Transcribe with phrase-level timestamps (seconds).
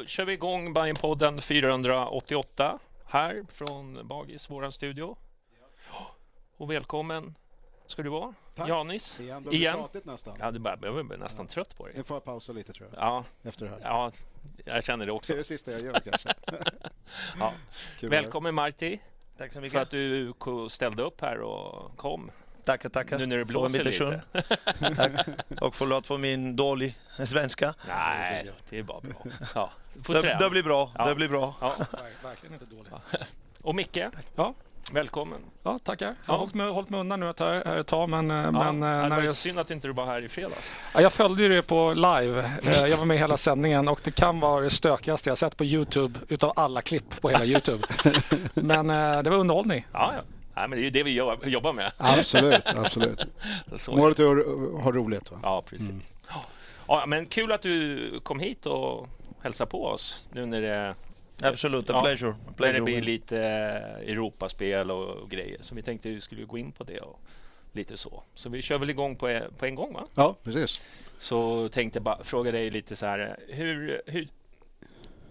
[0.00, 5.16] då kör vi igång Bajenpodden 488 här från Bagis, våran studio.
[6.56, 7.34] Och välkommen
[7.86, 8.68] ska du vara, Tack.
[8.68, 9.20] Janis.
[9.20, 9.88] Igen.
[10.04, 10.36] Nästan.
[10.40, 11.94] Ja, det börjar, jag blir nästan trött på dig.
[11.96, 13.02] Nu får jag pausa lite tror jag.
[13.02, 13.80] Ja, Efter det här.
[13.82, 14.12] ja,
[14.64, 15.34] jag känner det Det är också.
[15.34, 16.34] det sista jag gör kanske.
[17.38, 17.52] Ja.
[17.98, 19.00] Kul Välkommen Marti,
[19.36, 19.80] Tack så för mycket.
[19.82, 20.32] att du
[20.70, 22.30] ställde upp här och kom.
[22.70, 23.18] Tackar, tackar.
[23.18, 24.20] Nu när det för blåser lite.
[24.96, 25.26] Tack.
[25.60, 27.74] Och förlåt för min dålig svenska.
[27.88, 29.12] Nej, det är bara bra.
[29.54, 29.70] Ja,
[30.06, 30.90] Det, det blir bra.
[30.98, 31.04] Ja.
[31.04, 31.54] Det blir bra.
[31.60, 31.74] Ja.
[32.22, 32.92] Verkligen inte dåligt.
[33.62, 33.98] Och Micke,
[34.36, 34.54] Ja.
[34.92, 35.38] välkommen.
[35.62, 36.06] Ja, tackar.
[36.06, 36.32] Jag Ja.
[36.32, 38.50] har hållit mig, hållit mig undan nu ett, här, här ett tag, men, eh, Ja,
[38.50, 40.70] men eh, det när var jag, synd att inte du var här i fredags.
[40.94, 42.40] ja, jag följde ju det på live.
[42.62, 45.56] Eh, Jag var med i hela sändningen och det kan vara det stökigaste jag sett
[45.56, 47.86] på Youtube utav alla klipp på hela Youtube.
[48.54, 49.86] men eh, det var underhållning.
[49.92, 50.22] Ja, ja.
[50.60, 51.10] Nej, men det är ju det vi
[51.50, 51.92] jobbar, med.
[51.96, 53.20] Absolut, absolut.
[53.88, 55.40] Målet är att ha roligt va?
[55.42, 56.14] Ja, precis.
[56.88, 59.08] Ja, men kul att du kom hit och
[59.42, 60.94] hälsade på oss nu när det,
[61.42, 62.00] Absolut, a Ja.
[62.02, 62.30] pleasure.
[62.30, 62.80] A när det pleasure.
[62.84, 65.58] blir lite eh, Europaspel och grejer.
[65.60, 67.20] Så vi tänkte att vi skulle gå in på det och
[67.72, 68.22] lite så.
[68.34, 70.06] Så vi kör väl igång på, e- på en gång va?
[70.14, 70.80] Ja, precis.
[71.18, 73.36] Så tänkte jag bara fråga dig lite så här.
[73.48, 74.28] Hur, hur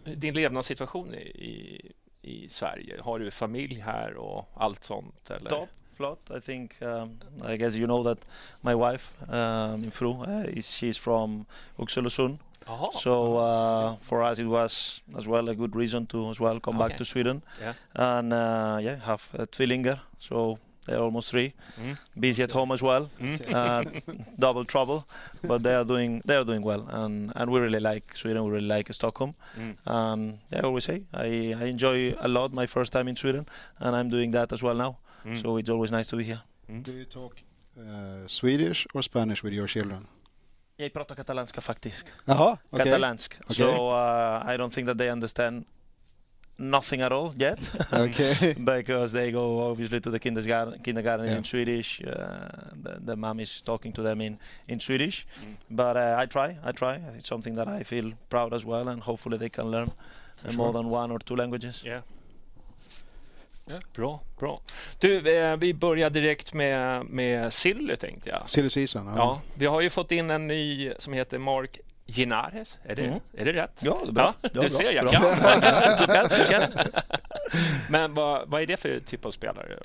[0.03, 1.81] din levnadssituation i,
[2.22, 3.02] i, Sverige?
[3.02, 5.31] Har du familj här och allt sånt?
[5.31, 5.50] Eller?
[5.50, 6.30] Top, flott.
[6.38, 7.19] I think, um,
[7.53, 8.28] I guess you know that
[8.62, 11.46] my wife, um, min fru, uh, is, she's from
[11.78, 12.38] Oxelösund.
[12.66, 12.91] Jaha.
[12.94, 16.78] So uh, for us it was as well a good reason to as well come
[16.78, 16.97] back Okay.
[16.97, 17.41] to Sweden.
[17.62, 17.74] Yeah.
[17.96, 20.00] And uh, yeah, have uh, tvillingar.
[20.19, 21.53] So they're almost three.
[21.81, 21.97] Mm.
[22.19, 23.09] Busy at home as well.
[23.19, 23.39] Mm.
[23.53, 23.83] uh,
[24.39, 25.03] double trouble,
[25.47, 28.44] but they are doing they are doing well, and and we really like Sweden.
[28.44, 29.75] We really like Stockholm, Mm.
[29.85, 33.45] and yeah, I always say I, I enjoy a lot my first time in Sweden,
[33.79, 34.97] and I'm doing that as well now.
[35.25, 35.41] Mm.
[35.41, 36.41] So it's always nice to be here.
[36.81, 37.33] Do you talk
[37.78, 40.07] uh, Swedish or Spanish with your children?
[40.78, 42.05] Jag pratar katalanska faktiskt.
[42.25, 42.85] Jaha, okej.
[42.85, 43.35] Katalansk.
[43.44, 43.53] Okay.
[43.55, 45.66] So uh, I don't think that they understand
[46.59, 47.59] nothing at all yet.
[47.92, 48.66] Okej.
[48.66, 51.38] because they go obviously to the kindergarten, kindergarten Yeah.
[51.38, 52.02] in Swedish.
[52.02, 52.50] Uh,
[52.84, 54.38] the, the mom is talking to them in,
[54.68, 55.25] in Swedish.
[55.42, 55.56] Mm.
[55.70, 57.00] But uh, I try, I try.
[57.18, 59.92] It's something that I feel proud as well, and hopefully they can learn
[60.47, 61.84] uh, more than one or two languages.
[61.86, 62.02] Yeah.
[63.70, 63.80] Ja.
[63.96, 64.59] Bra, bra.
[65.00, 68.50] Du, eh, vi börjar direkt med, med Silly tänkte jag.
[68.50, 69.06] Silly season.
[69.06, 69.14] Ja.
[69.18, 71.80] Ja, vi har ju fått in en ny som heter Mark
[72.18, 72.78] Llinares.
[72.84, 73.20] Är det, Mm.
[73.34, 73.80] är det rätt?
[73.84, 74.24] Ja, det är bra.
[74.24, 75.12] Ja, Ja, du bra, ser, jag bra.
[75.14, 75.59] kan.
[76.00, 76.92] Du kan, du kan.
[77.90, 79.78] Men vad, vad är det för typ av spelare?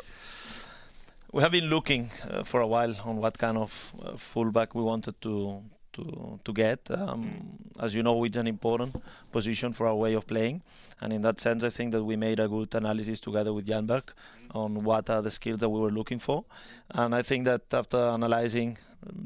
[1.32, 4.80] We have been looking uh, for a while on what kind of uh, fullback we
[4.82, 5.62] wanted to
[5.92, 6.90] to to get.
[6.90, 7.30] Um,
[7.78, 8.96] as you know, it's an important
[9.32, 10.62] position for our way of playing,
[11.00, 14.02] and in that sense, I think that we made a good analysis together with Hjelmberg
[14.50, 16.44] on what are the skills that we were looking for,
[16.88, 18.78] and I think that after analyzing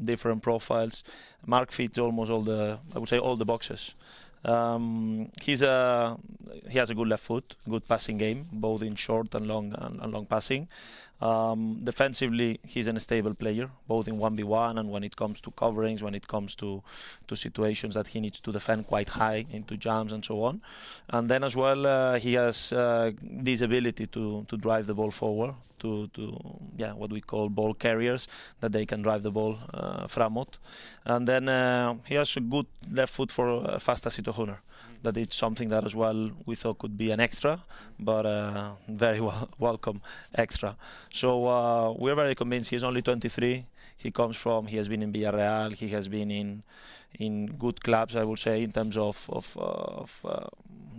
[0.05, 1.05] different profiles,
[1.47, 3.95] Mark fits almost all the I would say all the boxes.
[4.45, 6.17] Um, he's a
[6.69, 10.01] he has a good left foot, good passing game, both in short and long and,
[10.01, 10.69] and long passing.
[11.21, 16.03] Um, defensively, he's an stable player, both in 1v1 and when it comes to coverings,
[16.03, 16.83] when it comes to,
[17.27, 20.61] to situations that he needs to defend quite high into jams and so on.
[21.11, 25.11] And then as well, uh, he has uh, this ability to, to drive the ball
[25.11, 26.37] forward, to, to
[26.77, 28.29] yeah what we call ball carriers,
[28.61, 30.59] that they can drive the ball uh, framåt.
[31.05, 34.59] And then uh, he has a good left foot for uh, fasta situationer.
[35.03, 37.63] That it's something that as well we thought could be an extra,
[37.99, 39.21] but uh, very
[39.59, 40.03] welcome
[40.35, 40.77] extra.
[41.11, 42.71] So uh, we're very convinced.
[42.71, 43.65] He's only 23.
[43.97, 44.67] He comes from.
[44.67, 45.75] He has been in Villarreal.
[45.75, 46.63] He has been in
[47.19, 50.47] in good clubs, I would say, in terms of of, uh, of uh,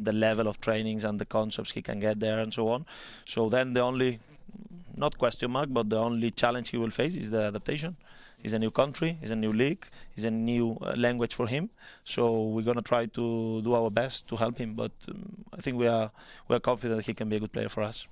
[0.01, 2.85] the level of trainings and the concepts he can get there and so on.
[3.25, 4.19] So then the only
[4.95, 7.95] not question mark, but the only challenge he will face is the adaptation.
[8.43, 11.69] It's a new country, it's a new league, it's a new uh, language for him.
[12.03, 14.75] So we're gonna try to do our best to help him.
[14.75, 16.11] But um, I think we are
[16.47, 18.07] we are confident he can be a good player for us.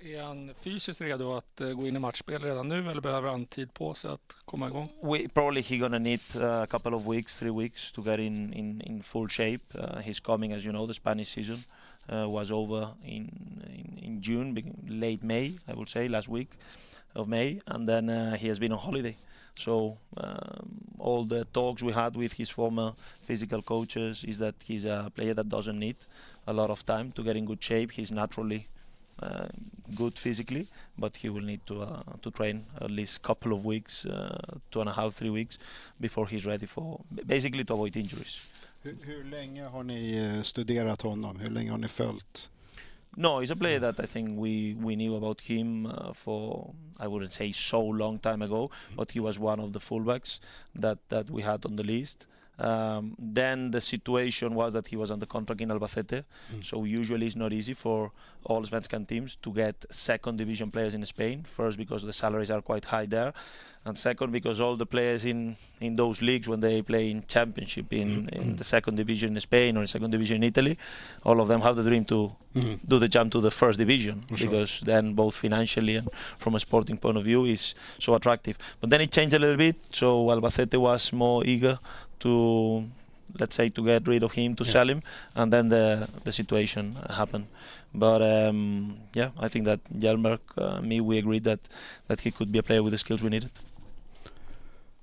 [0.00, 3.46] Är han fysiskt redo att uh, gå in i matchspel redan nu eller behöver han
[3.46, 4.88] tid på sig att komma igång?
[5.02, 8.52] We probably he gonna need uh, a couple of weeks, three weeks to get in
[8.52, 9.64] in, in full shape.
[9.74, 11.58] Uh, he's coming, as you know, the Spanish season
[12.08, 13.28] uh, was over in,
[13.66, 14.54] in in June,
[14.88, 16.48] late May, I would say, last week
[17.14, 19.16] of May, and then uh, he has been on holiday.
[19.58, 20.66] So um,
[20.98, 25.34] all the talks we had with his former physical coaches is that he's a player
[25.34, 25.96] that doesn't need
[26.46, 27.90] a lot of time to get in good shape.
[27.92, 28.68] He's naturally
[29.20, 29.48] uh,
[29.96, 30.66] good physically,
[30.96, 34.38] but he will need to uh, to train at least a couple of weeks, uh,
[34.70, 35.58] two and a half, three weeks
[36.00, 38.50] before he's ready for basically to avoid injuries.
[38.82, 41.36] Hur, hur länge har ni eh, studerat honom?
[41.40, 42.48] Hur länge har ni följt?
[43.20, 47.08] No, he's a player that I think we, we knew about him uh, for I
[47.08, 50.38] wouldn't say so long time ago, but he was one of the fullbacks
[50.76, 52.28] that, that we had on the list.
[52.58, 56.64] Um, then the situation was that he was under contract in Albacete, mm.
[56.64, 58.10] so usually it's not easy for
[58.48, 61.44] Allsvenskan teams to get second division players in Spain.
[61.44, 63.32] First, because the salaries are quite high there,
[63.84, 67.92] and second, because all the players in, in those leagues, when they play in Championship
[67.92, 68.28] in, mm.
[68.30, 70.76] in the second division in Spain or in second division in Italy,
[71.24, 72.78] all of them have the dream to mm.
[72.86, 76.60] do the jump to the first division for because then both financially and from a
[76.60, 78.58] sporting point of view is so attractive.
[78.80, 81.78] But then it changed a little bit, so Albacete was more eager
[82.20, 82.84] to
[83.38, 84.72] let's say to get rid of him to yeah.
[84.72, 85.02] sell him
[85.34, 87.46] and then the the situation happened
[87.94, 91.60] but um, yeah I think that Hjelmberg uh, me we agreed that
[92.06, 93.50] that he could be a player with the skills we needed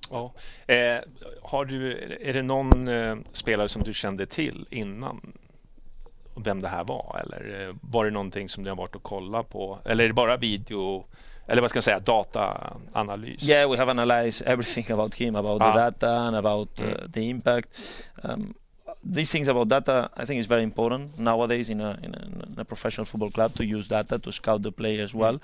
[0.10, 0.32] Ja.
[0.68, 1.00] Eh,
[1.42, 1.92] har du,
[2.22, 5.34] är det någon eh, spelare som du kände till innan
[6.36, 7.22] vem det här var?
[7.24, 9.80] Eller eh, var det någonting som du har varit och kollat på?
[9.86, 11.06] Eller är det bara video
[11.48, 13.44] eller vad ska jag säga, dataanalys?
[13.44, 15.74] Yeah, we have analyzed everything about him, about ah.
[15.74, 17.12] the data and about uh, mm.
[17.12, 17.70] the impact.
[18.24, 18.54] Um,
[19.04, 22.56] these things about data, I think, is very important nowadays in a, in a, in
[22.58, 25.34] a professional football club to use data to scout the player as well.
[25.34, 25.42] Mm.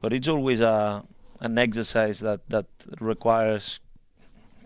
[0.00, 1.04] But it's always a
[1.40, 2.66] an exercise that that
[3.00, 3.80] requires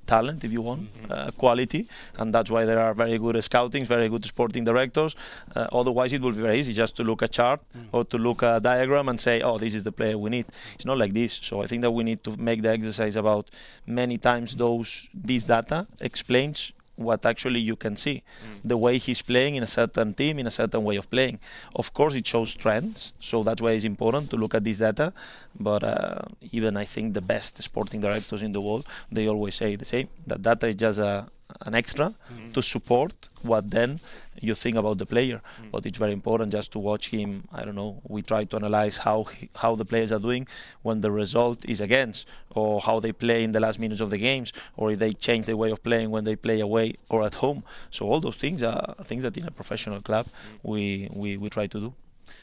[0.07, 1.13] talent, if you want, mm-hmm.
[1.13, 1.87] uh, quality,
[2.19, 5.17] and that's why there are very good scoutings, very good sporting directors.
[5.55, 7.87] Uh, otherwise, it will be very easy just to look a chart mm.
[7.93, 10.85] or to look a diagram and say, "Oh, this is the player we need." It's
[10.85, 11.33] not like this.
[11.33, 13.51] So I think that we need to make the exercise about
[13.87, 18.61] many times those this data explains what actually you can see mm.
[18.65, 21.39] the way he's playing in a certain team in a certain way of playing
[21.75, 25.13] of course it shows trends so that's why it's important to look at this data
[25.59, 26.21] but uh,
[26.53, 30.09] even i think the best sporting directors in the world they always say the same
[30.27, 31.27] that data is just a,
[31.61, 32.53] an extra mm-hmm.
[32.53, 34.01] to support what then
[34.41, 35.41] you think about the player.
[35.63, 35.71] Mm.
[35.71, 37.49] But it's very important just to watch him.
[37.53, 38.01] I don't know.
[38.05, 40.47] We try to analyze how he, how the players are doing
[40.83, 44.19] when the result is against, or how they play in the last minutes of the
[44.19, 47.35] games, or if they change their way of playing when they play away or at
[47.35, 47.63] home.
[47.91, 50.59] So all those things are things that in a professional club mm.
[50.63, 51.93] we, we, we try to do.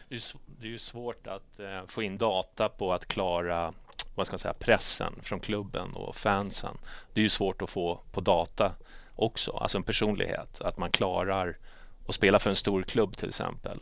[0.10, 3.74] Det är ju svårt att eh, få in data på att klara
[4.16, 6.78] vad ska man säga, pressen från klubben och fansen.
[7.14, 8.72] Det är ju svårt att få på data
[9.16, 10.62] också, alltså en personlighet.
[10.62, 11.58] Att man klarar
[12.08, 13.80] att spela för en stor klubb till exempel.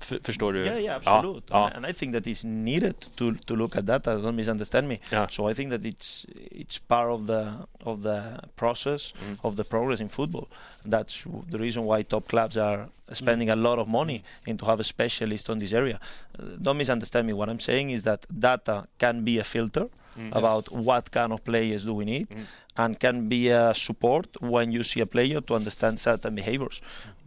[0.00, 0.64] F förstår du?
[0.64, 1.42] Yeah, yeah, absolutely.
[1.50, 1.76] Ja, ja.
[1.76, 4.04] And I think that it's needed to to look at that.
[4.04, 4.98] Don't misunderstand me.
[5.12, 5.28] Yeah.
[5.28, 7.52] So I think that it's it's part of the
[7.84, 8.22] of the
[8.56, 9.36] process mm.
[9.42, 10.46] of the progress in football.
[10.90, 13.52] That's the reason why top clubs are spending mm.
[13.52, 15.98] a lot of money into have a specialist on this area.
[16.38, 17.32] Uh, don't misunderstand me.
[17.32, 20.80] What I'm saying is that data can be a filter mm, about yes.
[20.80, 22.44] what kind of players do we need mm.
[22.76, 26.80] and can be a support when you see a player to understand certain behaviors.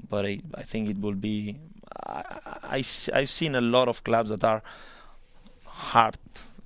[0.10, 1.58] But I, I think it will be.
[2.06, 2.24] I,
[2.64, 4.62] I, I've seen a lot of clubs that are
[5.66, 6.18] hard,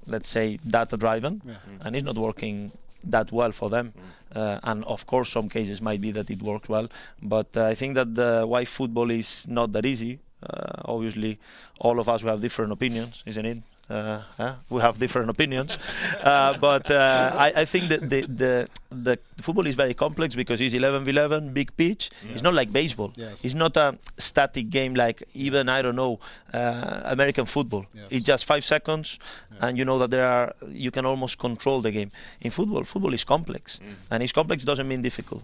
[0.06, 1.54] let's say, data driven, yeah.
[1.54, 1.86] mm.
[1.86, 2.72] and it's not working
[3.04, 3.94] that well for them.
[3.96, 4.38] Mm.
[4.38, 6.90] Uh, and of course, some cases might be that it works well.
[7.22, 10.20] But uh, I think that the, why football is not that easy.
[10.44, 11.40] Uh, obviously,
[11.80, 13.60] all of us will have different opinions, isn't it?
[13.90, 14.22] Uh,
[14.70, 15.78] we have different opinions,
[16.22, 20.60] uh, but uh, I, I, think that the, the the football is very complex because
[20.60, 22.10] it's 11 v 11, big pitch.
[22.34, 23.14] It's not like baseball.
[23.16, 23.46] Yes.
[23.46, 26.20] It's not a static game like even I don't know
[26.54, 27.86] uh, American football.
[27.94, 28.08] Yes.
[28.10, 29.20] It's just five seconds,
[29.62, 32.12] and you know that there are you can almost control the game.
[32.42, 33.80] In football, football is complex,
[34.12, 35.44] and it's complex doesn't mean difficult.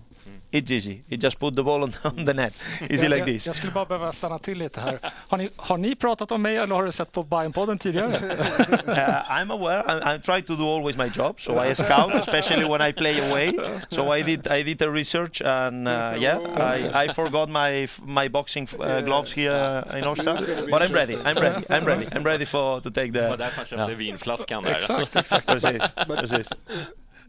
[0.53, 1.01] It's easy.
[1.09, 2.53] You just put the ball on, on the net.
[2.89, 3.45] Easy like this.
[3.45, 4.99] jag skulle bara behöva stanna till lite här.
[5.27, 8.09] Har ni, har ni pratat om mig eller har du sett på Bajen-podden tidigare?
[8.87, 9.83] uh, I'm aware.
[9.89, 13.19] I, I try to do always my job, so I scout, especially when I play
[13.29, 13.53] away.
[13.89, 18.29] So I did I did a research, and uh, yeah, I, I forgot my my
[18.29, 20.37] boxing uh, gloves here in Årsta,
[20.69, 21.15] but I'm ready.
[21.25, 21.65] I'm ready.
[21.69, 22.07] I'm ready.
[22.15, 23.43] I'm ready for to take Det var the.
[23.43, 24.71] därför han köpte vinflaskan där.
[24.71, 25.45] exakt, exakt.
[25.47, 26.47] Precis, precis.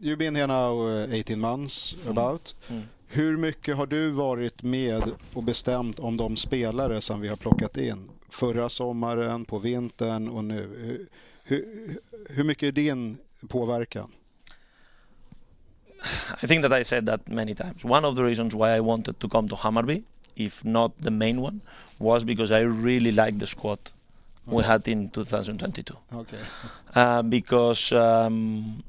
[0.01, 2.55] You've been here now uh, 18 months about.
[2.69, 2.83] Mm.
[3.07, 7.77] Hur mycket har du varit med och bestämt om de spelare som vi har plockat
[7.77, 8.09] in?
[8.35, 11.07] Förra sommaren, på vintern och nu.
[11.43, 11.65] Hur,
[12.29, 14.11] hur, mycket är din påverkan?
[16.43, 17.85] I think that I said that many times.
[17.85, 20.03] One of the reasons why I wanted to come to Hammarby,
[20.35, 21.61] if not the main one,
[21.97, 23.79] was because I really liked the squad
[24.45, 25.97] we had in 2022.
[26.13, 26.37] Okay.
[26.95, 28.83] uh, because um,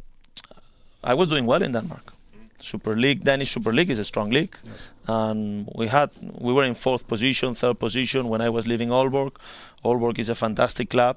[1.04, 2.15] I was doing well in Denmark.
[2.58, 4.88] Super League, Danish Super League is a strong league, Yes.
[5.06, 6.10] and we had
[6.40, 9.32] we were in fourth position, third position when I was leaving Aalborg.
[9.84, 11.16] Aalborg is a fantastic club,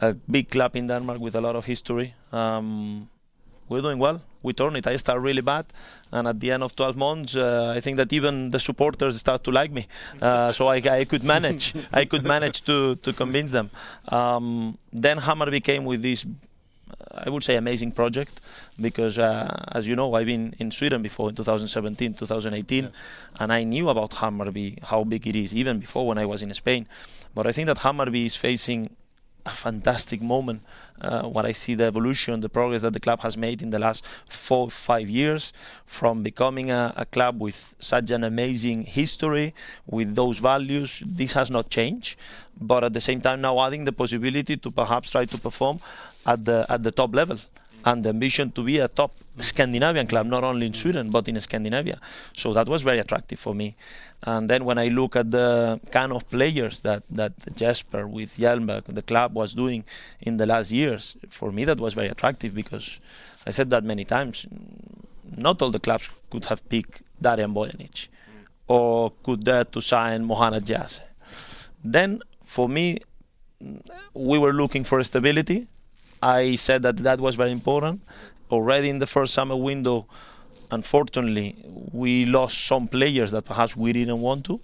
[0.00, 2.14] a big club in Denmark with a lot of history.
[2.32, 3.08] Um,
[3.68, 4.20] we're doing well.
[4.42, 4.86] We turn it.
[4.86, 5.64] I start really bad,
[6.12, 9.42] and at the end of 12 months, uh, I think that even the supporters start
[9.44, 9.86] to like me.
[10.20, 11.72] Uh, so I, I could manage.
[11.92, 13.70] I could manage to to convince them.
[14.08, 16.26] Um, then Hammarby came with this,
[17.10, 18.40] I would say, amazing project,
[18.80, 22.90] because uh, as you know, I've been in Sweden before in 2017, 2018,
[23.40, 26.52] and I knew about Hammarby, how big it is, even before when I was in
[26.54, 26.86] Spain.
[27.34, 28.90] But I think that Hammarby is facing
[29.46, 30.62] a fantastic moment
[31.00, 33.78] uh, when I see the evolution, the progress that the club has made in the
[33.78, 35.52] last four, five years,
[35.84, 39.54] from becoming a, a club with such an amazing history,
[39.86, 41.02] with those values.
[41.04, 42.16] This has not changed,
[42.58, 45.80] but at the same time now adding the possibility to perhaps try to perform
[46.26, 47.38] at the at the top level.
[47.86, 51.38] And the ambition to be a top Scandinavian club, not only in Sweden but in
[51.38, 52.00] Scandinavia.
[52.34, 53.76] So that was very attractive for me.
[54.22, 58.84] And then when I look at the kind of players that, that Jesper with Hjelmberg,
[58.86, 59.84] the club was doing
[60.20, 63.00] in the last years, for me that was very attractive because
[63.46, 64.46] I said that many times.
[65.36, 68.08] Not all the clubs could have picked Darijan Bojanić
[68.66, 71.00] or could dare to sign Mohanad Jeahze.
[71.84, 72.98] Then for me,
[74.14, 75.68] we were looking for stability.
[76.24, 78.00] I said that that was very important.
[78.50, 80.06] Already in the first summer window,
[80.70, 81.54] unfortunately,
[81.92, 84.60] we lost some players that perhaps we didn't want to.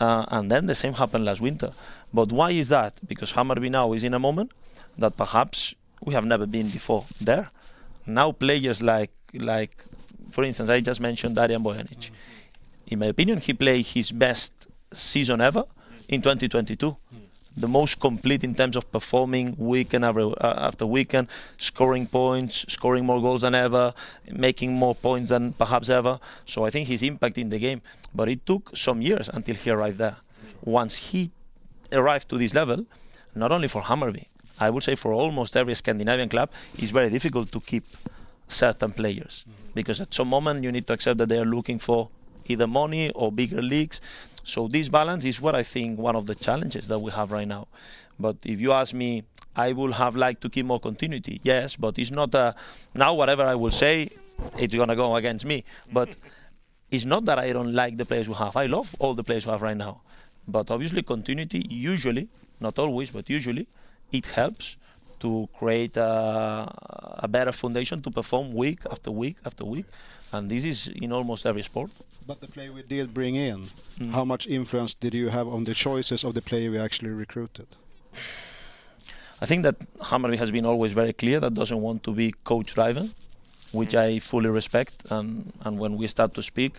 [0.00, 1.72] Uh, and then the same happened last winter.
[2.12, 2.94] But why is that?
[3.06, 4.50] Because Hammarby now is in a moment
[4.98, 7.50] that perhaps we have never been before there.
[8.04, 9.84] Now players like like
[10.30, 12.10] for instance I just mentioned Darijan Bojanić.
[12.88, 14.52] In my opinion he played his best
[14.92, 15.64] season ever
[16.08, 16.96] in 2022.
[17.56, 23.06] The most complete in terms of performing weekend after, uh, after weekend, scoring points, scoring
[23.06, 23.94] more goals than ever,
[24.30, 26.20] making more points than perhaps ever.
[26.44, 27.80] So I think his impact in the game.
[28.14, 30.16] But it took some years until he arrived there.
[30.62, 31.30] Once he
[31.92, 32.84] arrived to this level,
[33.34, 34.26] not only for Hammarby,
[34.58, 37.84] I would say for almost every Scandinavian club, it's very difficult to keep
[38.48, 39.44] certain players
[39.74, 42.08] because at some moment you need to accept that they are looking for
[42.48, 44.00] either money or bigger leagues.
[44.46, 47.48] So this balance is what I think one of the challenges that we have right
[47.48, 47.66] now.
[48.18, 49.24] But if you ask me,
[49.56, 51.40] I would have liked to keep more continuity.
[51.42, 52.54] Yes, but it's not a
[52.94, 54.08] now whatever I will say,
[54.56, 55.64] it's gonna go against me.
[55.92, 56.16] But
[56.92, 58.56] it's not that I don't like the players we have.
[58.56, 60.02] I love all the players we have right now.
[60.46, 62.28] But obviously continuity usually,
[62.60, 63.66] not always, but usually,
[64.12, 64.76] it helps
[65.18, 66.72] to create a,
[67.18, 69.86] a better foundation to perform week after week after week.
[70.36, 71.90] And this is in almost every sport.
[72.26, 73.58] But the player we did bring in,
[73.98, 74.10] Mm.
[74.12, 77.66] how much influence did you have on the choices of the player we actually recruited?
[79.42, 79.76] I think that
[80.10, 83.14] Hammarby has been always very clear that doesn't want to be coach driven,
[83.72, 84.94] which I fully respect.
[85.10, 86.72] And, and when we start to speak,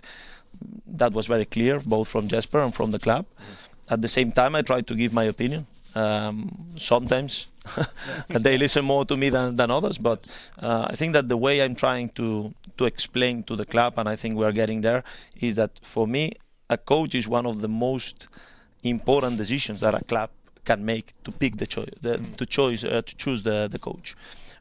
[0.99, 3.25] that was very clear, both from Jesper and from the club.
[3.89, 5.65] At the same time, I try to give my opinion.
[5.95, 7.47] Um, sometimes
[8.29, 10.25] they listen more to me than, than others, but
[10.59, 14.07] uh, I think that the way I'm trying to, to explain to the club, and
[14.07, 15.03] I think we are getting there,
[15.39, 16.33] is that for me,
[16.69, 18.27] a coach is one of the most
[18.83, 20.29] important decisions that a club
[20.65, 24.15] can make to pick the choice, the, to choice, uh, to choose the, the coach.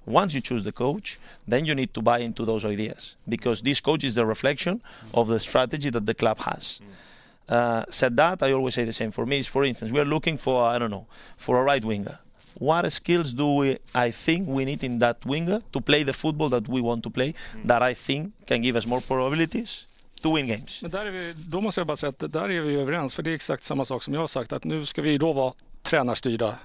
[0.06, 3.80] Once you choose the coach, then you need to buy into those ideas because this
[3.80, 4.80] coach is the reflection
[5.14, 6.80] of the strategy that the club has.
[7.48, 9.10] Uh, said that, I always say the same.
[9.10, 11.84] For me, is for instance, we are looking for I don't know for a right
[11.84, 12.18] winger.
[12.60, 13.70] What skills do we
[14.08, 17.10] I think we need in that winger to play the football that we want to
[17.10, 17.34] play
[17.68, 19.86] that I think can give us more probabilities
[20.22, 20.82] to win games.
[20.82, 23.22] Men där är vi, då måste jag bara säga att där är vi överens, för
[23.22, 25.52] det är exakt samma sak som jag har sagt, att nu ska vi då vara
[25.82, 26.58] tränarstyrda.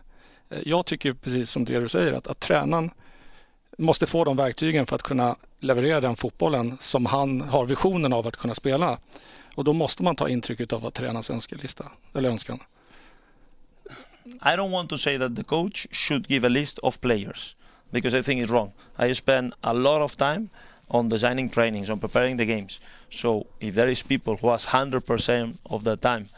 [0.50, 2.92] Eh, Jag tycker precis som det du säger, att, att tränaren
[3.78, 8.28] måste få de verktygen för att kunna leverera den fotbollen som han har visionen av
[8.28, 8.98] att kunna spela.
[9.56, 12.60] Och då måste man ta intryck av vad tränarens önskelista, eller önskan.
[14.42, 17.56] I don't want to say that the coach should give a list of players
[17.92, 18.74] because I think it's wrong.
[18.98, 20.50] I spend a lot of time
[20.90, 22.80] on designing trainings, on preparing the games.
[23.10, 26.30] So if there is people who has 100% of the time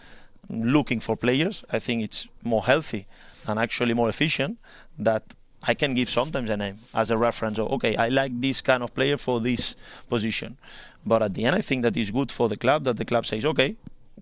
[0.49, 3.07] looking for players, I think it's more healthy
[3.47, 4.57] and actually more efficient
[4.97, 5.23] that
[5.63, 8.83] I can give sometimes a name as a reference of okay, I like this kind
[8.83, 9.75] of player for this
[10.09, 10.57] position.
[11.05, 13.25] But at the end I think that is good for the club that the club
[13.25, 13.75] says, okay,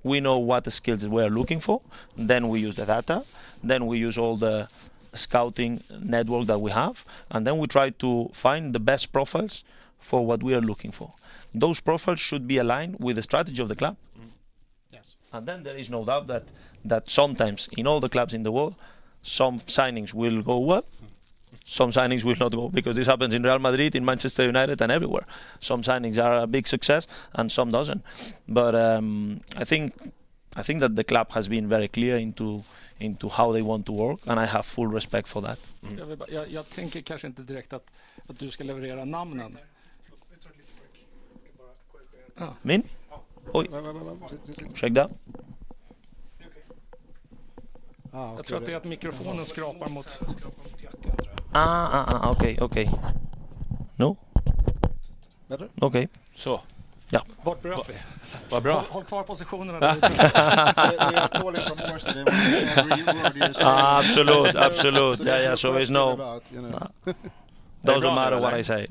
[0.03, 1.81] we know what skills we are looking for,
[2.17, 3.23] then we use the data,
[3.63, 4.67] then we use all the
[5.13, 9.63] scouting network that we have, and then we try to find the best profiles
[9.99, 11.13] for what we are looking for.
[11.53, 13.97] Those profiles should be aligned with the strategy of the club.
[14.17, 14.29] Mm.
[14.91, 15.15] Yes.
[15.33, 16.45] And then there is no doubt that
[16.83, 18.75] that sometimes in all the clubs in the world,
[19.21, 20.85] some signings will go well,
[21.65, 24.91] some signings will not go because this happens in Real Madrid, in Manchester United, and
[24.91, 25.25] everywhere.
[25.59, 28.01] Some signings are a big success and some doesn't.
[28.47, 29.93] But um, I think
[30.55, 32.63] I think that the club has been very clear into
[32.99, 35.59] into how they want to work, and I have full respect for that.
[35.97, 37.91] Jag, vill bara, jag, jag tänker kanske inte direkt att,
[38.27, 39.57] att du ska leverera namnen.
[42.61, 42.83] Min?
[43.53, 43.69] Oj,
[44.73, 45.09] ursäkta?
[48.13, 50.17] Ah, Jag tror att det är att mikrofonen skrapar mot...
[51.53, 52.87] Ah, ah, ah, okay, okay.
[53.97, 54.15] No?
[55.47, 55.67] Better?
[55.81, 56.07] Okay.
[56.35, 56.61] Så,
[57.43, 57.93] Vart bröt vi?
[58.49, 58.73] vad bra.
[58.73, 59.79] Håll, håll kvar positionerna.
[59.79, 59.93] Där.
[59.95, 62.13] They- they are calling from Årsta.
[62.13, 63.67] They want to hear every word you're saying.
[63.67, 65.17] Ah, absolute, absolute.
[65.17, 65.55] So Yeah, there's yeah.
[65.55, 66.89] So it's question no, about, you know.
[67.03, 67.11] Det
[67.91, 68.59] är doesn't bra matter nu, what eller?
[68.59, 68.87] I say.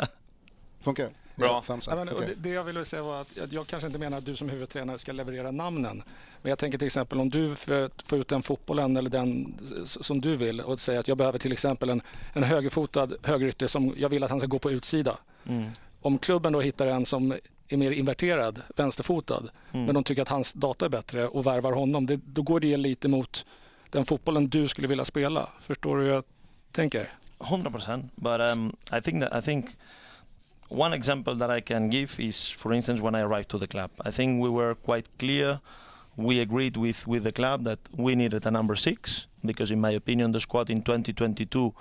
[0.80, 1.10] Funkar?
[1.36, 1.64] Bra.
[1.68, 1.78] Ja.
[1.86, 2.26] Nej, men, Okej.
[2.26, 4.48] det, det jag ville säga var att, att jag kanske inte menar att du som
[4.48, 6.02] huvudtränare ska leverera namnen.
[6.42, 9.54] Men jag tänker till exempel om du för att få ut den fotbollen eller den
[9.84, 12.02] som du vill och säga att jag behöver till exempel en,
[12.32, 15.18] en högerfotad högerytter som jag vill att han ska gå på utsida.
[15.48, 15.70] Mm.
[16.00, 17.34] Om klubben då hittar en som
[17.68, 19.86] är mer inverterad, vänsterfotad, Mm.
[19.86, 22.76] men de tycker att hans data är bättre och värvar honom, det, då går det
[22.76, 23.46] lite mot
[23.90, 25.48] den fotbollen du skulle vilja spela.
[25.60, 26.24] Förstår du hur jag
[26.72, 27.08] tänker?
[27.38, 28.16] Hundred percent.
[28.16, 29.66] But um, I think that I think
[30.68, 33.90] one example that I can give is, for instance, when I arrived to the club.
[34.00, 35.60] I think we were quite clear.
[36.16, 39.90] We agreed with with the club that we needed a number six because, in my
[39.90, 41.74] opinion, the squad in 2022.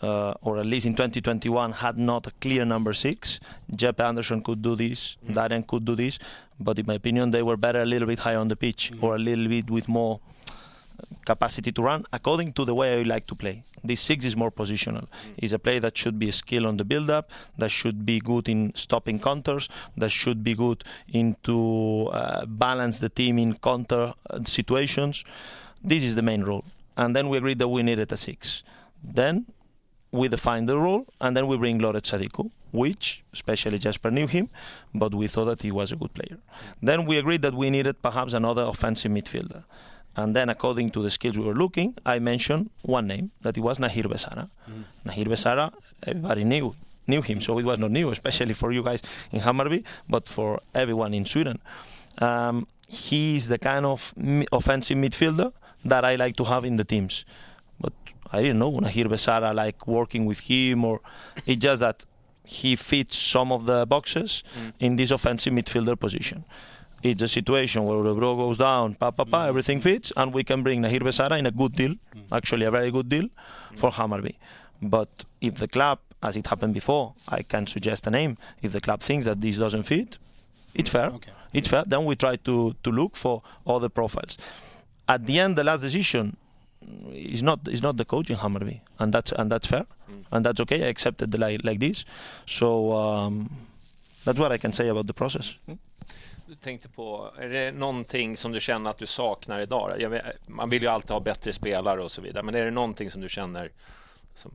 [0.00, 3.40] Uh, or at least in 2021 had not a clear number six.
[3.72, 6.20] Jeppe Andersen could do this, Darren could do this,
[6.60, 9.16] but in my opinion they were better a little bit higher on the pitch or
[9.16, 10.20] a little bit with more
[11.32, 13.56] capacity to run according to the way I like to play.
[13.88, 15.04] This six is more positional.
[15.46, 17.24] Is a play that should be a skill on the build-up,
[17.60, 19.64] that should be good in stopping counters,
[20.02, 20.80] that should be good
[21.22, 21.56] into
[22.20, 25.24] uh, balance the team in counter uh, situations.
[25.90, 26.64] This is the main role.
[26.96, 28.64] And then we agreed that we needed a six.
[29.20, 29.34] Then
[30.10, 34.46] we define the role, and then we bring Loret Sadiku, which especially Jesper knew him,
[35.02, 36.38] but we thought that he was a good player.
[36.88, 39.62] Then we agreed that we needed perhaps another offensive midfielder.
[40.18, 43.60] And then, according to the skills we were looking, I mentioned one name that it
[43.60, 44.50] was Nahir Besara.
[45.06, 46.74] Nahir Besara, everybody knew
[47.06, 49.00] knew him, so it was not new, especially for you guys
[49.32, 51.58] in Hammarby, but for everyone in Sweden.
[52.18, 52.66] Um,
[53.10, 54.12] is the kind of
[54.52, 55.52] offensive midfielder
[55.84, 57.24] that I like to have in the teams.
[57.80, 57.92] But
[58.32, 61.00] I didn't know Nahir Besara like working with him, or
[61.46, 62.04] it's just that
[62.44, 64.42] he fits some of the boxes
[64.80, 66.44] in this offensive midfielder position.
[67.02, 69.48] It's a situation where the bro goes down, pa pa pa, mm.
[69.48, 72.22] everything fits, and we can bring Nahir Besara in a good deal, mm.
[72.32, 73.78] actually a very good deal mm.
[73.78, 74.34] for Hammarby.
[74.82, 75.08] But
[75.40, 78.36] if the club, as it happened before, I can suggest a name.
[78.62, 80.18] If the club thinks that this doesn't fit,
[80.74, 81.06] it's fair.
[81.06, 81.30] Okay.
[81.52, 81.84] It's fair.
[81.86, 84.36] Then we try to, to look for other profiles.
[85.08, 86.36] At the end, the last decision
[87.12, 89.86] is not is not the coach in Hammarby, and that's and that's fair,
[90.30, 90.84] and that's okay.
[90.84, 92.04] I accepted the like like this.
[92.46, 93.50] So um,
[94.24, 95.56] that's what I can say about the process.
[96.48, 100.00] Du tänkte på, är det någonting som du känner att du saknar idag?
[100.00, 102.70] Jag vet, man vill ju alltid ha bättre spelare och så vidare, men är det
[102.70, 103.70] någonting som du känner
[104.34, 104.52] som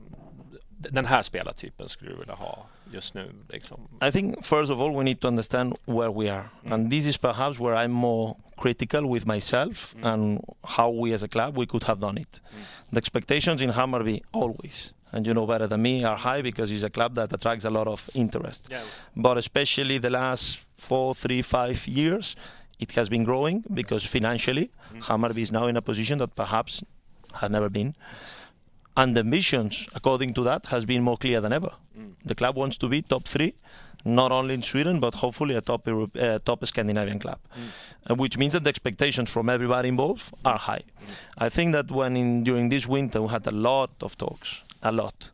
[0.90, 3.32] den här spelartypen skulle du vilja ha just nu?
[3.48, 3.80] Liksom?
[4.02, 6.72] I think first of all we need to understand where we are, mm.
[6.72, 10.12] and this is perhaps where I'm more critical with myself mm.
[10.12, 12.40] and how we as a club we could have done it.
[12.40, 12.92] Mm.
[12.92, 16.84] The expectations in Hammarby always, and you know better than me, are high because it's
[16.84, 18.72] a club that attracts a lot of interest.
[19.16, 22.36] But especially the last four, three, five years,
[22.78, 24.70] it has been growing because financially
[25.00, 26.82] Hammarby is now in a position that perhaps
[27.34, 27.94] had never been.
[28.96, 31.72] And the ambitions, according to that, has been more clear than ever.
[31.98, 32.14] Mm.
[32.24, 33.54] The club wants to be top three,
[34.04, 38.10] not only in Sweden but hopefully a top Europe, uh, top Scandinavian club, mm.
[38.10, 40.82] uh, which means that the expectations from everybody involved are high.
[40.82, 41.10] Mm.
[41.38, 44.92] I think that when in during this winter we had a lot of talks, a
[44.92, 45.30] lot,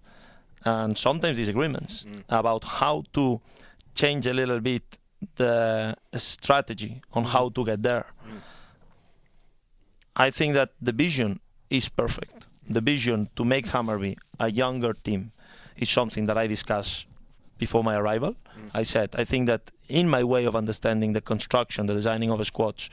[0.65, 3.41] and sometimes disagreements about how to
[3.95, 4.83] change a little bit
[5.37, 8.07] the strategy on how to get there.
[10.17, 12.40] I think that the vision is perfect.
[12.71, 15.33] The vision to make Hammarby a younger team
[15.77, 17.07] is something that I discussed
[17.59, 18.33] before my arrival.
[18.33, 18.71] Mm.
[18.73, 22.45] I said, I think that in my way of understanding the construction, the designing of
[22.47, 22.89] squads,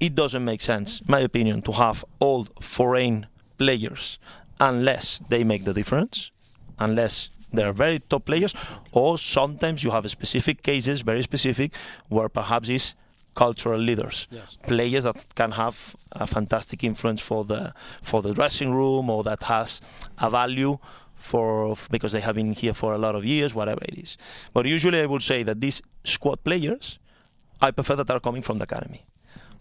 [0.00, 4.18] it doesn't make sense, in my opinion, to have old foreign players
[4.58, 6.32] unless they make the difference,
[6.78, 8.52] unless they're very top players,
[8.90, 11.72] or sometimes you have specific cases, very specific,
[12.08, 12.94] where perhaps is
[13.34, 14.56] cultural leaders, Yes.
[14.66, 19.42] players that can have a fantastic influence for the for the dressing room or that
[19.44, 19.80] has
[20.18, 20.78] a value
[21.16, 24.16] for because they have been here for a lot of years, whatever it is.
[24.52, 26.98] But usually, I would say that these squad players,
[27.60, 29.04] I prefer that are coming from the academy.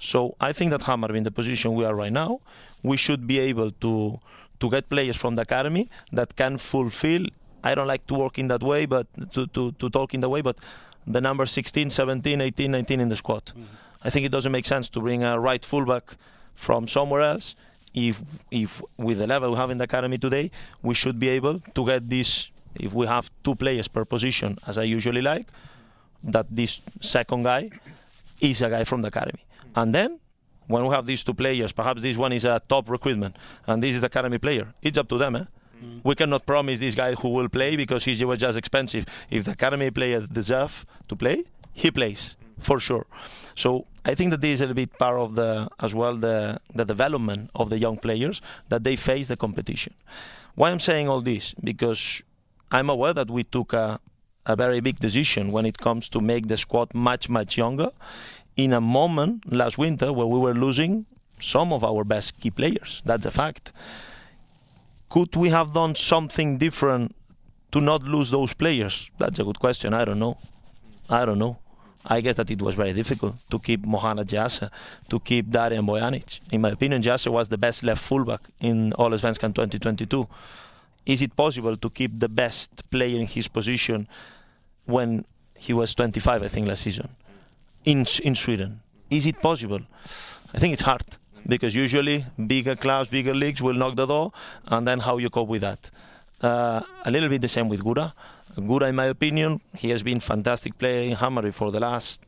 [0.02, 2.40] So I think that Hammarby, in the position we are right now,
[2.84, 4.20] we should be able to
[4.60, 7.26] to get players from the academy that can fulfill.
[7.64, 10.30] I don't like to work in that way, but to, to, to talk in that
[10.30, 10.58] way, but
[11.06, 13.52] the number 16, 17, 18, 19 in the squad.
[14.04, 16.16] I think it doesn't make sense to bring a right fullback
[16.54, 17.56] from somewhere else.
[17.94, 21.60] If if with the level we have in the academy today, we should be able
[21.60, 22.50] to get this.
[22.76, 25.48] If we have two players per position, as I usually like,
[26.24, 27.70] that this second guy
[28.42, 29.46] is a guy from the academy.
[29.76, 30.20] And then
[30.68, 33.36] when we have these two players, perhaps this one is a top recruitment
[33.68, 34.74] and this is the academy player.
[34.82, 35.36] It's up to them.
[35.36, 35.44] Eh?
[36.04, 39.06] We cannot promise this guy who will play because he's just expensive.
[39.30, 41.44] If the academy player deserve to play,
[41.74, 43.06] he plays for sure.
[43.56, 46.60] So I think that this is a little bit part of the as well the
[46.74, 49.94] the development of the young players that they face the competition.
[50.56, 52.24] Why I'm saying all this because
[52.72, 54.00] I'm aware that we took a
[54.46, 57.92] a very big decision when it comes to make the squad much much younger
[58.58, 61.06] in a moment last winter where we were losing
[61.40, 63.02] some of our best key players.
[63.06, 63.72] That's a fact.
[65.14, 67.16] Could we have done something different
[67.72, 69.12] to not lose those players?
[69.20, 69.94] That's a good question.
[69.94, 70.40] I don't know.
[71.08, 71.60] I don't know.
[72.04, 74.72] I guess that it was very difficult to keep Mohanad Jeahze,
[75.12, 76.40] to keep Darijan Bojanić.
[76.52, 80.28] In my opinion, Jeahze was the best left fullback in Allsvenskan 2022.
[81.06, 84.08] Is it possible to keep the best player in his position
[84.86, 87.10] when he was 25, I think, last season
[87.86, 88.82] in in Sweden?
[89.12, 89.82] Is it possible?
[90.56, 91.06] I think it's hard
[91.48, 94.32] because usually bigger clubs, bigger leagues will knock the door,
[94.68, 95.92] and then how you cope with that.
[96.42, 98.14] Uh, a little bit the same with Gurra.
[98.58, 102.22] Gurra, in my opinion, he has been fantastic player in Hammarby for the last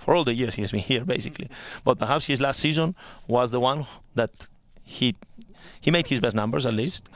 [0.00, 1.48] for all the years he has been here, basically.
[1.84, 2.94] But perhaps his last season
[3.28, 4.48] was the one that
[4.82, 5.14] he
[5.80, 7.08] he made his best numbers at least.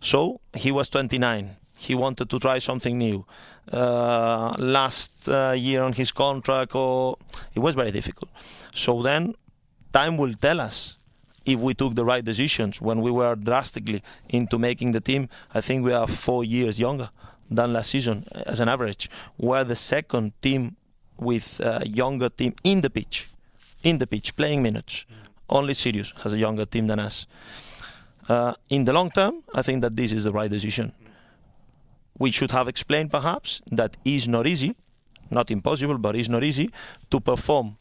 [0.00, 1.56] So he was 29.
[1.76, 3.24] He wanted to try something new.
[3.72, 7.16] Uh, last uh, year on his contract, or
[7.54, 8.30] it was very difficult.
[8.74, 9.34] So then,
[9.92, 10.96] time will tell us
[11.44, 15.28] if we took the right decisions when we were drastically into making the team.
[15.54, 17.10] I think we are four years younger
[17.50, 19.10] than last season as an average.
[19.38, 20.76] We're the second team
[21.18, 23.28] with a younger team in the pitch,
[23.82, 25.06] in the pitch, playing minutes.
[25.48, 27.26] Only Sirius has a younger team than us.
[28.28, 30.92] Uh, in the long term, I think that this is the right decision.
[32.18, 34.76] We should have explained perhaps that is not easy,
[35.30, 36.70] not impossible, but it's not easy
[37.10, 37.76] to perform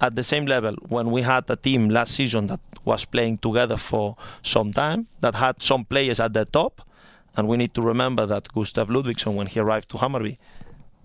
[0.00, 3.76] at the same level when we had a team last season that was playing together
[3.76, 6.82] for some time, that had some players at the top.
[7.36, 10.38] And we need to remember that Gustav Ludwigson, when he arrived to Hammarby,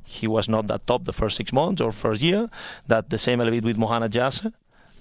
[0.06, 2.49] he was not that top the first six months or first year.
[2.88, 4.52] That the same a little bit with Mohanad Jeahze.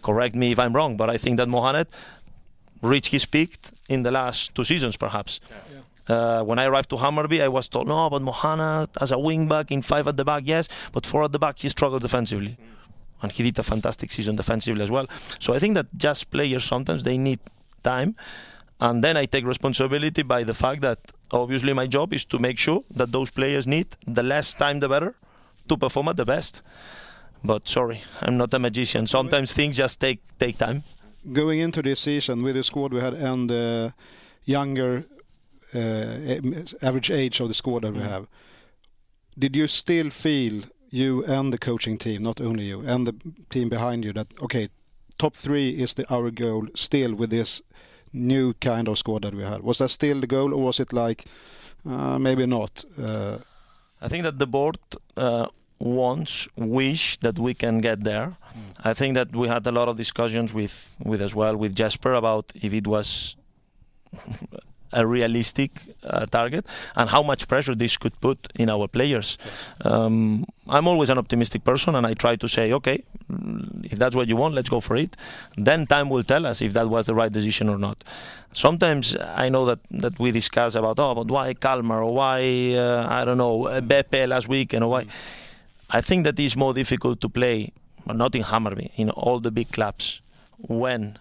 [0.02, 1.86] Correct me if I'm wrong, but I think that Mohanad
[2.82, 5.40] reached his peak in the last two seasons, perhaps.
[6.06, 9.48] Uh, when I arrived to Hammarby, I was told, no, but Mohanad as a wing
[9.48, 12.56] back in five at the back, yes, but four at the back, he struggled defensively.
[13.22, 15.06] And he did a fantastic season defensively as well.
[15.38, 17.40] So I think that just players sometimes they need
[17.82, 18.14] time.
[18.80, 20.98] And then I take responsibility by the fact that
[21.32, 24.88] obviously my job is to make sure that those players need the less time the
[24.88, 25.14] better
[25.68, 26.62] to perform at the best.
[27.44, 29.06] But sorry, I'm not a magician.
[29.06, 30.82] Sometimes things just take take time.
[31.32, 33.92] Going into this season with the squad we had and the
[34.44, 35.04] younger
[35.74, 38.26] uh, average age of the squad that we have,
[39.38, 43.14] did you still feel you and the coaching team, not only you, and the
[43.50, 44.68] team behind you that okay,
[45.18, 47.62] top three is the our goal still with this
[48.12, 49.62] new kind of squad that we had?
[49.62, 51.24] Was that still the goal, or was it like
[51.86, 52.84] uh, maybe not?
[53.00, 53.38] Uh,
[54.00, 54.78] I think that the board
[55.16, 55.46] uh,
[55.78, 58.36] wants, wish that we can get there.
[58.84, 62.12] I think that we had a lot of discussions with, with as well with Jesper
[62.12, 63.36] about if it was
[64.92, 65.70] a realistic
[66.04, 69.38] uh, target and how much pressure this could put in our players.
[69.84, 73.04] Um, I'm always an optimistic person and I try to say, okay,
[73.84, 75.16] if that's what you want, let's go for it.
[75.56, 78.04] Then time will tell us if that was the right decision or not.
[78.52, 83.06] Sometimes I know that, that we discuss about, oh, but why Kalmar or why, uh,
[83.08, 85.06] I don't know, BP last weekend or why.
[85.90, 87.72] I think that it's more difficult to play,
[88.06, 90.20] not in Hammarby, in all the big clubs
[90.58, 91.18] when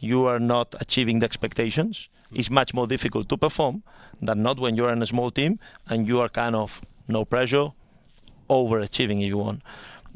[0.00, 3.82] you are not achieving the expectations it's much more difficult to perform
[4.20, 7.68] than not when you're in a small team and you are kind of no pressure,
[8.50, 9.62] overachieving if you want.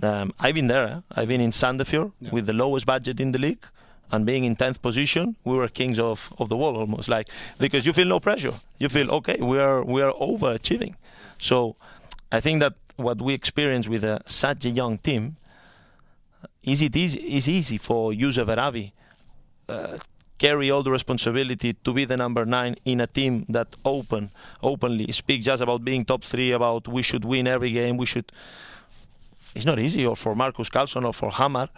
[0.02, 0.86] Um, I've been there.
[0.86, 1.00] Eh?
[1.20, 2.30] I've been in Sandefjord yeah.
[2.30, 3.64] with the lowest budget in the league,
[4.10, 7.08] and being in tenth position, we were kings of, of the world almost.
[7.08, 8.52] Like because you feel no pressure.
[8.78, 9.38] You feel okay.
[9.40, 10.94] We are we are overachieving.
[11.38, 11.76] So
[12.30, 15.36] I think that what we experience with a, such a young team
[16.62, 18.92] is it easy, is easy for Youssef Erabi
[19.68, 19.98] uh,
[20.38, 24.30] carry all the responsibility to be the number nine in a team that open
[24.62, 28.30] openly speaks just about being top three, about we should win every game, we should.
[29.54, 31.68] It's not easy, or for Markus Karlsson or for Hammer,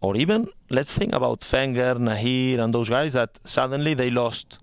[0.00, 4.58] or even let's think about Fenger, Nahir, and those guys that suddenly they lost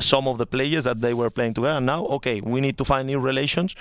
[0.00, 1.76] some of the players that they were playing together.
[1.76, 3.76] And now, okay, we need to find new relations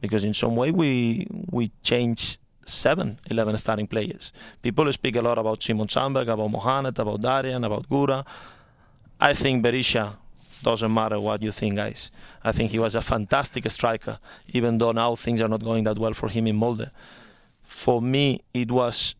[0.00, 4.32] because in some way we we change seven 11 starting players.
[4.62, 8.24] People speak a lot about Simon Sandberg, about Mohanad, about Darijan, about Gurra.
[9.20, 10.16] I think Berisha
[10.62, 12.10] doesn't matter what you think, guys.
[12.44, 15.98] I think he was a fantastic striker, even though now things are not going that
[15.98, 16.90] well for him in Molde.
[17.62, 19.14] For me, it was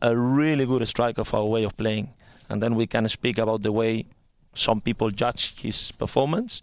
[0.00, 2.12] a really good striker for our way of playing.
[2.48, 4.06] And then we can speak about the way
[4.54, 6.60] some people judge his performance.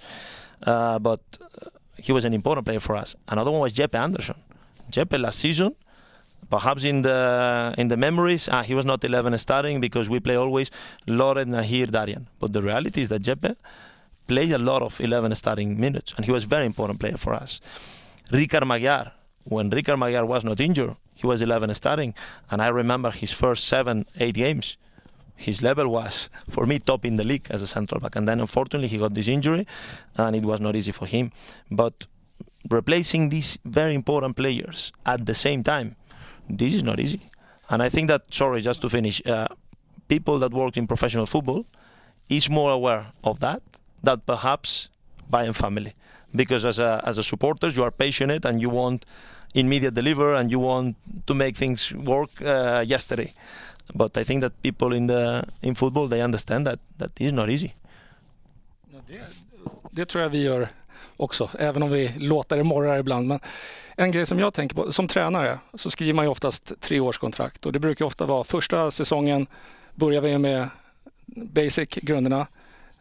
[0.62, 1.21] Uh, but
[1.97, 3.15] he was an important player for us.
[3.27, 4.36] Another one was Jeppe Andersen.
[4.91, 5.75] Jeppe last season
[6.49, 10.35] perhaps in the in the memories, ah, he was not 11 starting because we play
[10.35, 10.71] always
[11.07, 12.25] Loret, Nahir, Darijan.
[12.39, 13.55] But the reality is that Jeppe
[14.27, 17.33] played a lot of 11 starting minutes, and he was a very important player for
[17.33, 17.62] us.
[18.31, 19.12] Richard Magyar,
[19.45, 22.13] when Richard Magyar was not injured, he was 11 starting,
[22.49, 24.77] and I remember his first seven, eight games.
[25.35, 28.17] His level was, for me, top in the league as a central back.
[28.17, 29.65] And then, unfortunately, he got this injury,
[30.17, 31.31] and it was not easy for him.
[31.71, 32.07] But
[32.69, 35.95] replacing these very important players at the same time
[36.49, 37.21] this is not easy.
[37.69, 39.47] And I think that, sorry, just to finish, uh,
[40.07, 41.65] people that work in professional football
[42.27, 43.62] is more aware of that
[44.03, 44.89] than perhaps
[45.31, 45.93] Bajen family.
[46.35, 49.05] Because as a, as a supporter, you are passionate and you want
[49.53, 53.33] immediate deliver and you want to make things work uh, yesterday.
[53.95, 57.49] But I think that people in the in football they understand that that is not
[57.49, 57.73] easy.
[59.91, 60.69] Det tror jag vi gör
[61.19, 63.27] också, även om vi låter det morra ibland.
[63.27, 63.39] Men
[63.95, 67.71] en grej som jag tänker på, som tränare så skriver man ju oftast treårskontrakt och
[67.71, 69.47] det brukar ofta vara första säsongen
[69.95, 70.69] börjar vi med
[71.25, 72.47] basic, grunderna.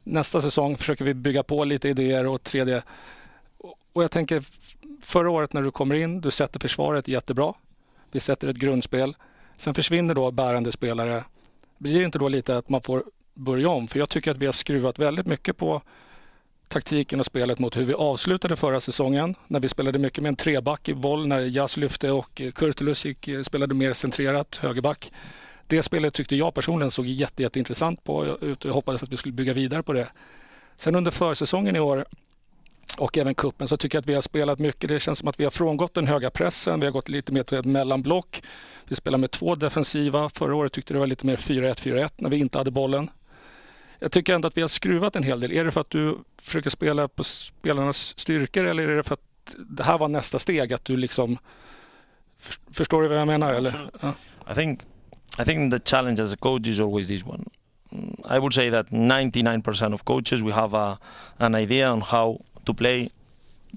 [0.05, 2.83] Nästa säsong försöker vi bygga på lite idéer och tredje.
[3.93, 4.45] Och jag tänker
[5.03, 7.55] förra året när du kommer in, du sätter försvaret jättebra.
[8.11, 9.17] Vi sätter ett grundspel.
[9.57, 11.25] Sen försvinner då bärande spelare.
[11.79, 13.05] Blir det inte då lite att man får
[13.35, 13.89] börja om?
[13.89, 15.83] För jag tycker att vi har skruvat väldigt mycket på
[16.69, 20.37] taktiken och spelet mot hur vi avslutade förra säsongen när vi spelade mycket med en
[20.37, 25.13] treback i boll när Jas lyfte och Kurtulus gick, eh, spelade mer centrerat, högerback.
[25.67, 28.37] Det spelet tyckte jag personligen såg jätte, jätteintressant på.
[28.63, 30.09] Jag hoppades att vi skulle bygga vidare på det.
[30.77, 32.05] Sen under försäsongen i år
[32.99, 34.89] och även kuppen så tycker jag att vi har spelat mycket.
[34.89, 36.81] Det känns som att vi har frångått den höga pressen.
[36.81, 38.43] Vi har gått lite mer till ett mellanblock.
[38.85, 40.29] Vi spelar med två defensiva.
[40.29, 43.11] Förra året tyckte det var lite mer 4-1-4-1 när vi inte hade bollen
[43.99, 45.53] jag tycker ändå att vi har skruvat en hel del.
[45.53, 49.55] Är det för att du försöker spela på spelarnas styrkor eller är det för att
[49.57, 50.73] det här var nästa steg?
[50.73, 51.39] Att du liksom...
[52.71, 53.53] Förstår du vad jag menar?
[53.53, 53.75] Eller?
[54.01, 54.15] Ja.
[54.53, 54.81] I think
[55.39, 57.45] I think the challenge as a coach is always this one.
[57.93, 60.99] Mm, I would say that 99% of coaches we have a,
[61.39, 63.11] an idea on how to play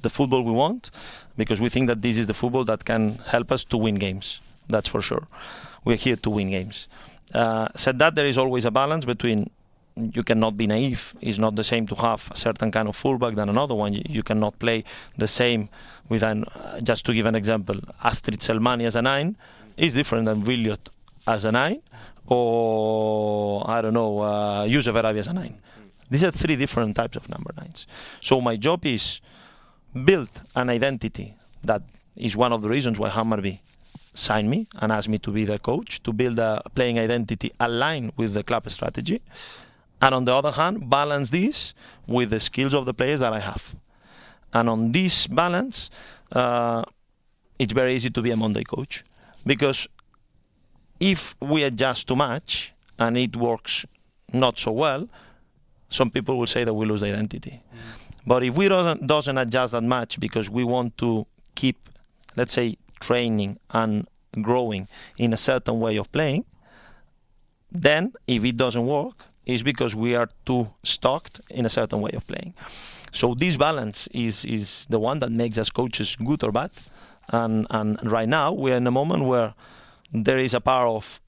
[0.02, 0.92] the football we want
[1.38, 4.42] because we think that this is the football that can help us to win games.
[4.68, 5.28] That's for sure.
[5.84, 6.88] We're here to win games.
[7.34, 9.50] Uh, said that there is always a balance between
[9.96, 11.16] you cannot be naive.
[11.22, 13.94] It's not the same to have a certain kind of fullback than another one.
[13.94, 14.84] You, you cannot play
[15.18, 15.70] the same
[16.10, 16.46] with an.
[16.46, 19.36] Uh, just to give an example, Astrit Selmani as a nine
[19.78, 20.90] is different than Williot
[21.28, 21.82] as a nine,
[22.28, 25.60] or I don't know, uh, Arabi as a nine.
[26.10, 27.88] These are three different types of number nines.
[28.22, 29.22] So my job is
[30.06, 31.84] build an identity that
[32.16, 33.60] is one of the reasons why Hammarby
[34.14, 38.12] signed me and asked me to be the coach to build a playing identity aligned
[38.18, 39.22] with the club strategy
[40.02, 41.74] and on the other hand, balance this
[42.08, 43.76] with the skills of the players that I have.
[44.54, 45.90] And on this balance,
[46.32, 46.84] uh,
[47.60, 49.04] it's very easy to be a Monday coach
[49.46, 49.88] because
[51.00, 53.86] if we adjust too much and it works
[54.34, 55.08] not so well,
[55.90, 57.62] some people will say that we lose the identity.
[58.26, 61.90] But if we doesn't doesn't adjust that much because we want to keep,
[62.36, 64.08] let's say, training and
[64.42, 64.88] growing
[65.18, 66.46] in a certain way of playing,
[67.72, 72.12] then if it doesn't work, it's because we are too stuck in a certain way
[72.14, 72.54] of playing.
[73.12, 76.72] So this balance is is the one that makes us coaches good or bad.
[77.30, 79.54] And and right now we are in a moment where
[80.14, 81.22] there is a power of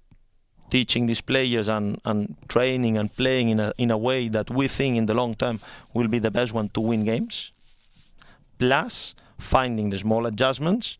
[0.69, 4.67] teaching these players and, and training and playing in a in a way that we
[4.67, 5.59] think in the long term
[5.93, 7.51] will be the best one to win games.
[8.57, 10.97] Plus finding the small adjustments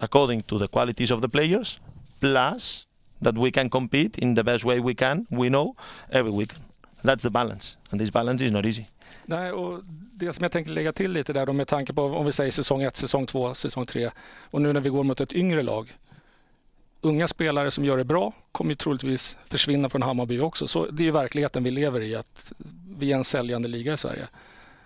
[0.00, 1.78] according to the qualities of the players,
[2.20, 2.86] plus
[3.24, 5.76] that we can compete in the best way we can, we know,
[6.08, 6.64] every weekend.
[7.02, 7.76] That's the balance.
[7.90, 8.84] And this balance is not easy.
[9.24, 9.80] Nej, och
[10.12, 12.50] det som jag tänkte lägga till lite där då med tanke på om vi säger
[12.50, 14.10] säsong 1, säsong 2, säsong 3
[14.50, 15.96] och nu när vi går mot ett yngre lag.
[17.00, 20.66] Unga spelare som gör det bra kommer ju troligtvis försvinna från Hammarby också.
[20.66, 22.52] Så det är ju verkligheten vi lever i, att
[22.98, 24.28] vi är en säljande liga i Sverige.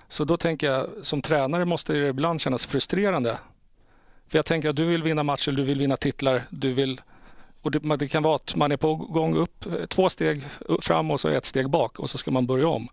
[0.08, 3.38] Så då tänker jag, som tränare måste det ibland kännas frustrerande.
[4.26, 7.00] För jag tänker att du vill vinna matcher, du vill vinna titlar, du vill
[7.64, 10.42] och det, det, kan vara att man är på gång upp två steg
[10.82, 12.88] fram och så ett steg bak och så ska man börja om.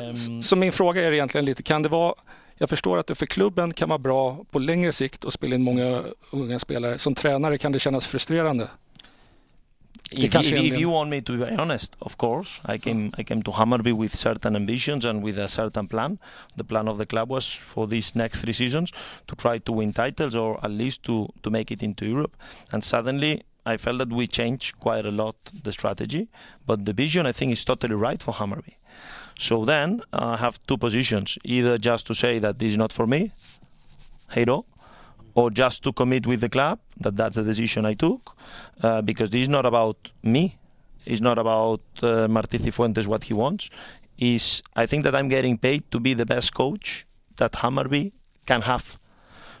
[0.00, 0.42] Um...
[0.42, 2.14] Så min fråga är egentligen lite, kan det vara
[2.62, 5.62] jag förstår att det för klubben kan vara bra på längre sikt att spela in
[5.62, 6.98] många unga spelare.
[6.98, 8.68] Som tränare kan det kännas frustrerande.
[10.12, 13.22] If, if, if, you want me to be very honest, of course, I came I
[13.22, 16.18] came to Hammarby with certain ambitions and with a certain plan.
[16.56, 18.92] The plan of the club was for these next three seasons
[19.28, 22.36] to try to win titles or at least to to make it into Europe.
[22.72, 26.28] And suddenly, I felt that we changed quite a lot the strategy,
[26.66, 28.76] but the vision I think is totally right for Hammarby.
[29.38, 32.92] So then uh, I have two positions: either just to say that this is not
[32.92, 33.32] for me,
[34.32, 34.66] hero,
[35.34, 38.36] or just to commit with the club that that's the decision I took
[38.82, 40.58] uh, because this is not about me.
[41.04, 43.70] It's not about uh, Martí Cifuentes what he wants.
[44.18, 48.12] Is I think that I'm getting paid to be the best coach that Hammarby
[48.46, 48.98] can have.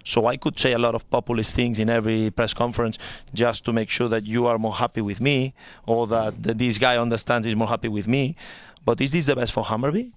[0.04, 2.98] So I could say a lot of populist things in every press conference
[3.32, 5.54] just to make sure that you are more happy with me
[5.86, 8.36] or that, this guy understands is more happy with me.
[8.84, 10.12] But is this the best for Hammarby?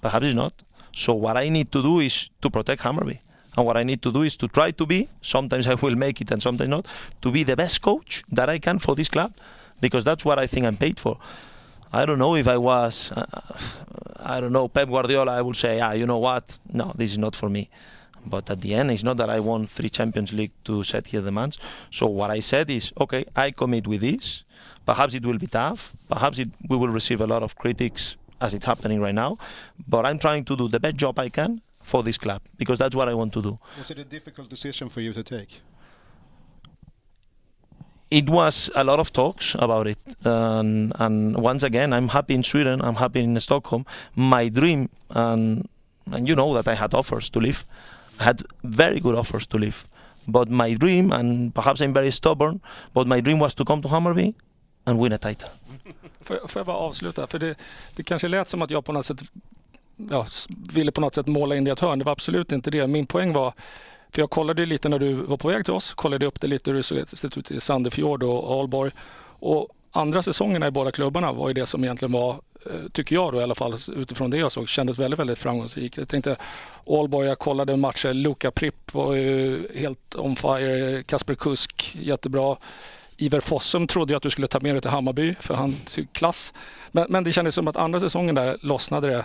[0.00, 0.52] Perhaps it's not.
[0.92, 3.20] So what I need to do is to protect Hammarby
[3.56, 6.20] and what I need to do is to try to be, sometimes I will make
[6.20, 6.86] it and sometimes not,
[7.20, 9.34] to be the best coach that I can for this club
[9.80, 11.18] because that's what I think I'm paid for.
[11.92, 13.26] I don't know if I was, uh,
[14.16, 16.58] I don't know, Pep Guardiola, I would say, ah, you know what?
[16.72, 17.68] No, this is not for me.
[18.24, 21.20] But at the end, it's not that I won three Champions League to set here
[21.20, 21.58] the demands.
[21.90, 24.44] So what I said is, okay, I commit with this.
[24.86, 25.94] Perhaps it will be tough.
[26.08, 29.38] Perhaps it, we will receive a lot of critics as it's happening right now.
[29.86, 31.60] But I'm trying to do the best job I can
[31.92, 33.58] for this club because that's what I want to do.
[33.78, 35.50] Was it a difficult decision for you to take?
[38.10, 42.42] It was a lot of talks about it, and, and once again, I'm happy in
[42.42, 42.82] Sweden.
[42.86, 43.86] I'm happy in Stockholm.
[44.14, 45.68] My dream, and
[46.14, 47.64] and you know that I had offers to leave.
[48.20, 49.78] I had very good offers to leave,
[50.36, 52.60] but my dream, and perhaps I'm very stubborn,
[52.92, 54.34] but my dream was to come to Hammarby
[54.86, 55.48] and win a title.
[56.20, 57.26] Får jag, bara avsluta?
[57.26, 57.54] För det,
[57.96, 59.22] det kanske lät som att jag på något sätt
[60.10, 60.26] ja,
[60.74, 61.98] ville på något sätt måla in det i ett hörn.
[61.98, 62.86] Det var absolut inte det.
[62.86, 63.52] Min poäng var,
[64.10, 66.70] för jag kollade lite när du var på väg till oss, kollade upp det lite
[66.70, 68.92] hur det såg ut i Sandefjord och Aalborg.
[69.38, 72.30] Och andra säsongerna i båda klubbarna var ju det som egentligen var,
[72.66, 75.96] eh, tycker jag då i alla fall utifrån det jag såg, kändes väldigt, väldigt framgångsrikt.
[75.96, 76.36] Jag tänkte
[76.86, 82.56] Aalborg, jag kollade matcher, Luka Pripp var ju helt on fire, Kasper Kusk jättebra.
[83.16, 85.76] Iver Fossum trodde jag att du skulle ta med dig till Hammarby för han
[86.12, 86.52] klass.
[86.90, 89.24] Men, men det kändes som att andra säsongen där lossnade det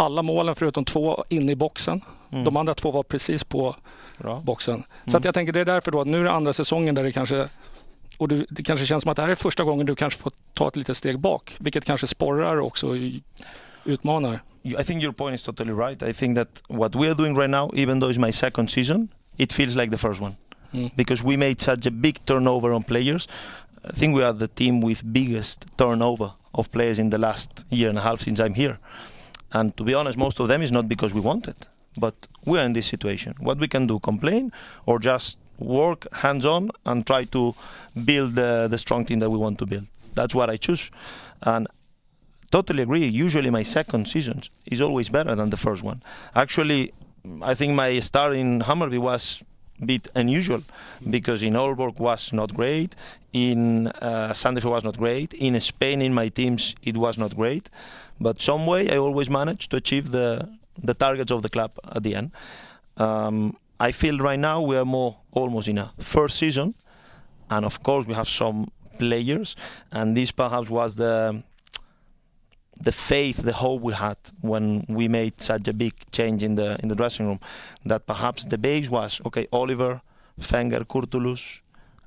[0.00, 2.00] alla målen förutom två inne i boxen.
[2.30, 2.44] Mm.
[2.44, 3.76] De andra två var precis på
[4.18, 4.40] Bra.
[4.44, 4.74] boxen.
[4.74, 4.86] Mm.
[5.06, 7.02] Så att jag tänker det är därför då att nu är det andra säsongen där
[7.02, 7.48] det kanske
[8.18, 10.32] och du, det kanske känns som att det här är första gången du kanske får
[10.54, 12.96] ta ett litet steg bak, vilket kanske sporrar och också
[13.84, 14.40] utmanar.
[14.62, 16.02] I think your point is totally right.
[16.02, 19.08] I think that what we are doing right now, even though it's my second season,
[19.36, 20.34] it feels like the first one.
[20.72, 20.90] Mm.
[20.94, 23.28] Because we made such a big turnover on players.
[23.84, 27.88] I think we are the team with biggest turnover of players in the last year
[27.88, 28.78] and a half since I'm here.
[29.52, 32.58] And to be honest, most of them is not because we want it, but we
[32.58, 33.34] are in this situation.
[33.40, 34.52] What we can do, complain
[34.86, 37.54] or just work hands on and try to
[38.04, 39.86] build the, the strong team that we want to build.
[40.14, 40.90] That's what I choose.
[41.42, 41.68] And
[42.50, 43.06] totally agree.
[43.06, 46.02] Usually, my second season is always better than the first one.
[46.34, 46.92] Actually,
[47.42, 49.42] I think my start in Hammarby was
[49.80, 50.62] a bit unusual
[51.08, 52.94] because in Aalborg was not great,
[53.32, 57.70] in uh, Sandefjord was not great, in Spain in my teams it was not great.
[58.20, 60.48] But some way I always manage to achieve the
[60.82, 62.32] the targets of the club at the end.
[62.96, 66.74] Um, I feel right now we are more almost in a first season,
[67.48, 69.56] and of course we have some players,
[69.90, 71.42] and this perhaps was the
[72.82, 76.78] the faith, the hope we had when we made such a big change in the
[76.82, 77.40] in the dressing room,
[77.84, 79.46] that perhaps the base was okay.
[79.52, 80.00] Oliver,
[80.38, 81.60] Fenger, Kurtulus,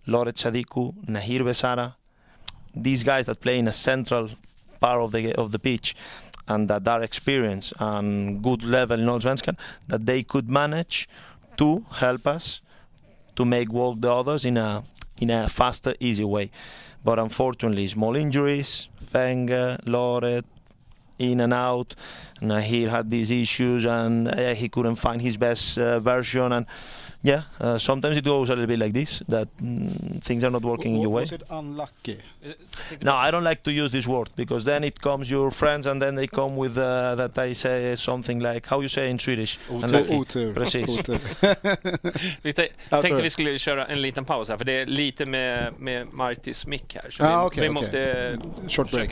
[0.08, 1.96] Loret Sadiku, Nahir Besara,
[2.76, 4.30] these guys that play in a central
[4.86, 5.96] part of the of the pitch,
[6.48, 9.56] and that are experienced and good level in Allsvenskan,
[9.88, 11.08] that they could manage
[11.62, 11.70] to
[12.04, 12.46] help us
[13.38, 14.70] to make work the others in a
[15.24, 16.50] in a faster, easy way.
[17.04, 20.46] But unfortunately, small injuries, Fenger, Loret,
[21.32, 21.96] in and out.
[22.42, 26.52] And uh, he had these issues, and uh, he couldn't find his best uh, version.
[26.52, 26.66] And
[27.22, 30.62] yeah, uh, sometimes it goes a little bit like this that mm, things are not
[30.64, 31.22] working in your way.
[31.22, 32.18] Was it unlucky?
[33.02, 36.02] No, I don't like to use this word because then it comes your friends and
[36.02, 39.58] then they come with uh, that I say something like how you say in Swedish.
[39.70, 40.14] Unlucky.
[40.20, 40.54] Otur.
[40.54, 40.90] Precis.
[41.00, 41.20] Otur.
[42.44, 43.22] Vi te- Ja, tänkte sorry.
[43.22, 46.96] vi skulle köra en liten paus här, för det är lite med, med Martis mick
[46.96, 47.10] här.
[47.12, 47.74] Så Ah, vi, okej, vi okej.
[47.74, 48.38] måste
[48.70, 49.12] Short break.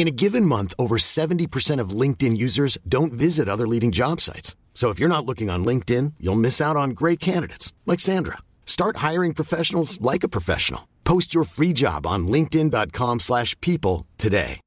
[0.00, 4.56] In a given month, over 70% of LinkedIn users don't visit other leading job sites.
[4.72, 8.38] So if you're not looking on LinkedIn, you'll miss out on great candidates like Sandra.
[8.64, 10.88] Start hiring professionals like a professional.
[11.04, 14.60] Post your free job on linkedin.com/people today.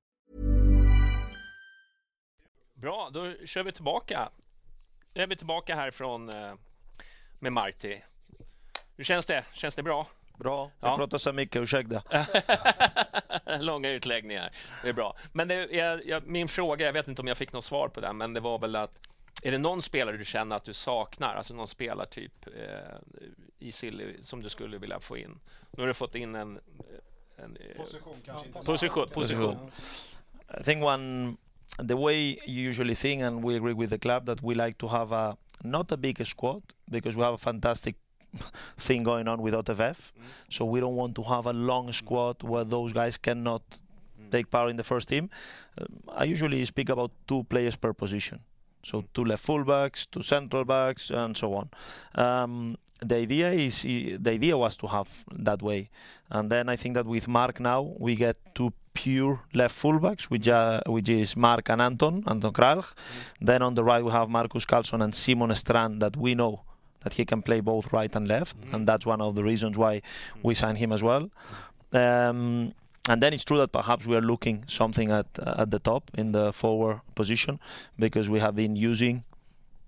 [2.75, 4.29] Bra, då kör vi tillbaka.
[5.13, 6.53] Är vi tillbaka här från eh,
[7.39, 8.03] med Marti.
[8.97, 9.45] Hur känns det?
[9.53, 10.07] Känns det bra?
[10.37, 10.71] Bra.
[10.79, 10.87] Ja.
[10.87, 12.03] Jag pratar så mycket, ursäkta.
[13.59, 14.51] Långa utläggningar.
[14.83, 15.15] Det är bra.
[15.31, 18.01] Men det, jag, jag, min fråga, jag vet inte om jag fick något svar på
[18.01, 18.99] den, men det var väl att
[19.43, 22.97] är det någon spelare du känner att du saknar, alltså någon spelartyp eh,
[23.59, 25.39] i Silly som du skulle vilja få in?
[25.71, 26.59] Nu har du fått in en...
[27.35, 28.59] en eh, Position kanske inte.
[28.59, 29.71] position, position.
[30.59, 31.35] I think one
[31.87, 34.87] the way you usually think, and we agree with the club that we like to
[34.87, 37.95] have a not a big squad because we have a fantastic
[38.77, 39.77] thing going on with OTVF.
[39.77, 40.11] Mm.
[40.49, 41.93] So we don't want to have a long mm.
[41.93, 44.31] squad where those guys cannot mm.
[44.31, 45.29] take part in the first team.
[45.77, 48.39] Um, I usually speak about two players per position.
[48.83, 51.69] So two left fullbacks, two central backs, and so on.
[52.15, 55.89] Um, the idea is the idea was to have that way,
[56.29, 60.47] and then I think that with Mark now we get two pure left fullbacks, which
[60.47, 62.93] are, which is Mark and Anton, Anton Kralj.
[63.41, 66.61] Then on the right we have Markus Karlsson and Simon Strand that we know
[67.03, 70.01] that he can play both right and left, and that's one of the reasons why
[70.41, 71.29] we signed him as well.
[71.91, 72.73] Um,
[73.09, 76.31] and then it's true that perhaps we are looking something at at the top in
[76.31, 77.59] the forward position
[77.99, 79.23] because we have been using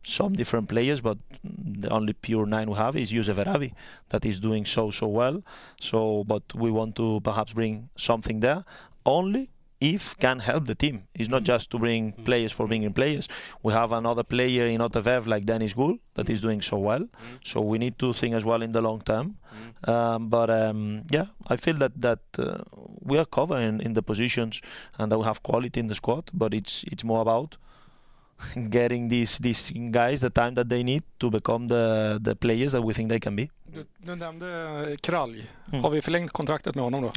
[0.04, 3.74] some different players, but the only pure nine we have is Jusef Erabi
[4.10, 5.42] that is doing so so well.
[5.80, 8.66] So, but we want to perhaps bring something there
[9.06, 9.50] only
[9.80, 11.04] if can help the team.
[11.14, 13.28] It's not just to bring players for bringing players.
[13.62, 17.08] We have another player in Otevev like Dennis Gould that is doing so well.
[17.44, 19.38] So we need to think as well in the long term.
[19.84, 22.64] Um, but um, yeah, I feel that that uh,
[23.02, 24.62] we are covering in the positions
[24.98, 26.30] and that we have quality in the squad.
[26.34, 27.58] But it's it's more about
[28.70, 32.82] getting these these guys the time that they need to become the the players that
[32.82, 33.50] we think they can be.
[33.74, 35.50] Du, du nämnde Kralj.
[35.72, 35.84] Mm.
[35.84, 37.12] Har vi förlängt kontraktet med honom då?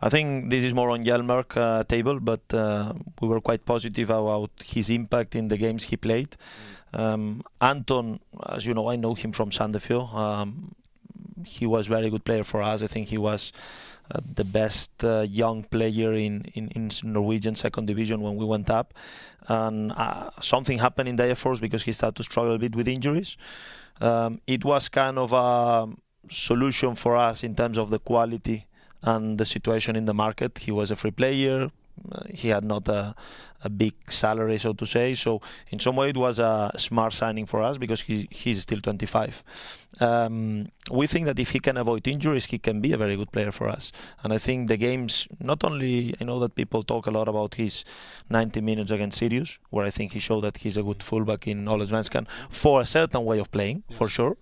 [0.00, 4.10] I think this is more on Hjelmberg uh, table, but uh, we were quite positive
[4.10, 6.36] about his impact in the games he played.
[6.92, 10.14] Um, Anton, as you know, I know him from Sandefjord.
[10.14, 10.74] Um,
[11.44, 12.82] he was very good player for us.
[12.82, 13.52] I think he was
[14.10, 18.70] uh, the best uh, young player in, in, in Norwegian second division when we went
[18.70, 18.94] up.
[19.48, 23.36] And uh, something happened in Degerfors because he started to struggle a bit with injuries.
[24.00, 25.88] Um, it was kind of a
[26.30, 28.67] solution for us in terms of the quality
[29.02, 30.58] and the situation in the market.
[30.58, 31.70] He was a free player.
[32.32, 33.14] He had not a,
[33.64, 35.14] a big salary, so to say.
[35.14, 35.40] So
[35.70, 39.42] in some way, it was a smart signing for us because he, he's still 25.
[40.00, 43.32] Um, we think that if he can avoid injuries, he can be a very good
[43.32, 43.90] player for us.
[44.22, 47.56] And I think the games, not only I know that people talk a lot about
[47.56, 47.84] his
[48.30, 51.64] 90 minutes against Sirius, where I think he showed that he's a good fullback in
[51.64, 54.36] Allsvenskan for a certain way of playing, for sure.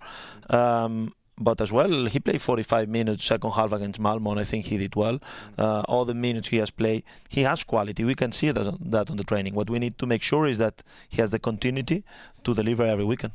[0.50, 4.66] Um, but as well, he played 45 minutes second half against Malmo, and I think
[4.66, 5.18] he did well.
[5.58, 8.04] Uh, all the minutes he has played, he has quality.
[8.04, 9.54] We can see that on, that on the training.
[9.54, 12.04] What we need to make sure is that he has the continuity
[12.42, 13.32] to deliver every weekend.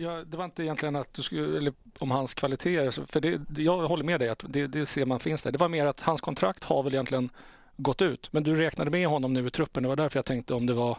[0.00, 3.88] Ja, det var inte egentligen att du skulle, eller om hans kvaliteter, för det, jag
[3.88, 5.52] håller med dig att det, det ser man finns där.
[5.52, 7.30] Det var mer att hans kontrakt har väl egentligen
[7.76, 9.82] gått ut, men du räknade med honom nu i truppen.
[9.82, 10.98] Det var därför jag tänkte om det var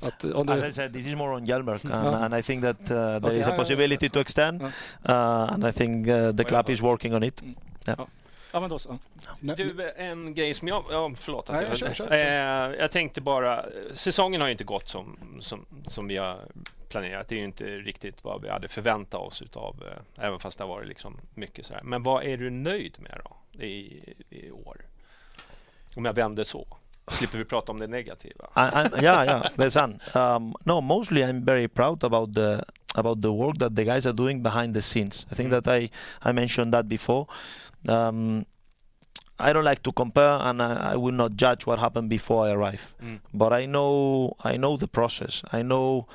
[0.00, 2.16] att, om As det, I said, this is more on Hjelmerk, and, Ja.
[2.16, 4.10] and I think that uh, there Okay, is a ja, ja, possibility ja.
[4.10, 4.68] to extend, Ja.
[5.08, 7.42] uh, and I think uh, the club is working on it.
[8.52, 8.98] ja men då så.
[9.40, 10.84] Nej, Du, en grej som jag...
[10.90, 11.50] Ja, förlåt.
[11.50, 13.64] att Nej, jag, kör, kör, Eh, jag tänkte bara...
[13.94, 16.38] Säsongen har ju inte gått som, som, som vi har
[16.88, 17.28] planerat.
[17.28, 19.76] Det är ju inte riktigt vad vi hade förväntat oss utav,
[20.16, 21.82] eh, även fast det har varit liksom mycket så här.
[21.82, 24.76] Men vad är du nöjd med då i, i år?
[25.94, 26.66] Om jag vänder så.
[27.10, 28.48] Slipper vi prata om det negativa.
[28.56, 30.00] I, I, yeah, yeah, the sun.
[30.14, 34.12] Um, no, mostly I'm very proud about the about the work that the guys are
[34.12, 35.26] doing behind the scenes.
[35.30, 35.90] I think that I
[36.22, 37.26] I mentioned that before.
[37.88, 38.46] Um,
[39.38, 42.52] I don't like to compare, and I, I will not judge what happened before I
[42.52, 42.94] arrive.
[43.02, 43.20] Mm.
[43.34, 45.42] But I know I know the process.
[45.52, 46.06] I know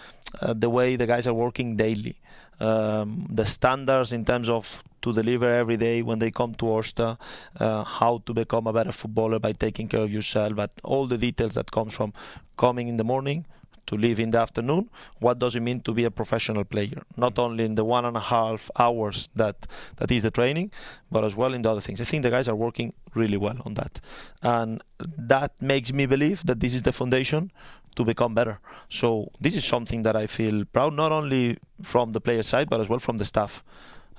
[0.42, 2.20] uh, the way the guys are working daily.
[2.60, 7.18] Um, the standards in terms of to deliver every day when they come to Orsta,
[7.60, 11.18] uh, how to become a better footballer by taking care of yourself, but all the
[11.18, 12.14] details that comes from
[12.58, 13.46] coming in the morning
[13.88, 14.90] to leave in the afternoon.
[15.20, 17.04] What does it mean to be a professional player?
[17.18, 20.72] Not only in the one and a half hours that that is the training,
[21.12, 22.00] but as well in the other things.
[22.00, 24.00] I think the guys are working really well on that,
[24.42, 27.52] and that makes me believe that this is the foundation
[27.96, 28.60] to become better.
[28.88, 32.80] So this is something that I feel proud not only from the player side but
[32.80, 33.64] as well from the staff.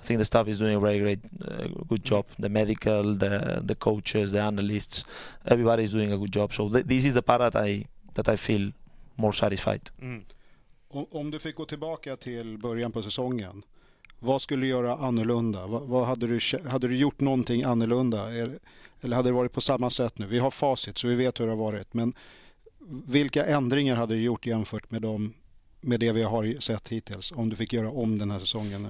[0.03, 2.27] I think the staff is doing a very great, uh, good job.
[2.39, 5.05] The medical, the the coaches, the analysts,
[5.45, 6.53] everybody is doing a good job.
[6.53, 8.73] So th- this is the part that I that I feel
[9.15, 9.91] more satisfied.
[10.01, 10.25] Mm.
[11.11, 13.63] Om, du fick gå tillbaka till början på säsongen,
[14.19, 15.67] vad skulle du göra annorlunda?
[15.67, 18.33] Vad, vad hade, du, hade du gjort någonting annorlunda?
[18.33, 18.59] Eller,
[19.01, 20.27] eller hade det varit på samma sätt nu?
[20.27, 21.95] Vi har facit så vi vet hur det har varit.
[21.95, 22.15] Men
[23.07, 25.35] vilka ändringar hade du gjort jämfört med, dem,
[25.81, 27.33] med det vi har sett hittills?
[27.33, 28.89] Om du fick göra om den här säsongen nu?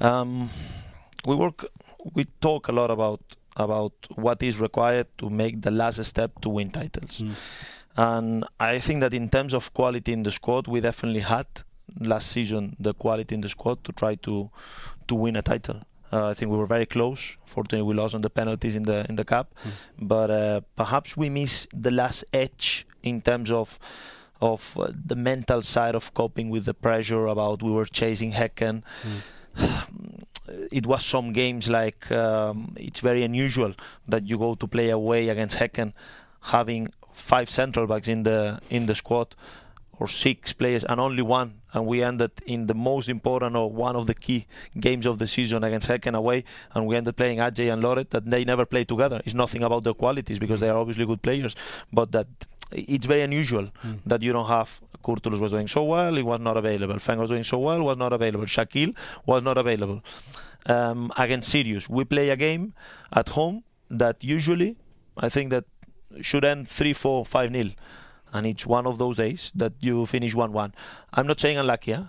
[0.00, 0.50] Um,
[1.26, 1.66] we work,
[2.14, 3.20] we talk a lot about
[3.56, 7.22] about what is required to make the last step to win titles.
[7.96, 11.46] And I think that in terms of quality in the squad, we definitely had
[12.00, 14.50] last season the quality in the squad to try to
[15.08, 15.80] to win a title.
[16.10, 17.36] Uh, I think we were very close.
[17.44, 19.54] Fortunately, we lost on the penalties in the in the cup,
[19.98, 23.78] but uh, perhaps we miss the last edge in terms of
[24.40, 28.82] of uh, the mental side of coping with the pressure about we were chasing Häcken.
[30.70, 33.74] It was some games like um, it's very unusual
[34.08, 35.92] that you go to play away against Häcken,
[36.40, 39.34] having five central backs in the in the squad
[39.98, 41.60] or six players and only one.
[41.72, 44.46] And we ended in the most important or one of the key
[44.78, 46.44] games of the season against Häcken away.
[46.74, 49.22] And we ended playing Adjei and Loret that they never played together.
[49.24, 51.54] It's nothing about their qualities because they are obviously good players
[51.92, 52.26] but that
[52.72, 53.70] it's very unusual
[54.06, 56.98] that you don't have Kurtulus was doing so well he was not available.
[56.98, 58.44] Feng was doing so well was not available.
[58.46, 58.94] Shaquille
[59.26, 60.02] was not available.
[60.66, 62.72] Um, against Sirius we play a game
[63.12, 64.78] at home that usually
[65.16, 65.64] I think that
[66.20, 67.70] should end 3 4 5 nil.
[68.34, 70.74] And it's one of those days that you finish 1 1
[71.12, 72.04] I'm not saying unlucky huh?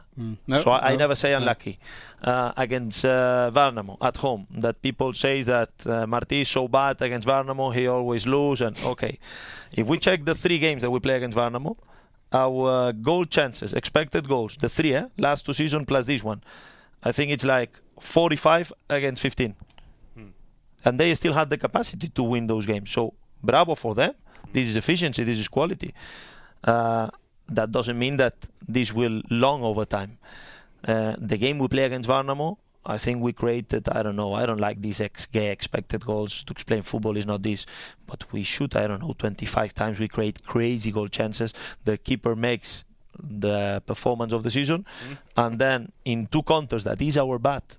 [0.47, 1.37] No, so I, I never say no.
[1.39, 1.79] unlucky.
[2.23, 7.01] Uh, against uh, Värnamo at home that people say that uh, Marti is so bad
[7.01, 9.19] against Värnamo he always lose and okay.
[9.73, 11.75] If we check the three games that we play against Värnamo
[12.34, 15.05] our goal chances expected goals the three eh?
[15.17, 16.41] last two season plus this one.
[17.03, 19.55] I think it's like 45 against 15
[20.86, 22.91] and they still had the capacity to win those games.
[22.91, 24.13] So bravo for them.
[24.51, 25.93] This is efficiency this is quality.
[26.63, 27.09] Uh,
[27.49, 28.36] that doesn't mean that
[28.67, 30.17] this will long over time.
[30.88, 34.45] Uh, the game we play against Värnamo, I think we created, I don't know, I
[34.45, 36.43] don't like these XG expected goals.
[36.43, 37.65] To explain football is not this.
[38.05, 39.99] But we shoot, I don't know, 25 times.
[39.99, 41.53] We create crazy goal chances.
[41.86, 42.84] The keeper makes
[43.17, 44.86] the performance of the season.
[45.07, 45.17] Mm.
[45.38, 47.77] And then in two counters, that is our bat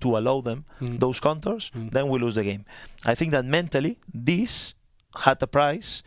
[0.00, 0.98] to allow them mm.
[1.00, 1.90] those counters, mm.
[1.90, 2.64] then we lose the game.
[3.04, 4.74] I think that mentally, this
[5.24, 6.02] had a price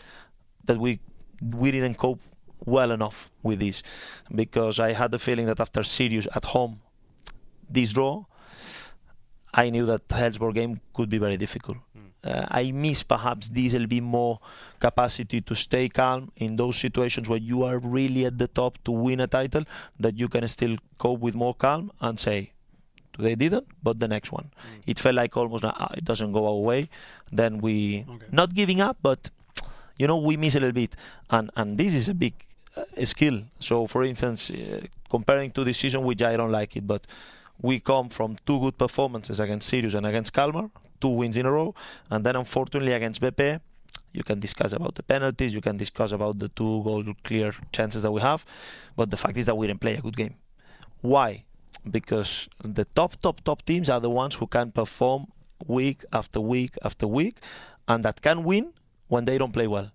[0.65, 0.99] that we
[1.41, 2.19] we didn't cope
[2.65, 3.81] well enough with this
[4.33, 6.81] because I had the feeling that after Sirius at home,
[7.69, 8.25] this draw,
[9.53, 11.77] I knew that Hellsborg game could be very difficult.
[11.97, 12.09] Mm.
[12.23, 14.39] Uh, I miss perhaps this a bit more
[14.79, 18.91] capacity to stay calm in those situations where you are really at the top to
[18.91, 19.63] win a title,
[19.99, 22.51] that you can still cope with more calm and say,
[23.17, 24.45] they didn't, but the next one.
[24.45, 24.83] Mm.
[24.87, 26.89] It felt like almost uh, it doesn't go our way.
[27.31, 28.25] Then we, okay.
[28.31, 29.29] not giving up, but
[29.97, 30.95] you know, we miss a little bit.
[31.29, 32.33] And, and this is a big
[32.77, 33.43] uh, skill.
[33.59, 37.05] So, for instance, uh, comparing to this season, which I don't like it, but
[37.61, 40.69] we come from two good performances against Sirius and against Kalmar,
[41.01, 41.75] two wins in a row,
[42.09, 43.59] and then unfortunately against BP,
[44.11, 48.03] you can discuss about the penalties, you can discuss about the two goal clear chances
[48.03, 48.45] that we have,
[48.95, 50.35] but the fact is that we didn't play a good game.
[51.01, 51.45] Why?
[51.89, 55.27] Because the top, top, top teams are the ones who can perform
[55.67, 57.37] week after week after week,
[57.87, 58.73] and that can win
[59.07, 59.91] when they don't play well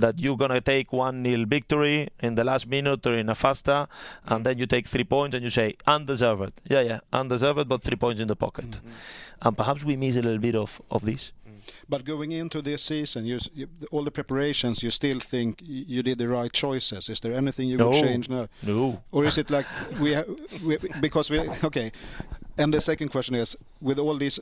[0.00, 3.34] that you're going to take 1 nil victory in the last minute or in a
[3.34, 3.88] fasta,
[4.26, 6.60] and then you take three points and you say, undeserved.
[6.68, 8.70] Yeah, yeah, undeserved, but three points in the pocket.
[8.70, 8.90] Mm-hmm.
[9.42, 11.32] And perhaps we miss a little bit of, of this.
[11.48, 11.72] Mm.
[11.88, 16.18] But going into this season, you, you, all the preparations, you still think you did
[16.18, 17.08] the right choices.
[17.08, 17.90] Is there anything you no.
[17.90, 18.48] would change now?
[18.62, 19.02] No.
[19.12, 19.66] Or is it like
[19.98, 20.24] we, ha-
[20.64, 21.92] we because we okay?
[22.58, 24.38] And the second question is, with all these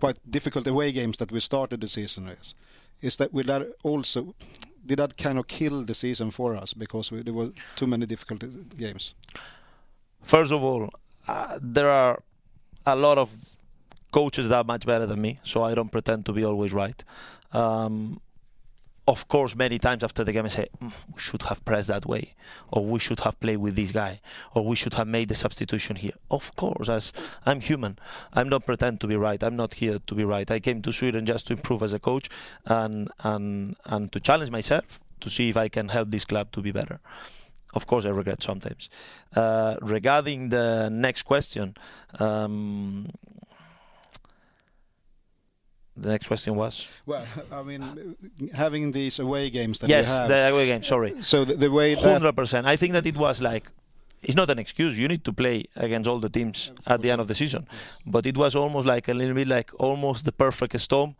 [0.00, 2.54] quite difficult away games that we started the season with,
[3.00, 4.34] is that will that also
[4.84, 8.06] did that kind of kill the season for us because we, there were too many
[8.06, 8.44] difficult
[8.76, 9.14] games?
[10.22, 10.90] First of all,
[11.28, 12.22] uh, there are
[12.86, 13.34] a lot of
[14.10, 17.02] coaches that are much better than me, so I don't pretend to be always right.
[17.52, 18.20] Um,
[19.08, 22.06] of course, many times after the game, I say, mm, we should have pressed that
[22.06, 22.34] way,
[22.70, 24.20] or we should have played with this guy,
[24.54, 26.12] or we should have made the substitution here.
[26.30, 27.12] Of course, as
[27.44, 27.98] I'm human,
[28.32, 29.42] I'm not pretend to be right.
[29.42, 30.48] I'm not here to be right.
[30.48, 32.28] I came to Sweden just to improve as a coach
[32.64, 36.62] and and and to challenge myself to see if I can help this club to
[36.62, 37.00] be better.
[37.74, 38.88] Of course, I regret sometimes.
[39.34, 41.74] Uh, regarding the next question.
[42.20, 43.10] Um,
[45.96, 46.88] the next question was?
[47.06, 48.16] Well, I mean,
[48.54, 50.28] having these away games that yes, have.
[50.28, 50.86] the away games.
[50.86, 51.22] Sorry.
[51.22, 52.66] So the, the way hundred percent.
[52.66, 53.70] I think that it was like.
[54.22, 54.96] It's not an excuse.
[54.96, 57.64] You need to play against all the teams at the end of the season,
[58.06, 61.16] but it was almost like a little bit like almost the perfect storm,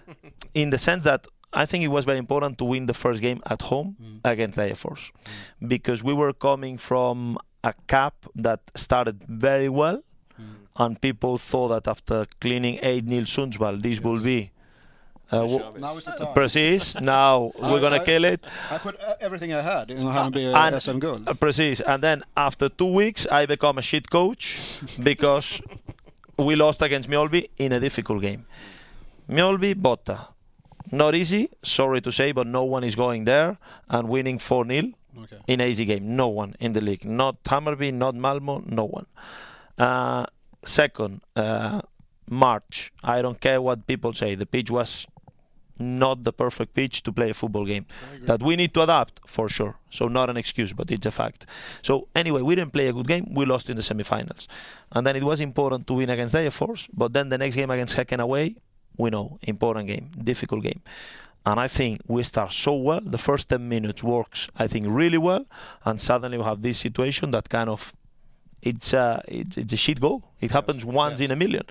[0.54, 3.42] in the sense that I think it was very important to win the first game
[3.44, 4.20] at home mm.
[4.24, 5.12] against Degerfors,
[5.62, 5.68] mm.
[5.68, 10.02] because we were coming from a cap that started very well
[10.78, 14.04] and people thought that after cleaning 8 nil Sundsvall, this yes.
[14.04, 14.52] will be.
[15.30, 15.44] Uh,
[15.78, 16.32] now is the time.
[16.32, 16.98] Precis.
[17.00, 18.44] Now we're gonna I, kill it.
[18.70, 21.20] I put everything I had in Hammarby and, SM goal.
[21.26, 21.80] Uh, precis.
[21.82, 25.60] And then after two weeks, I become a shit coach because
[26.38, 28.46] we lost against Mjällby in a difficult game.
[29.28, 30.28] Mjällby, Botta.
[30.90, 33.58] Not easy, sorry to say, but no one is going there
[33.90, 35.36] and winning 4 0 okay.
[35.46, 36.16] in an easy game.
[36.16, 37.04] No one in the league.
[37.04, 39.04] Not Hammarby, not Malmo, no one.
[39.76, 40.24] Uh,
[40.62, 41.80] Second, uh,
[42.28, 42.92] March.
[43.02, 44.34] I don't care what people say.
[44.34, 45.06] The pitch was
[45.78, 47.86] not the perfect pitch to play a football game.
[48.22, 49.76] That we need to adapt for sure.
[49.90, 51.46] So not an excuse, but it's a fact.
[51.82, 53.32] So anyway, we didn't play a good game.
[53.32, 54.48] We lost in the semi-finals,
[54.92, 56.88] and then it was important to win against Force.
[56.92, 58.56] But then the next game against Häcken away,
[58.96, 60.82] we know important game, difficult game.
[61.46, 63.00] And I think we start so well.
[63.00, 65.46] The first 10 minutes works, I think, really well.
[65.84, 67.94] And suddenly we have this situation that kind of
[68.60, 70.27] it's a it's, it's a shit goal.
[70.40, 70.52] It yes.
[70.52, 71.26] happens once yes.
[71.26, 71.64] in a million.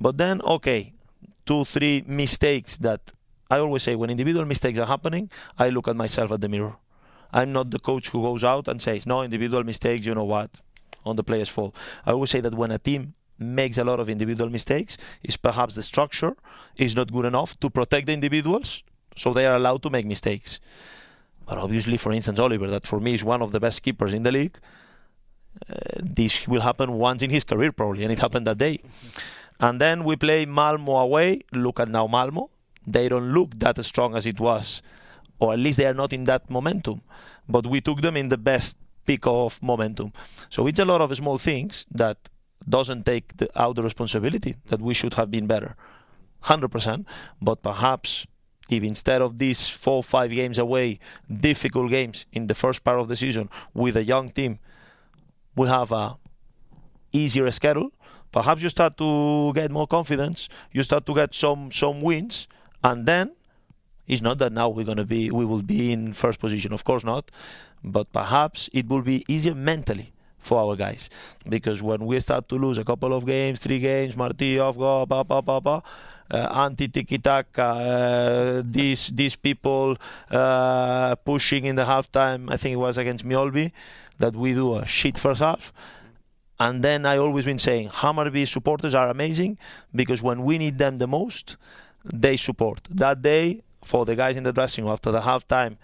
[0.00, 0.92] But then, okay,
[1.44, 3.12] two, three mistakes that
[3.50, 6.76] I always say when individual mistakes are happening, I look at myself at the mirror.
[7.32, 10.60] I'm not the coach who goes out and says, no, individual mistakes, you know what,
[11.04, 11.74] on the player's fault.
[12.04, 15.74] I always say that when a team makes a lot of individual mistakes, is perhaps
[15.74, 16.36] the structure
[16.76, 18.82] is not good enough to protect the individuals,
[19.14, 20.60] so they are allowed to make mistakes.
[21.46, 24.22] But obviously, for instance, Oliver, that for me is one of the best keepers in
[24.22, 24.58] the league,
[25.68, 28.80] uh, this will happen once in his career probably, and it happened that day.
[29.58, 31.42] And then we play Malmo away.
[31.52, 32.50] Look at now Malmo.
[32.86, 34.82] They don't look that strong as it was,
[35.38, 37.00] or at least they are not in that momentum.
[37.48, 38.76] But we took them in the best
[39.06, 40.12] peak of momentum.
[40.50, 42.28] So it's a lot of small things that
[42.68, 45.76] doesn't take the, out the responsibility that we should have been better,
[46.40, 47.06] hundred percent.
[47.40, 48.26] But perhaps
[48.68, 50.98] if instead of these four five games away,
[51.30, 54.58] difficult games in the first part of the season with a young team,
[55.56, 56.16] we have a
[57.12, 57.90] easier schedule.
[58.30, 60.48] Perhaps you start to get more confidence.
[60.72, 62.46] You start to get some some wins,
[62.84, 63.32] and then
[64.06, 66.72] it's not that now we're gonna be we will be in first position.
[66.72, 67.30] Of course not,
[67.82, 71.10] but perhaps it will be easier mentally for our guys
[71.48, 75.06] because when we start to lose a couple of games, three games, Marti off go,
[75.06, 75.82] ba ba ba ba.
[76.28, 79.96] Uh, anti tiki taka, uh, these these people
[80.30, 82.50] uh, pushing in the halftime.
[82.50, 83.70] I think it was against Mjällby
[84.18, 85.72] that we do a shit first half.
[86.58, 89.58] And then I always been saying Hammarby supporters are amazing
[89.94, 91.56] because when we need them the most,
[92.04, 92.88] they support.
[92.90, 95.76] That day for the guys in the dressing room after the halftime,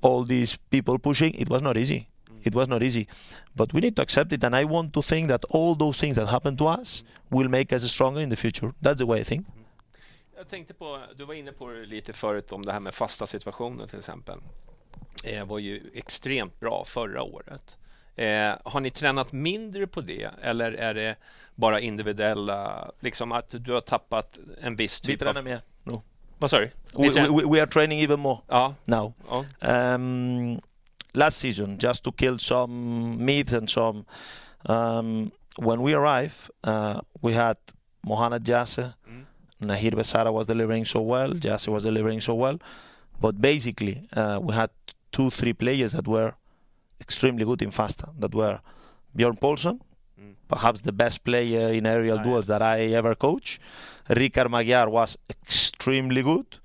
[0.00, 2.08] all these people pushing, it was not easy.
[2.44, 3.08] It was not easy,
[3.56, 4.44] but we need to accept it.
[4.44, 7.72] And I want to think that all those things that happened to us will make
[7.72, 8.72] us stronger in the future.
[8.80, 9.46] That's the way I think.
[10.36, 13.26] Jag tänkte på, du var inne på det lite förut om det här med fasta
[13.26, 14.38] situationer till exempel.
[15.24, 17.76] Det var ju extremt bra förra året.
[18.16, 21.16] Eh, har ni tränat mindre på det eller är det
[21.54, 25.44] bara individuella, liksom att du har tappat en viss Vi typ tränar av...
[25.44, 26.00] mer nu.
[26.38, 26.70] Vad sa du?
[27.48, 29.12] We are training even more Ja, now.
[29.30, 29.44] ja.
[29.94, 30.60] um,
[31.12, 34.04] last season just to kill some myths and some.
[34.62, 37.56] Um, when we arrived, uh, we had
[38.02, 39.26] Mohamed Jasse, Mm.
[39.58, 42.58] Nahir Besara was delivering so well, Jasse was delivering so well,
[43.20, 44.70] but basically uh, we had
[45.12, 46.34] two, three players that were
[47.00, 48.08] extremely good in Fasta.
[48.18, 48.60] That were
[49.14, 49.80] Bjorn Paulsen,
[50.20, 50.34] Mm.
[50.48, 53.60] perhaps the best player in aerial Ah, duels that I ever coached.
[54.08, 56.58] Richard Magyar was extremely good.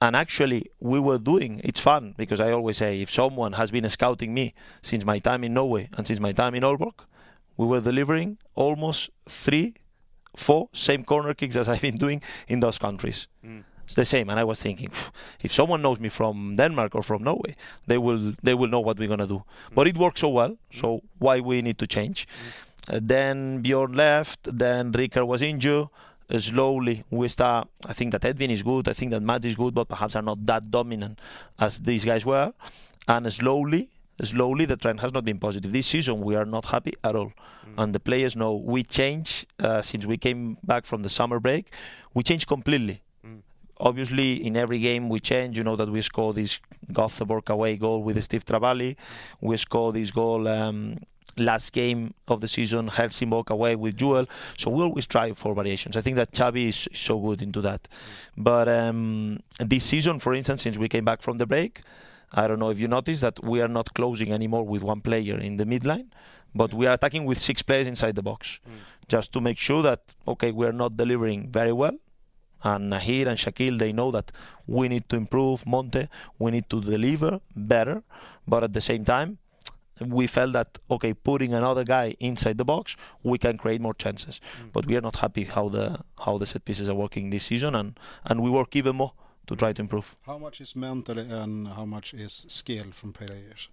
[0.00, 3.88] And actually, we were doing it's fun because I always say if someone has been
[3.88, 6.94] scouting me since my time in Norway and since my time in Aalborg,
[7.56, 9.74] we were delivering almost three,
[10.36, 13.28] four same corner kicks as I've been doing in those countries.
[13.44, 13.62] Mm.
[13.84, 14.90] It's the same, and I was thinking,
[15.42, 17.56] if someone knows me from Denmark or from Norway,
[17.86, 19.42] they will they will know what we're gonna do.
[19.74, 22.26] But it worked so well, so why we need to change?
[22.88, 25.88] Uh, then Bjorn left, then Richard was injured.
[26.30, 27.68] Uh, slowly we start.
[27.86, 28.88] I think that Edwin is good.
[28.88, 31.18] I think that Matt is good, but perhaps are not that dominant
[31.58, 32.52] as these guys were.
[33.08, 33.88] And slowly,
[34.22, 35.72] slowly the trend has not been positive.
[35.72, 37.32] This season we are not happy at all,
[37.76, 41.72] and the players know we change uh, since we came back from the summer break.
[42.14, 43.02] We changed completely
[43.82, 45.58] obviously in every game we change.
[45.58, 46.58] You know that we score this
[46.92, 48.96] Gothenburg away goal with Steve Travalli.
[49.40, 50.98] We score this goal um,
[51.36, 54.26] last game of the season, Helsingborg away with Jewel.
[54.56, 55.96] So we always try for variations.
[55.96, 57.88] I think that Xavi is so good into that.
[58.36, 61.80] But um, this season, for instance, since we came back from the break,
[62.34, 65.38] I don't know if you noticed that we are not closing anymore with one player
[65.38, 66.06] in the midline,
[66.54, 68.60] but we are attacking with six players inside the box,
[69.08, 71.98] just to make sure that okay, we are not delivering very well
[72.62, 74.32] and Nahir and Shaquille, they know that
[74.66, 76.08] we need to improve Monte,
[76.38, 78.02] we need to deliver better,
[78.46, 79.38] but at the same time,
[80.00, 84.40] we felt that okay, putting another guy inside the box, we can create more chances.
[84.60, 84.72] Mm.
[84.72, 87.74] But we are not happy how the how the set pieces are working this season,
[87.74, 89.12] and and we work even more
[89.46, 90.16] to try to improve.
[90.26, 93.68] How much is mental and how much is skill from players?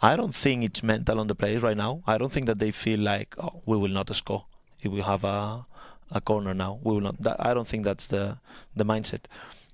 [0.00, 2.02] I don't think it's mental on the players right now.
[2.06, 4.46] I don't think that they feel like oh, we will not score
[4.82, 5.64] if we have a
[6.12, 6.78] a corner now.
[6.82, 7.20] We will not.
[7.22, 8.38] That, I don't think that's the
[8.76, 9.24] the mindset.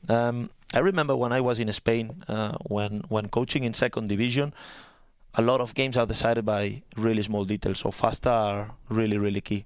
[0.09, 4.55] Um, I remember when I was in Spain, uh, when when coaching in second division,
[5.35, 7.81] a lot of games are decided by really small details.
[7.81, 9.65] So fasta are really really key.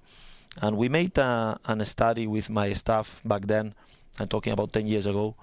[0.60, 3.74] And we made a, an study with my staff back then.
[4.20, 5.34] I'm talking about 10 years ago,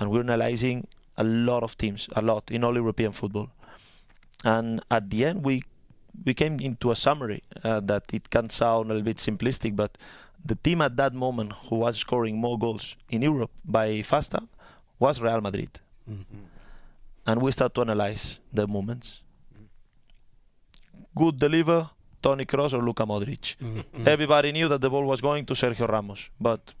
[0.00, 3.50] and we're analyzing a lot of teams, a lot in all European football.
[4.44, 5.62] And at the end, we
[6.24, 9.98] we came into a summary uh, that it can sound a little bit simplistic, but
[10.48, 14.46] the team at that moment who was scoring more goals in Europe by Fasta
[14.98, 15.80] was Real Madrid.
[16.10, 16.44] Mm-hmm.
[17.26, 19.22] And we start to analyze the moments.
[21.14, 21.90] Good deliver,
[22.22, 23.56] Toni Kroos or Luka Modric.
[23.56, 24.06] Mm-hmm.
[24.06, 26.74] Everybody knew that the ball was going to Sergio Ramos, but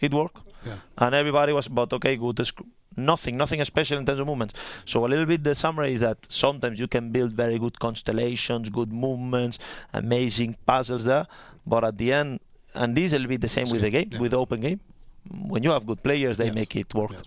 [0.00, 0.52] it worked.
[0.64, 0.78] Yeah.
[0.98, 2.44] And everybody was, but okay, good.
[2.46, 2.62] sc-
[2.98, 4.54] Nothing, nothing special in terms of movements.
[4.86, 8.70] So a little bit the summary is that sometimes you can build very good constellations,
[8.70, 9.58] good movements,
[9.92, 11.26] amazing puzzles there,
[11.66, 12.40] but at the end,
[12.76, 14.22] and this will be the same with the game, Yeah.
[14.22, 14.78] with the open game.
[15.22, 16.54] When you have good players, they Yes.
[16.56, 17.12] make it work.
[17.12, 17.22] Yes.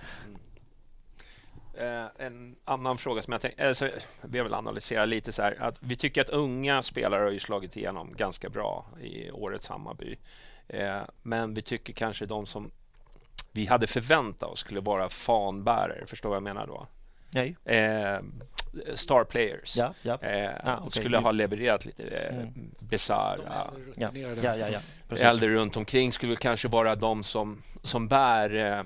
[1.74, 3.90] Eh, en annan fråga som jag tänkte, alltså,
[4.22, 7.40] vi har väl analyserat lite så här, att vi tycker att unga spelare har ju
[7.40, 10.18] slagit igenom ganska bra i årets Hammarby.
[10.68, 12.72] Eh, men vi tycker kanske de som
[13.52, 16.88] vi hade förväntat oss skulle vara fanbärare, förstår vad jag menar då?
[17.32, 17.56] Nej.
[17.66, 18.20] Eh,
[18.96, 19.78] star players.
[19.78, 20.18] Ja, ja.
[20.22, 20.92] Eh, Ah, okej.
[20.92, 22.72] Skulle ha levererat lite eh, Mm.
[22.80, 23.72] Besara.
[23.98, 24.80] Ja, ja, ja, ja.
[25.08, 25.26] Precis.
[25.26, 28.82] Äldre runt omkring skulle kanske vara de som, som bär eh,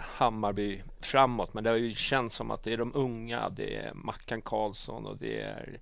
[0.00, 1.54] Hammarby framåt.
[1.54, 5.06] Men det har ju känts som att det är de unga, det är Mackan Karlsson
[5.06, 5.78] och det är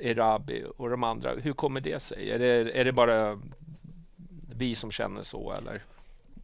[0.00, 1.34] Erabi och de andra.
[1.34, 2.30] Hur kommer det sig?
[2.30, 3.40] Är det, är det bara
[4.56, 5.82] vi som känner så eller?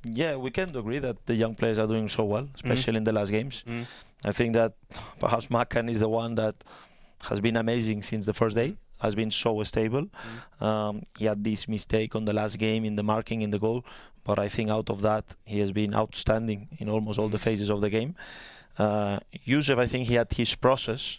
[0.05, 2.99] Yeah, we can agree that the young players are doing so well, especially mm.
[2.99, 3.65] in the last games.
[3.67, 3.87] Mm.
[4.25, 4.75] I think that
[5.19, 6.57] perhaps Makan is the one that
[7.23, 8.77] has been amazing since the first day.
[9.01, 10.07] Has been so stable.
[10.61, 10.67] Mm.
[10.67, 13.85] Um, he had this mistake on the last game in the marking in the goal,
[14.23, 17.47] but I think out of that he has been outstanding in almost all the mm.
[17.49, 18.15] phases of the game.
[18.79, 21.19] Uh, Jusef, I think he had his process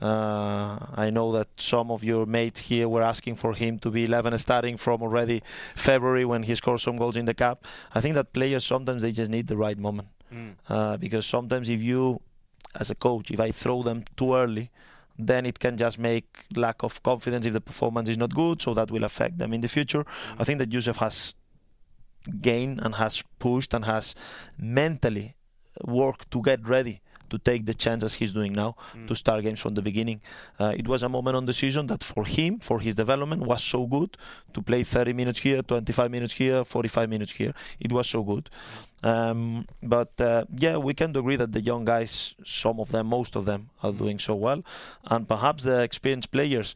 [0.00, 4.04] uh, I know that some of your mates here were asking for him to be
[4.04, 5.42] 11 starting from already
[5.74, 7.64] February when he scored some goals in the cup.
[7.94, 10.54] I think that players sometimes they just need the right moment mm.
[10.68, 12.20] uh, because sometimes if you,
[12.74, 14.70] as a coach, if I throw them too early,
[15.18, 18.74] then it can just make lack of confidence if the performance is not good, so
[18.74, 20.04] that will affect them in the future.
[20.04, 20.40] Mm.
[20.40, 21.32] I think that Jusef has
[22.40, 24.14] gained and has pushed and has
[24.58, 25.36] mentally
[25.84, 27.00] worked to get ready
[27.30, 29.06] to take the chances he's doing now mm.
[29.06, 30.20] to start games from the beginning.
[30.58, 33.62] Uh, it was a moment on the season that for him, for his development, was
[33.62, 34.16] so good
[34.52, 37.52] to play 30 minutes here, 25 minutes here, 45 minutes here.
[37.80, 38.50] It was so good.
[39.02, 43.36] Um, but uh, yeah, we can agree that the young guys, some of them, most
[43.36, 43.98] of them, are mm.
[43.98, 44.62] doing so well,
[45.04, 46.74] and perhaps the experienced players,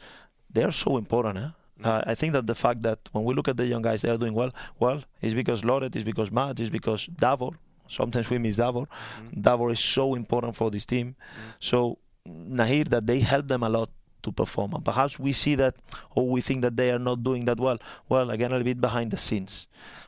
[0.53, 1.39] they are so important.
[1.39, 1.49] Eh?
[1.81, 1.87] Mm.
[1.87, 4.11] Uh, I think that the fact that when we look at the young guys, they
[4.11, 4.53] are doing well.
[4.79, 7.53] Well, is because Loret, is because Matt, is because Davor,
[7.91, 8.87] Sometimes we miss Davor.
[8.87, 9.41] Mm-hmm.
[9.41, 11.17] Davor is so important for this team.
[11.17, 11.51] Mm-hmm.
[11.61, 13.91] So Nahir, that they help them a lot
[14.23, 14.75] to perform.
[14.75, 15.75] And perhaps we see that,
[16.15, 17.79] or we think that they are not doing that well.
[18.09, 19.67] Well, again, a little bit behind the scenes.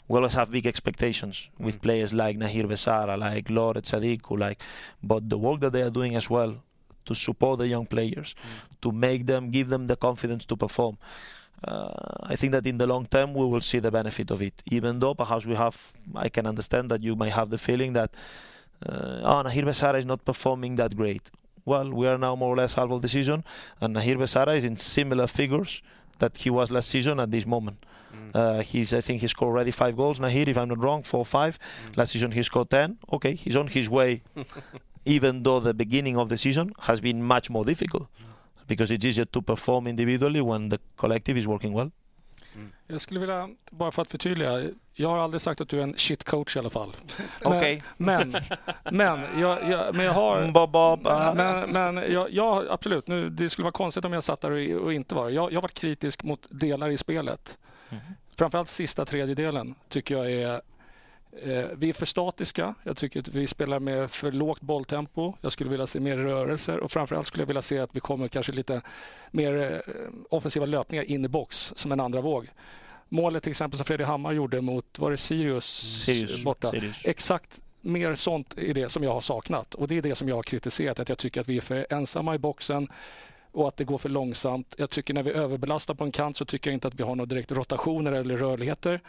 [0.09, 1.83] We always have big expectations with mm.
[1.83, 4.61] players like Nahir Besara, like Loret Sadiku, like,
[5.03, 6.57] but the work that they are doing as well
[7.07, 8.81] to support the young players, mm.
[8.83, 10.99] to make them, give them the confidence to perform
[11.65, 14.63] I think that in the long term we will see the benefit of it.
[14.71, 18.15] Even though perhaps we have, I can understand that you might have the feeling that
[18.87, 21.31] uh, oh, Nahir Besara is not performing that great.
[21.65, 23.45] Well, we are now more or less half of the season,
[23.81, 25.83] and Nahir Besara is in similar figures
[26.19, 27.85] that he was last season at this moment.
[28.13, 28.31] Mm.
[28.35, 30.19] Uh, he's, I think he scored already five goals.
[30.19, 31.59] Nahir, if I'm not wrong, four five.
[31.87, 31.97] Mm.
[31.99, 32.99] Last season he scored ten.
[33.13, 34.23] Okay, he's on his way.
[35.05, 38.05] even though the beginning of the season has been much more difficult.
[38.05, 38.32] Mm
[38.73, 41.91] because it's easier to perform individually when the collective is working well.
[42.55, 42.73] Mm.
[42.87, 44.63] Jag skulle vilja, bara för att förtydliga,
[44.95, 46.97] jag har aldrig sagt att du är en shit coach i alla fall.
[47.43, 47.59] Okej.
[47.59, 47.81] Okay.
[47.97, 48.37] Men,
[48.91, 50.43] men, jag, jag, men jag har...
[50.43, 54.51] Mm, men, men jag, jag, absolut, nu, det skulle vara konstigt om jag satt där
[54.51, 57.59] och, och inte var jag, jag har varit kritisk mot delar i spelet.
[57.91, 58.03] Mm.
[58.37, 60.61] Framförallt sista tredjedelen tycker jag är
[61.75, 62.75] vi är för statiska.
[62.83, 65.35] Jag tycker att vi spelar med för lågt bolltempo.
[65.41, 68.29] Jag skulle vilja se mer rörelser och framförallt skulle jag vilja se att vi kommer
[68.29, 68.83] kanske lite
[69.31, 72.49] mer eh, offensiva löpningar in i box som en andra våg.
[73.09, 75.67] Målet till exempel som Fredrik Hammar gjorde mot, var det Sirius,
[76.05, 76.71] Sirius borta?
[76.71, 77.01] Sirius.
[77.05, 80.37] Exakt mer sånt är det som jag har saknat och det är det som jag
[80.37, 81.01] har kritiserat.
[81.01, 82.89] Att jag tycker att vi är för ensamma i boxen
[83.53, 84.75] och att det går för långsamt.
[84.79, 87.15] Jag tycker när vi överbelastar på en kant så tycker jag inte att vi har
[87.15, 89.01] några direkt rotationer eller rörligheter.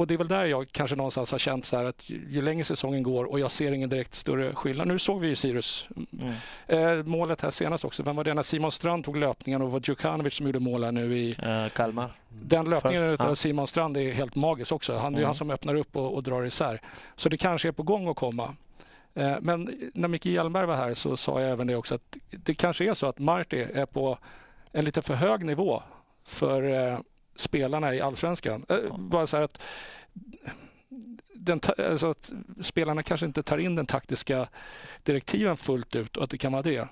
[0.00, 3.02] Och det är väl där jag kanske någonstans har känt så att ju, längre säsongen
[3.02, 4.88] går och jag ser ingen direkt större skillnad.
[4.88, 6.34] Nu såg vi ju Sirius mm.
[6.66, 8.02] eh, målet här senast också.
[8.02, 8.34] Vem var det?
[8.34, 11.68] När Simon Strand tog löpningen och var Djukanovic som gjorde mål här nu i uh,
[11.68, 12.12] Kalmar.
[12.28, 14.92] Den löpningen Först, av Simon Strand är helt magisk också.
[14.92, 15.14] Han, mm.
[15.14, 16.80] Det är han som öppnar upp och, och drar isär.
[17.16, 18.54] Så det kanske är på gång att komma.
[19.14, 22.54] Eh, men när Micke Hjelmberg var här så sa jag även det också att det
[22.54, 24.18] kanske är så att Marti är på
[24.72, 25.82] en lite för hög nivå
[26.24, 26.98] för eh,
[27.36, 28.66] spelarna i allsvenskan.
[28.68, 29.62] Eh, bara så att,
[31.34, 31.60] den,
[31.90, 34.48] alltså att spelarna kanske inte tar in den taktiska
[35.02, 36.88] direktiven fullt ut och att det kan vara det.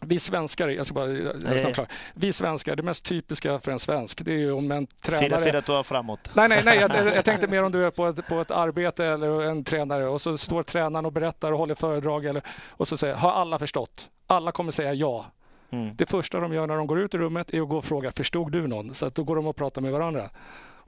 [0.00, 1.86] Vi svenskar, jag ska bara nästan klar.
[2.14, 5.40] Vi svenskar, det mest typiska för en svensk, det är ju om en tränare...
[5.40, 6.30] Fira, fira framåt.
[6.34, 6.78] Nej, nej, nej.
[6.78, 10.06] Jag, jag, tänkte mer om du är på ett, på ett arbete eller en tränare
[10.06, 13.58] och så står tränaren och berättar och håller föredrag eller, och så säger har alla
[13.58, 14.08] förstått?
[14.26, 15.26] Alla kommer säga ja.
[15.70, 15.96] Mm.
[15.96, 18.12] Det första de gör när de går ut i rummet är att gå och fråga,
[18.12, 18.94] förstod du någon?
[18.94, 20.30] Så att då går de och pratar med varandra.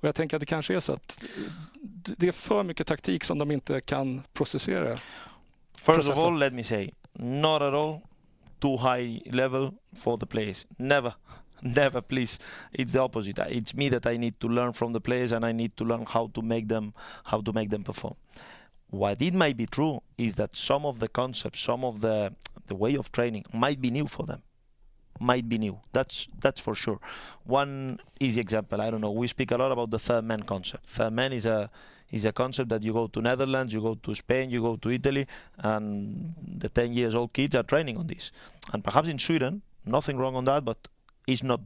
[0.01, 1.25] Och jag tänker att det kanske är så att
[1.93, 4.99] det är för mycket taktik som de inte kan processera.
[5.79, 8.01] First of all, let me say, not at all
[8.61, 10.67] too high level for the players.
[10.77, 11.13] Never.
[11.61, 12.39] Never, please.
[12.73, 13.39] It's the opposite.
[13.51, 16.07] It's me that I need to learn from the players, and I need to learn
[16.07, 16.93] how to make them
[17.25, 18.15] how to make them perform.
[18.91, 22.33] What it might be true is that some of the concepts, some of the
[22.67, 24.43] the way of training might be new for them
[25.21, 25.81] might be new.
[25.93, 27.01] That's that's for sure.
[27.45, 28.81] One easy example.
[28.81, 29.11] I don't know.
[29.11, 30.87] We speak a lot about the third man concept.
[30.87, 31.71] Third man is a
[32.11, 34.91] is a concept that you go to Netherlands, you go to Spain, you go to
[34.91, 35.27] Italy,
[35.59, 38.31] and the 10 years old kids are training on this.
[38.73, 40.89] And perhaps in Sweden, nothing wrong on that, but
[41.27, 41.61] it's not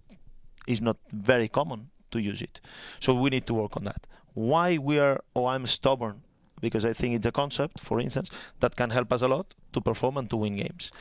[0.67, 2.61] it's not very common to use it.
[3.01, 4.07] So we need to work on that.
[4.35, 6.23] Why we are, or I'm stubborn
[6.61, 8.31] because I think it's a concept, for instance,
[8.61, 10.93] that can help us a lot to perform and to win games.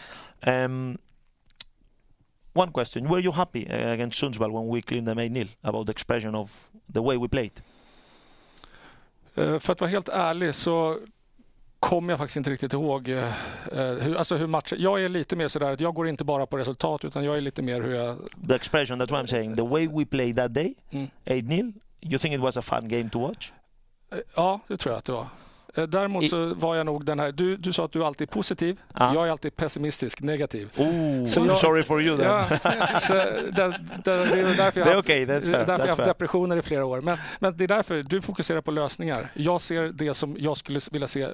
[0.44, 0.98] Um,
[2.54, 5.92] one question: Were you happy uh, against Sundsvall when we cleaned them 8-0 about the
[5.92, 7.62] expression of the way we played?
[9.36, 10.98] Eh, För att vara helt ärlig så
[11.80, 13.24] kommer jag faktiskt inte riktigt ihåg eh,
[13.72, 14.78] eh, hur, alltså hur matchen...
[14.82, 17.42] Jag är lite mer sådär att jag går inte bara på resultat utan jag är
[17.42, 18.18] lite mer hur jag...
[18.48, 19.56] The expression, that's what I'm saying.
[19.56, 21.08] The way we played that day, Mm.
[21.26, 23.52] 8-0, you think it was a fun game to watch?
[24.12, 25.28] Eh, Ja, det tror jag att det var.
[25.76, 27.32] Eh, Däremot så var jag nog den här...
[27.32, 28.80] Du, du sa att du alltid är positiv.
[28.94, 29.14] Ja.
[29.14, 30.70] Jag är alltid pessimistisk, negativ.
[30.78, 32.26] Oh, Så jag- sorry for you then.
[32.28, 36.58] Ja, så det, det, det är därför jag har haft- fair, därför jag haft depressioner
[36.58, 37.02] i flera år.
[37.02, 39.32] Men, men det är därför du fokuserar på lösningar.
[39.34, 41.28] Jag ser det som jag skulle vilja se.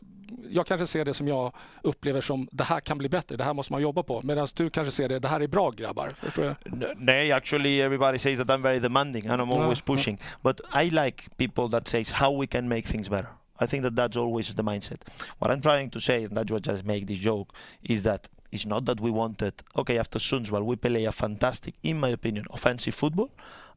[0.50, 3.54] Jag kanske ser det som jag upplever som det här kan bli bättre, det här
[3.54, 4.22] måste man jobba på.
[4.24, 6.14] Medan du kanske ser det, det här är bra grabbar.
[6.22, 6.56] Förstår jag?
[6.66, 10.18] N- Nay, actually, everybody says that I'm very demanding and I'm always pushing.
[10.42, 13.28] But I like people that says how we can make things better.
[13.60, 15.02] I think that that's always the mindset.
[15.40, 17.54] What I'm trying to say, and that's what just make this joke,
[17.84, 19.54] is that it's not that we wanted.
[19.76, 23.32] Okay, after Sundsvall, we play a fantastic, in my opinion, offensive football,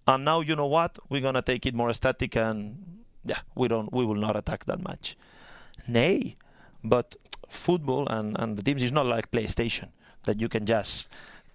[0.07, 0.99] and now you know what?
[1.09, 4.83] We're gonna take it more static and yeah, we don't, we will not attack that
[4.83, 5.16] much.
[5.87, 6.37] Nay,
[6.83, 7.16] but
[7.49, 9.89] football and and the teams is not like PlayStation
[10.24, 11.09] that you can just.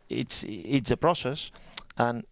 [0.09, 1.51] It's it's a process,
[1.97, 2.25] and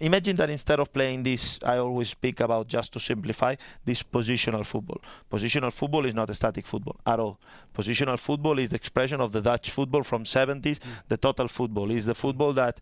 [0.00, 3.54] imagine that instead of playing this, I always speak about just to simplify
[3.84, 5.00] this positional football.
[5.30, 7.38] Positional football is not a static football at all.
[7.74, 10.62] Positional football is the expression of the Dutch football from 70s.
[10.62, 10.80] Mm.
[11.08, 12.80] The total football is the football that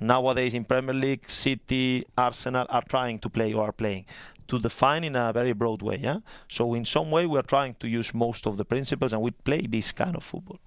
[0.00, 4.04] nowadays in Premier League, City, Arsenal are trying to play or are playing
[4.48, 5.98] to define in a very broad way.
[6.00, 6.18] Yeah.
[6.48, 9.30] So in some way, we are trying to use most of the principles, and we
[9.30, 10.58] play this kind of football.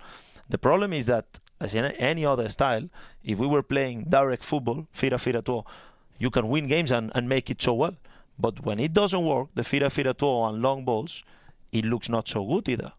[0.48, 1.26] The problem is that,
[1.62, 2.90] as in any other style,
[3.24, 5.64] if we were playing direct football, fira fira to,
[6.18, 7.96] you can win games and, and make it so well.
[8.38, 11.24] But when it doesn't work, the fira fira to and long balls,
[11.72, 12.92] it looks not so good either.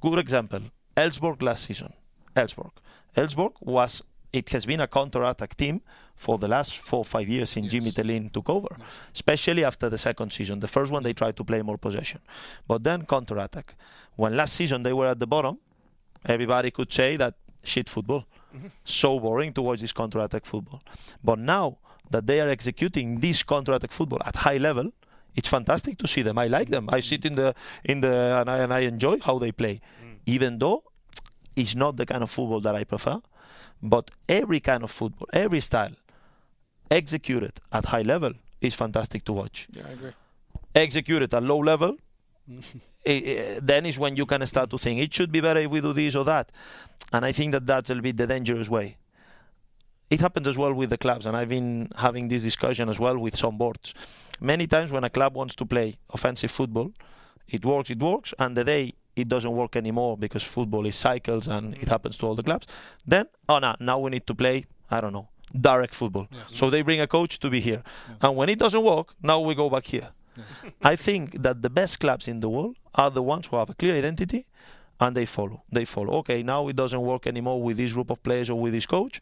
[0.00, 0.60] Good example,
[0.96, 1.92] Elfsborg last season.
[2.36, 2.72] Elfsborg.
[3.16, 5.80] Elfsborg was it has been a counter-attack team
[6.16, 8.76] for the last four or five years since Jimmy Thelin took over,
[9.14, 10.58] especially after the second season.
[10.58, 12.20] The first one they tried to play more possession,
[12.66, 13.76] but then counter-attack.
[14.16, 15.58] When last season they were at the bottom,
[16.26, 17.34] everybody could say that
[17.66, 18.68] shit football, mm-hmm.
[18.84, 20.82] so boring to watch this counter-attack football.
[21.22, 21.78] But now
[22.10, 24.92] that they are executing this counter-attack football at high level,
[25.34, 26.38] it's fantastic to see them.
[26.38, 26.88] I like them.
[26.90, 27.54] I sit in the
[27.84, 30.16] in the and I, and I enjoy how they play, mm.
[30.26, 30.84] even though
[31.56, 33.20] it's not the kind of football that I prefer.
[33.82, 35.96] But every kind of football, every style,
[36.90, 39.66] executed at high level is fantastic to watch.
[39.72, 40.12] Yeah, I agree.
[40.74, 41.96] Executed at low level,
[43.06, 45.70] eh, eh, then is when you can start to think it should be better if
[45.70, 46.50] we do this or that.
[47.12, 48.96] And I think that that's a bit the dangerous way.
[50.10, 53.18] It happens as well with the clubs, and I've been having this discussion as well
[53.18, 53.94] with some boards.
[54.40, 56.92] Many times when a club wants to play offensive football,
[57.48, 61.46] it works, it works, and the day it doesn't work anymore because football is cycles
[61.46, 62.66] and it happens to all the clubs,
[63.06, 65.28] then, oh no, now we need to play, I don't know,
[65.58, 66.28] direct football.
[66.46, 67.82] So they bring a coach to be here.
[68.20, 70.10] And when it doesn't work, now we go back here.
[70.82, 73.74] I think that the best clubs in the world are the ones who have a
[73.74, 74.44] clear identity
[74.98, 75.62] and they follow.
[75.72, 76.12] They follow.
[76.18, 79.20] Okay, now it doesn't work anymore with this group of players or with this coach.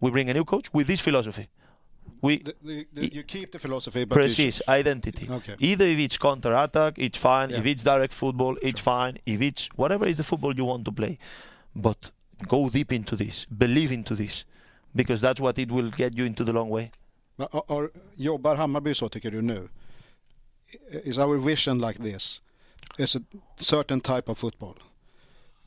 [0.00, 1.48] We bring a new coach with this philosophy.
[2.20, 5.26] We The, the, the, you keep the philosophy, but precise identity.
[5.30, 5.54] Okay.
[5.58, 7.50] Either if it's counter attack, it's fine.
[7.50, 7.58] Yeah.
[7.60, 9.18] If it's direct football, it's fine.
[9.26, 11.18] If it's whatever is the football you want to play,
[11.74, 12.10] but
[12.48, 14.44] go deep into this, believe into this,
[14.94, 16.90] because that's what it will get you into the long way.
[17.38, 19.68] Har- Jobbar Hammarby så tycker du nu?
[20.90, 22.40] Is our vision like this?
[22.98, 23.22] Is a
[23.56, 24.76] certain type of football?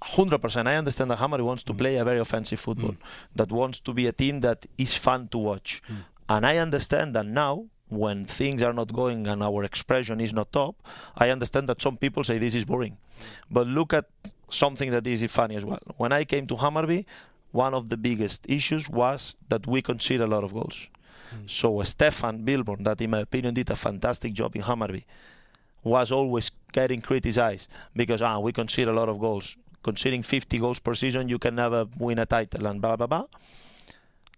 [0.02, 0.68] Hundred percent.
[0.68, 1.78] I understand that Hammarby wants to mm.
[1.78, 2.98] play a very offensive football, mm.
[3.36, 6.04] that wants to be a team that is fun to watch, mm.
[6.30, 7.66] and I understand that now.
[7.90, 10.76] When things are not going and our expression is not top,
[11.16, 12.98] I understand that some people say this is boring.
[13.50, 14.08] But look at
[14.50, 15.80] something that is funny as well.
[15.96, 17.06] When I came to Hammarby,
[17.54, 20.90] one of the biggest issues was that we concede a lot of goals.
[21.46, 25.04] So Stefan Billborn, that in my opinion did a fantastic job in Hammarby,
[25.84, 29.56] was always getting criticized because ah we concede a lot of goals.
[29.84, 33.26] Conceding 50 goals per season, you can never win a title and blah blah blah.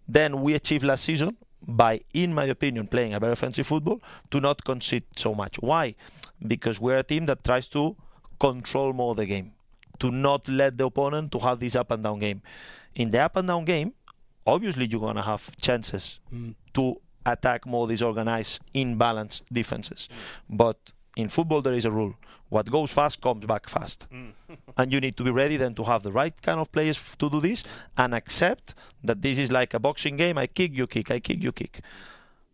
[0.06, 4.40] Then we achieved last season by, in my opinion, playing a very offensive football to
[4.40, 5.56] not concede so much.
[5.60, 5.94] Why?
[6.46, 7.96] Because we're a team that tries to
[8.38, 9.52] control more the game,
[9.98, 12.42] to not let the opponent to have this up and down game.
[12.94, 13.92] In the up and down game,
[14.46, 16.54] obviously you're gonna have chances mm.
[16.74, 20.08] to attack more disorganized, imbalanced defenses.
[20.10, 20.56] Mm.
[20.56, 22.14] But in football, there is a rule:
[22.48, 24.32] what goes fast comes back fast, mm.
[24.76, 27.16] and you need to be ready then to have the right kind of players f-
[27.18, 27.62] to do this
[27.96, 30.38] and accept that this is like a boxing game.
[30.38, 31.80] I kick, you kick, I kick, you kick.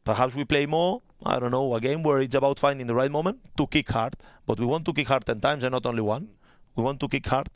[0.04, 3.10] Perhaps we play more I don't know, a game where it's about finding the right
[3.10, 4.16] moment to kick hard.
[4.46, 6.28] But we want to kick hard 10 times and not only one.
[6.74, 7.48] We want to kick hard.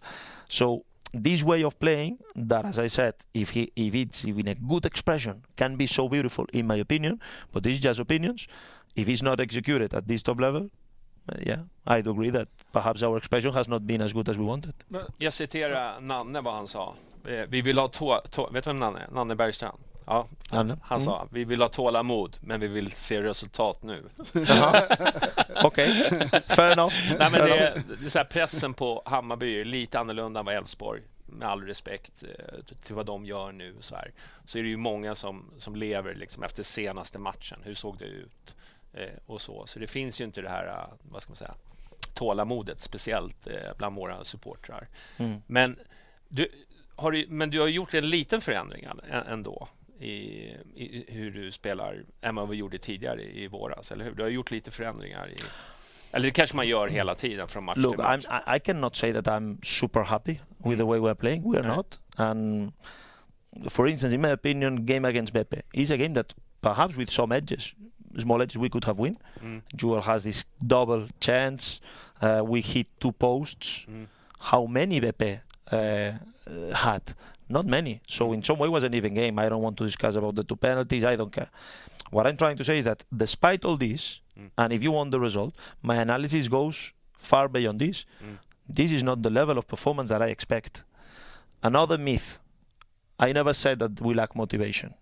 [0.48, 4.54] So this way of playing, that as I said, if he if it's even a
[4.54, 7.20] good expression, can be so beautiful in my opinion.
[7.52, 8.46] But this is just opinions.
[8.94, 10.70] If it's not executed at this top level,
[11.28, 14.44] uh, yeah, I'd agree that perhaps our expression has not been as good as we
[14.44, 14.74] wanted.
[15.18, 16.94] Jag citerar Nanne vad han sa.
[17.24, 19.06] Eh, Vi vill ha tå, tå, vet du vem Nanne?
[19.12, 19.78] Nanne Bergstrand.
[20.10, 20.78] Ja, Nanne?
[20.82, 24.02] han sa vi vill ha tålamod men vi vill se resultat nu.
[25.64, 26.10] Okej,
[26.48, 26.94] fair enough.
[27.08, 30.40] Nej, men Fair det, är, det är så här, pressen på Hammarby är lite annorlunda
[30.40, 34.12] än vad Elfsborg med all respekt eh, till vad de gör nu så här.
[34.44, 37.60] Så är det ju många som, som lever liksom efter senaste matchen.
[37.64, 38.54] Hur såg det ut?
[38.92, 39.66] Eh, och så.
[39.66, 41.54] Så det finns ju inte det här, eh, vad ska man säga,
[42.14, 44.88] tålamodet speciellt eh, bland våra supportrar.
[45.16, 45.42] Mm.
[45.46, 45.78] Men
[46.28, 46.48] du,
[46.96, 48.86] har du, men du har gjort en liten förändring
[49.28, 49.68] ändå
[50.00, 54.14] i, i hur du spelar än vad vi gjorde tidigare i våras, eller hur?
[54.14, 55.36] Du har gjort lite förändringar i...
[56.12, 58.24] Eller det kanske man gör hela tiden från match Look, till match.
[58.26, 61.42] I'm, I, cannot say that I'm super happy with the way we're playing.
[61.42, 61.76] We're Right.
[61.76, 61.98] not.
[62.16, 62.72] And
[63.68, 67.36] for instance, in my opinion, game against Beppe is a game that perhaps with some
[67.36, 67.74] edges,
[68.18, 69.16] small edges, we could have win.
[69.42, 69.62] Mm.
[69.76, 71.80] Jewel has this double chance.
[72.22, 73.86] Uh, we hit two posts.
[73.88, 74.06] Mm.
[74.40, 75.40] How many Beppe
[75.72, 76.12] uh,
[76.74, 77.14] had?
[77.50, 78.00] Not many.
[78.08, 79.38] So in some way, it was an even game.
[79.38, 81.04] I don't want to discuss about the two penalties.
[81.04, 81.50] I don't care.
[82.10, 84.50] What I'm trying to say is that despite all this, Mm.
[84.56, 88.04] and if you want the result, my analysis goes far beyond this.
[88.24, 88.38] Mm.
[88.68, 90.84] This is not the level of performance that I expect.
[91.62, 92.38] Another myth.
[93.18, 94.94] I never said that we lack motivation.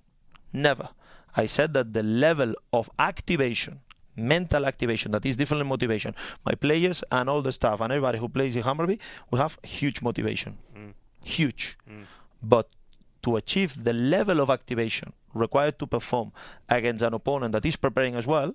[0.52, 0.88] Never.
[1.36, 3.80] I said that the level of activation,
[4.16, 6.14] mental activation, that is different than motivation.
[6.44, 8.98] My players and all the staff and everybody who plays in Hammarby,
[9.30, 10.56] we have huge motivation.
[10.76, 10.94] Mm.
[11.22, 11.76] Huge.
[11.88, 12.04] Mm.
[12.42, 12.68] But
[13.22, 16.32] to achieve the level of activation required to perform
[16.68, 18.54] against an opponent that is preparing as well,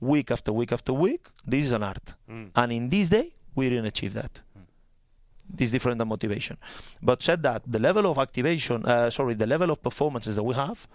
[0.00, 2.14] week after week after week, this is an art.
[2.30, 2.50] Mm.
[2.54, 4.42] And in this day, we didn't achieve that.
[5.48, 6.56] This is different than motivation.
[7.00, 10.54] But said that, the level of activation, uh, sorry, the level of performances that we
[10.54, 10.88] have,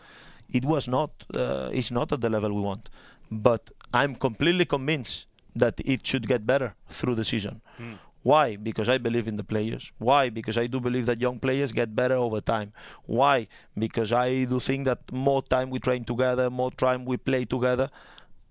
[0.52, 2.90] it was not, uh, it's not at the level we want.
[3.32, 7.62] But I'm completely convinced that it should get better through the season.
[7.80, 7.98] Mm.
[8.24, 8.56] Why?
[8.56, 9.92] Because I believe in the players.
[9.98, 10.30] Why?
[10.30, 12.72] Because I do believe that young players get better over time.
[13.06, 13.48] Why?
[13.78, 17.90] Because I do think that more time we train together, more time we play together,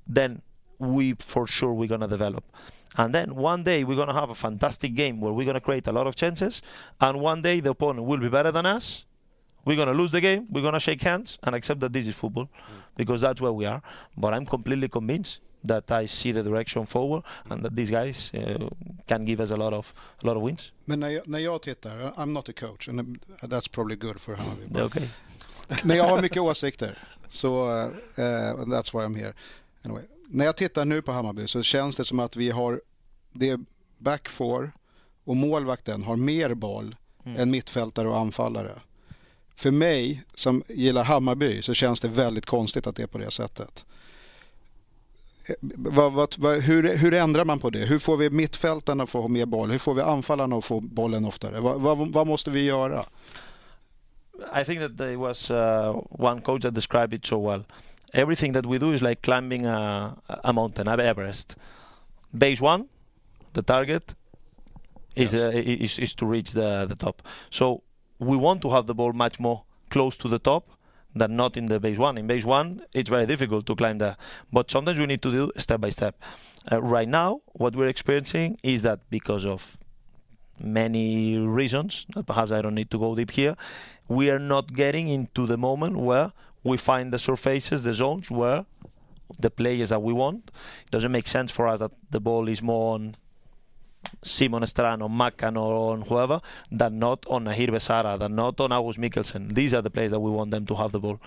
[0.06, 0.42] then
[0.78, 2.44] we for sure we're gonna develop.
[2.96, 5.92] And then one day we're gonna have a fantastic game where we're gonna create a
[5.92, 6.62] lot of chances,
[7.00, 9.04] and one day the opponent will be better than us.
[9.64, 10.46] We're gonna lose the game.
[10.50, 12.50] We're gonna shake hands and accept that this is football, mm.
[12.96, 13.82] because that's where we are.
[14.16, 18.68] But I'm completely convinced that I see the direction forward and that these guys uh,
[19.06, 20.72] can give us a lot of a lot of wins.
[20.84, 24.34] Men när jag, när jag tittar, I'm not a coach and that's probably good for
[24.34, 24.66] Hammarby.
[24.66, 25.08] but- Okay.
[25.84, 26.98] Men jag har mycket åsikter.
[27.28, 29.32] Så and that's why I'm here.
[29.84, 30.02] Anyway.
[30.28, 32.80] När jag tittar nu på Hammarby så känns det som att vi har
[33.32, 33.58] det är
[33.98, 34.72] back four
[35.24, 38.78] och målvakten har mer boll än mittfältare och anfallare.
[39.56, 43.30] För mig som gillar Hammarby så känns det väldigt konstigt att det är på det
[43.30, 43.84] sättet.
[45.60, 47.78] Vad, vad, vad, hur, hur ändrar man på det?
[47.78, 49.70] Hur får vi mittfältarna att få mer boll?
[49.70, 51.60] Hur får vi anfallarna att få bollen oftare?
[52.10, 53.04] Vad måste vi göra?
[54.60, 57.64] I think that there was uh, one coach that described it so well.
[58.14, 61.56] Everything that we do is like climbing a, a mountain, a Everest.
[62.30, 62.84] Base one,
[63.52, 64.14] the target
[65.14, 65.54] is, Yes.
[65.54, 67.22] uh, is is to reach the the top.
[67.50, 67.82] So
[68.18, 70.64] we want to have the ball much more close to the top
[71.14, 72.18] than not in the base one.
[72.18, 74.16] In base one, it's very difficult to climb there,
[74.52, 76.16] but sometimes we need to do step by step.
[76.70, 79.78] Uh, right now, what we're experiencing is that because of
[80.62, 83.56] many reasons that perhaps I don't need to go deep here.
[84.08, 86.32] We are not getting into the moment where
[86.62, 88.66] we find the surfaces, the zones where
[89.38, 90.50] the players that we want.
[90.84, 93.14] It doesn't make sense for us that the ball is more on
[94.22, 96.40] Simon Strand or Makan or on whoever
[96.70, 99.54] than not on Nahir Besara, than not on August Mikkelsen.
[99.54, 101.20] These are the players that we want them to have the ball.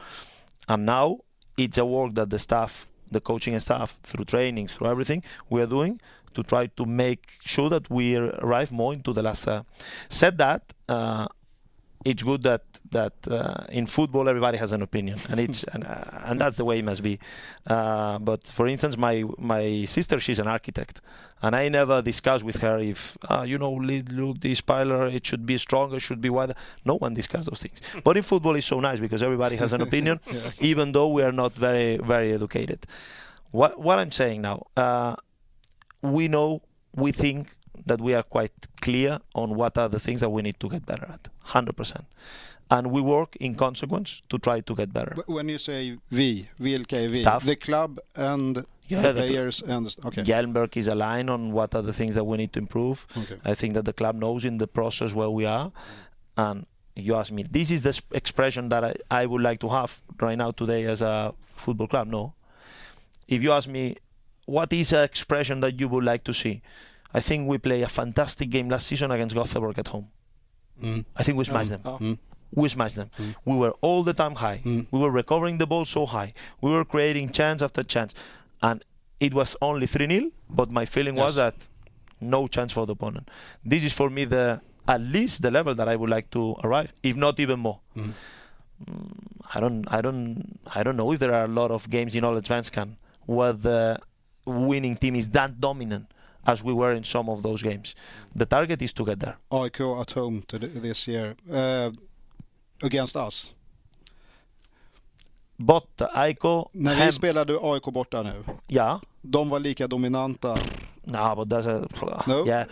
[0.67, 1.19] And now
[1.57, 5.67] it's a work that the staff, the coaching staff, through training, through everything, we are
[5.67, 5.99] doing
[6.33, 9.47] to try to make sure that we arrive more into the last.
[9.47, 9.63] Uh,
[10.09, 11.27] said that, uh,
[12.05, 16.03] it's good that that uh, in football everybody has an opinion, and it's and, uh,
[16.25, 17.19] and that's the way it must be.
[17.67, 21.01] Uh, but for instance, my my sister, she's an architect,
[21.41, 25.45] and I never discuss with her if uh, you know, look, this pillar it should
[25.45, 26.53] be stronger, should be wider.
[26.85, 27.79] No one discuss those things.
[28.03, 30.19] But in football, it's so nice because everybody has an opinion,
[30.61, 32.85] even though we are not very very educated.
[33.51, 35.15] What what I'm saying now, uh,
[36.01, 36.61] we know,
[36.95, 37.55] we think
[37.85, 40.85] that we are quite clear on what are the things that we need to get
[40.85, 42.05] better at, 100%.
[42.69, 45.15] and we work in consequence to try to get better.
[45.27, 47.15] When you say är vi?
[47.21, 47.45] Staff.
[47.45, 49.85] The club and Yeah, the players and...
[49.85, 50.23] the- Okay.
[50.23, 53.07] Hjelmberg is aligned on what are the things that we need to improve.
[53.17, 53.37] Okay.
[53.45, 55.71] I think that the club knows in the process where we are.
[56.35, 56.65] And
[56.95, 60.37] you ask me, this is the expression that I, I would like to have right
[60.37, 62.07] now today as a football club.
[62.07, 62.33] No.
[63.27, 63.95] If you ask me,
[64.45, 66.61] what is an expression that you would like to see?
[67.13, 70.07] I think we played a fantastic game last season against Gothenburg at home.
[70.81, 71.05] Mm.
[71.15, 71.81] I think we smashed them.
[71.85, 71.97] Ja.
[71.97, 72.17] Mm.
[72.55, 73.09] We smashed them.
[73.19, 73.35] Mm.
[73.45, 74.61] We were all the time high.
[74.63, 74.87] Mm.
[74.91, 76.33] We were recovering the ball so high.
[76.61, 78.13] We were creating chance after chance.
[78.61, 78.83] And
[79.19, 81.67] it was only 3 0, but my feeling was that
[82.19, 83.29] no chance for the opponent.
[83.63, 86.93] This is for me the at least the level that I would like to arrive,
[87.03, 87.79] if not even more.
[87.95, 88.13] Mm.
[88.85, 89.11] Mm,
[89.53, 92.23] I don't, I don't, I don't know if there are a lot of games in
[92.23, 93.99] all Allsvenskan where the
[94.45, 96.07] winning team is that dominant
[96.45, 97.95] as we were in some of those games.
[98.35, 99.37] The target is to get there.
[99.51, 100.43] AIK at home
[100.81, 101.35] this year.
[101.51, 101.91] Uh,
[102.83, 103.53] against us.
[105.59, 106.43] But AIK,
[106.73, 110.57] När vi spelade AIK borta nu, yeah, de var lika dominanta.
[111.05, 111.87] No, but that's a
[112.27, 112.45] No?
[112.45, 112.65] yeah.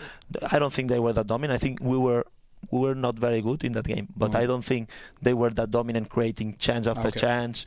[0.50, 1.56] I don't think they were that dominant.
[1.56, 2.24] I think we were
[2.70, 4.42] we were not very good in that game, but Mm.
[4.42, 4.88] I don't think
[5.22, 7.20] they were that dominant, creating chance after Okay.
[7.20, 7.66] chance.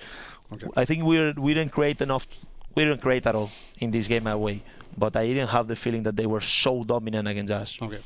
[0.51, 0.67] Okay.
[0.75, 2.27] I think we we didn't create enough.
[2.75, 3.49] We didn't create at all
[3.79, 4.61] in this game away.
[4.95, 7.81] But I didn't have the feeling that they were so dominant against us.
[7.81, 7.99] Okay.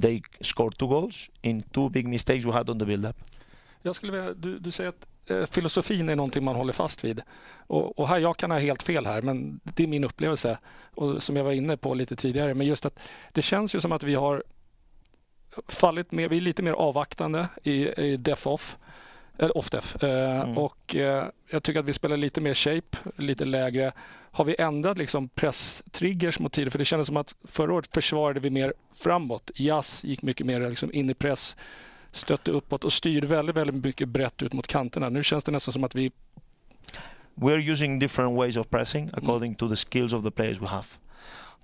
[0.00, 3.16] They scored two goals in two big mistakes we had on the build-up.
[3.82, 7.22] Jag skulle vilja, du, du säger att eh, filosofin är någonting man håller fast vid.
[7.66, 10.58] Och, och här, jag kan ha helt fel här, men det är min upplevelse.
[10.94, 12.54] Och som jag var inne på lite tidigare.
[12.54, 12.98] Men just att
[13.32, 14.44] det känns ju som att vi har
[15.68, 18.78] fallit mer, vi är lite mer avvaktande i, i def-off.
[19.38, 20.02] Eller off-def.
[20.02, 20.58] Eh, Mm.
[20.58, 23.92] Och eh, jag tycker att vi spelar lite mer shape, lite lägre.
[24.36, 26.70] Har vi ändrat liksom press-triggers mot tider?
[26.70, 29.50] För det kändes som att förra året försvarade vi mer framåt.
[29.54, 31.56] Jazz gick mycket mer liksom in i press
[32.12, 35.08] stötte uppåt och styrde väldigt, väldigt mycket brett ut mot kanterna.
[35.08, 36.12] Nu känns det nästan som att vi...
[37.34, 40.86] we're using different ways of pressing according to the skills of the players we have.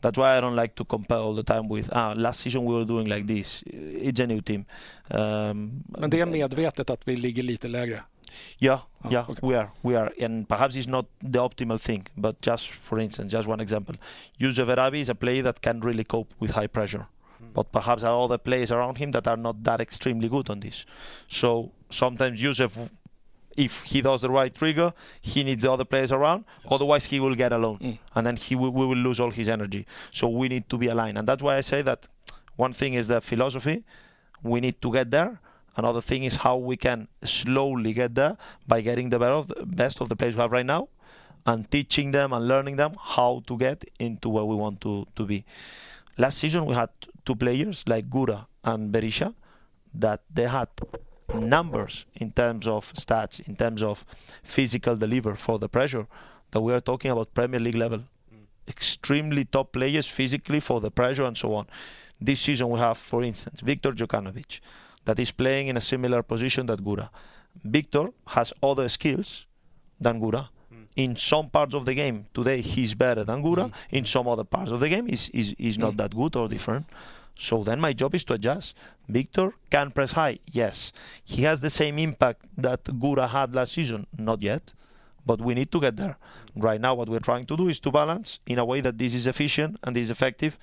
[0.00, 2.74] That's why I don't like to compare all the time with ah last season we
[2.74, 3.62] were doing like this.
[4.02, 4.64] It's a new team.
[5.08, 8.02] Um, Men det är medvetet att vi ligger lite lägre.
[8.58, 9.40] Yeah, Oh, yeah, okay.
[9.42, 13.32] we are, we are, and perhaps it's not the optimal thing, but just for instance,
[13.32, 13.94] just one example,
[14.40, 17.06] Jusef Erabi is a player that can really cope with high pressure,
[17.54, 20.60] but perhaps there are other players around him that are not that extremely good on
[20.60, 20.86] this.
[21.28, 22.78] So sometimes Yusuf,
[23.56, 27.34] if he does the right trigger, he needs the other players around, otherwise he will
[27.34, 27.98] get alone, Mm.
[28.14, 29.86] and then he will, we will lose all his energy.
[30.10, 32.06] So we need to be aligned, and that's why I say that
[32.56, 33.84] one thing is the philosophy,
[34.42, 35.40] we need to get there.
[35.76, 38.36] Another thing is how we can slowly get there
[38.66, 40.88] by getting the better of the best of the players we have right now
[41.46, 45.24] and teaching them and learning them how to get into where we want to, to
[45.24, 45.44] be.
[46.18, 46.90] Last season we had
[47.24, 49.34] two players like Gurra and Berisha
[49.94, 50.68] that they had
[51.34, 54.04] numbers in terms of stats, in terms of
[54.42, 56.06] physical deliver for the pressure
[56.50, 57.98] that we are talking about Premier League level.
[57.98, 58.44] Mm.
[58.68, 61.66] Extremely top players physically for the pressure and so on.
[62.20, 64.60] This season we have, for instance, Viktor Djukanovic
[65.04, 67.10] that is playing in a similar position that Gurra.
[67.64, 69.46] Victor has other skills
[70.00, 70.48] than Gurra.
[70.70, 70.82] Hmm.
[70.96, 73.66] In some parts of the game today he's better than Gurra.
[73.68, 73.96] Hmm.
[73.96, 75.96] In some other parts of the game he's, he's, he's not hmm.
[75.98, 76.86] that good or different.
[77.38, 78.76] So then my job is to adjust.
[79.08, 80.92] Victor can press high, yes.
[81.24, 84.74] He has the same impact that Gurra had last season, not yet.
[85.24, 86.16] But we need to get there.
[86.56, 89.14] Right now what we're trying to do is to balance in a way that this
[89.14, 90.58] is efficient and this is effective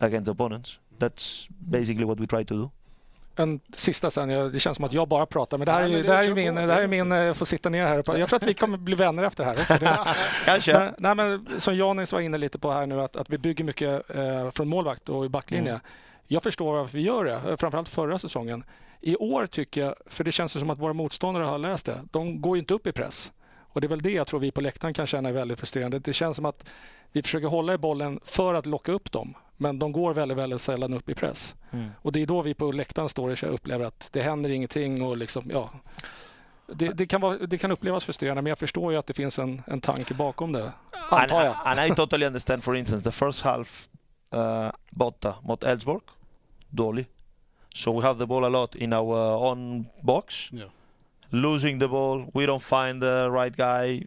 [0.00, 0.78] against opponents.
[0.98, 2.72] That's basically what we try to do.
[3.38, 5.86] En sista sen, jag- det känns som att jag bara pratar, men det här är
[5.88, 6.60] ju men det här är min, på.
[6.60, 7.94] det här är min, eh, få sitta ner här.
[8.18, 9.74] Jag tror att vi kommer bli vänner efter det här också.
[9.84, 9.98] Det,
[10.44, 10.72] Kanske.
[10.72, 13.64] men, nej, men som Janis var inne lite på här nu, att, att vi bygger
[13.64, 15.70] mycket eh, från målvakt och i backlinje.
[15.70, 15.80] Mm.
[16.26, 18.64] Jag förstår varför vi gör det, eh, framförallt förra säsongen.
[19.00, 22.40] I år tycker jag, för det känns som att våra motståndare har läst det, de
[22.40, 23.32] går inte upp i press.
[23.72, 25.98] Och det är väl det jag tror vi på läktaren kan känna är väldigt frustrerande.
[25.98, 26.68] Det känns som att
[27.12, 30.60] vi försöker hålla i bollen för att locka upp dem, men de går väldigt, väldigt
[30.60, 31.54] sällan upp i press.
[31.70, 31.88] Mm.
[32.02, 35.16] Och det är då vi på läktaren står och upplever att det händer ingenting och
[35.16, 35.70] liksom, ja.
[36.66, 39.38] Det, det, kan vara, det kan upplevas frustrerande men jag förstår ju att det finns
[39.38, 40.72] en, en tanke bakom det.
[41.10, 41.54] And, Antar jag.
[41.64, 43.88] and I totally understand, for instance, the first half
[44.34, 46.00] uh, Botta mot Elfsborg,
[46.68, 47.06] dålig.
[47.74, 50.70] So we have the ball a lot in our own box, Yeah.
[51.30, 52.30] losing the ball.
[52.34, 54.06] We don't find the right guy,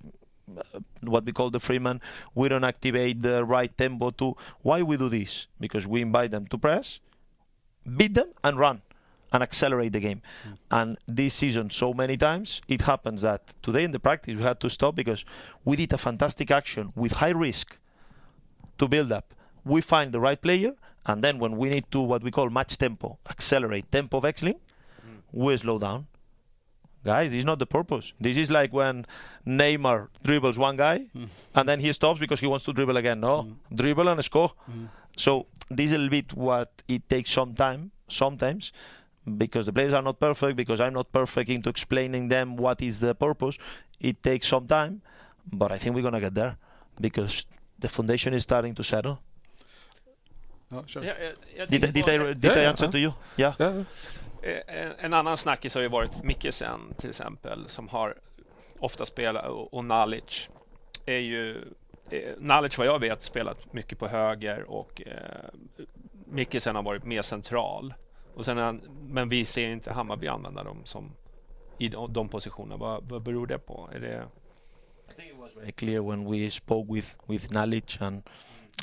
[0.57, 2.01] Uh, what we call the freeman.
[2.35, 4.35] We don't activate the right tempo to.
[4.61, 5.47] Why we do this?
[5.59, 6.99] Because we invite them to press,
[7.97, 8.81] beat them, and run.
[9.33, 10.21] And accelerate the game.
[10.43, 10.53] Hmm.
[10.71, 14.59] And this season, so many times, it happens that today in the practice we had
[14.59, 15.23] to stop because
[15.63, 17.77] we did a fantastic action with high risk
[18.77, 19.33] to build up.
[19.63, 20.73] We find the right player,
[21.05, 24.59] and then when we need to what we call match tempo, accelerate tempo of wrestling,
[25.01, 25.19] hmm.
[25.31, 26.07] we slow down
[27.03, 28.13] guys, this is not the purpose.
[28.19, 29.05] This is like when
[29.45, 31.27] Neymar dribbles one guy Mm.
[31.55, 33.19] and then he stops because he wants to dribble again.
[33.19, 33.55] No, Mm.
[33.75, 34.51] dribble and score.
[34.69, 34.87] Mm.
[35.17, 38.71] So this is a little bit what it takes some time sometimes
[39.37, 42.99] because the players are not perfect because I'm not perfect into explaining them what is
[42.99, 43.57] the purpose.
[43.99, 45.01] It takes some time,
[45.45, 46.55] but I think we're gonna get there
[46.99, 47.45] because
[47.79, 49.17] the foundation is starting to settle.
[50.71, 51.03] Ja, kör.
[51.03, 52.91] Ja, jag, jag Did, tänkte did, I, did Ja, I answer ja.
[52.91, 53.11] to you?
[53.37, 53.55] Yeah.
[53.59, 53.83] Ja, Eh,
[54.41, 58.15] Eh, en, en annan snackis har ju varit Mikkelsen till exempel som har
[58.79, 60.49] ofta spelat och, och Nalic
[61.05, 61.57] är ju
[62.09, 65.49] eh, Nalic vad jag vet spelat mycket på höger och eh,
[66.25, 67.93] Mikkelsen har varit mer central.
[68.35, 71.11] Och sen han, men vi ser inte Hammarby använda dem som
[71.77, 72.77] i de, de positionerna.
[72.77, 73.89] Vad, vad beror det på?
[73.93, 74.27] Är det,
[75.09, 78.23] I think it was very clear when we spoke with with Nalic, and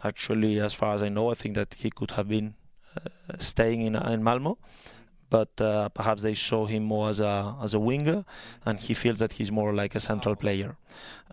[0.02, 2.54] actually, as far as I know, I think that he could have been
[2.96, 4.97] uh, staying in in Malmo, Uh,
[5.30, 8.24] but uh, perhaps they saw him more as a as a winger,
[8.64, 10.76] and he feels that he's more like a central player.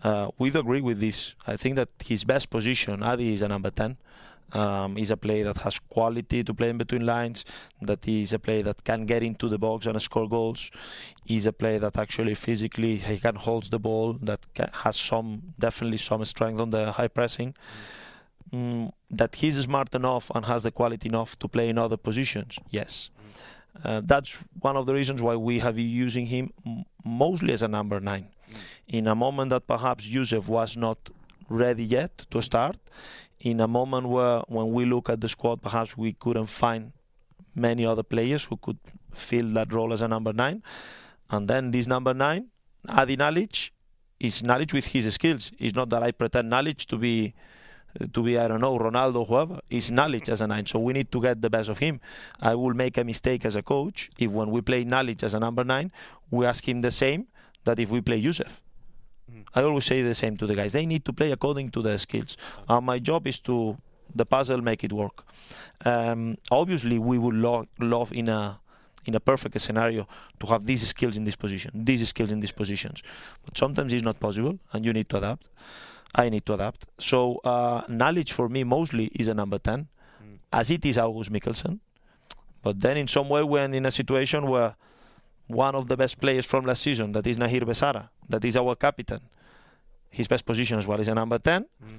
[0.02, 1.34] Uh, we agree with this.
[1.46, 3.96] I think that his best position, Adi, is a number ten.
[4.52, 7.44] Um, he's a player that has quality to play in between lines.
[7.82, 10.70] That he's a player that can get into the box and score goals.
[11.24, 14.14] He's a player that actually physically he can holds the ball.
[14.22, 17.54] That ca has some definitely some strength on the high pressing.
[18.52, 22.58] Mm, that he's smart enough and has the quality enough to play in other positions.
[22.70, 23.10] Yes,
[23.84, 26.52] uh, that's one of the reasons why we have been using him
[27.04, 28.28] mostly as a number nine.
[28.88, 31.10] In a moment that perhaps Jusef was not
[31.48, 32.76] ready yet to start,
[33.40, 36.92] in a moment where when we look at the squad, perhaps we couldn't find
[37.54, 38.78] many other players who could
[39.12, 40.62] fill that role as a number nine.
[41.30, 42.48] And then this number nine,
[42.88, 43.70] Adi Nalic,
[44.20, 45.52] is Nalic with his skills.
[45.58, 47.34] It's not that I pretend Nalic to be
[48.12, 49.60] to be I don't know Ronaldo whoever.
[49.70, 50.66] It's Nalic as a nine.
[50.66, 52.00] So we need to get the best of him.
[52.40, 55.40] I will make a mistake as a coach if when we play Nalic as a
[55.40, 55.92] number nine,
[56.30, 57.26] we ask him the same
[57.64, 58.60] that if we play Jusef.
[59.30, 59.44] Mm.
[59.54, 60.72] I always say the same to the guys.
[60.72, 62.36] They need to play according to their skills.
[62.68, 63.76] And my job is to
[64.14, 65.24] the puzzle make it work.
[65.84, 68.60] Um, obviously, we would lo- love in a
[69.04, 70.06] in a perfect scenario
[70.40, 73.02] to have these skills in this position, these skills in these positions.
[73.44, 75.48] But sometimes it's not possible, and you need to adapt.
[76.18, 76.86] I need to adapt.
[76.98, 79.88] So uh, Nalic for me mostly is a number ten,
[80.22, 80.38] Mm.
[80.52, 81.78] as it is August Mikkelsen.
[82.62, 84.74] But then in some way, when in a situation where
[85.46, 88.74] one of the best players from last season, that is Nahir Besara, that is our
[88.74, 89.20] captain,
[90.10, 91.66] his best position as well is a number ten.
[91.84, 91.98] Mm.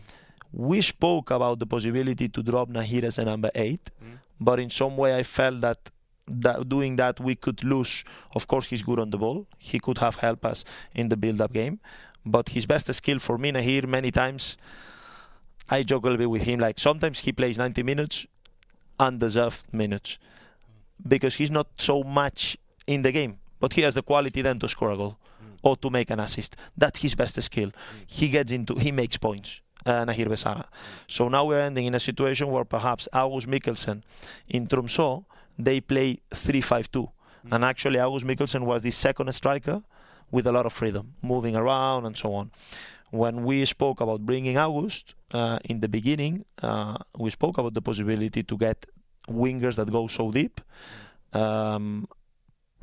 [0.52, 4.18] We spoke about the possibility to drop Nahir as a number eight, Mm.
[4.40, 5.92] but in some way I felt that,
[6.28, 8.04] that doing that we could lose.
[8.34, 9.46] Of course, he's good on the ball.
[9.60, 10.66] He could have helped us
[10.96, 11.80] in the build-up game,
[12.28, 14.58] but his best skill for me, Nahir, many times
[15.70, 16.60] I joke a little bit with him.
[16.60, 18.26] Like sometimes he plays 90 minutes,
[19.00, 20.18] undeserved minutes,
[21.06, 24.68] because he's not so much in the game, but he has the quality then to
[24.68, 25.18] score a goal
[25.62, 26.56] or to make an assist.
[26.78, 27.72] That's his best skill.
[28.06, 29.62] He gets into, he makes points.
[29.86, 30.66] Uh, Nahir Besara.
[31.08, 34.04] So now we're ending in a situation where perhaps August Mikkelsen
[34.50, 35.24] in Tromsø
[35.58, 37.10] they play 3-5-2,
[37.52, 39.84] and actually August Mikkelsen was the second striker
[40.32, 42.52] with a lot of freedom, moving around and so on.
[43.12, 47.82] When we spoke about bringing August uh, in the beginning, uh, we spoke about the
[47.82, 48.86] possibility to get
[49.30, 50.60] wingers that go so deep,
[51.34, 52.08] um,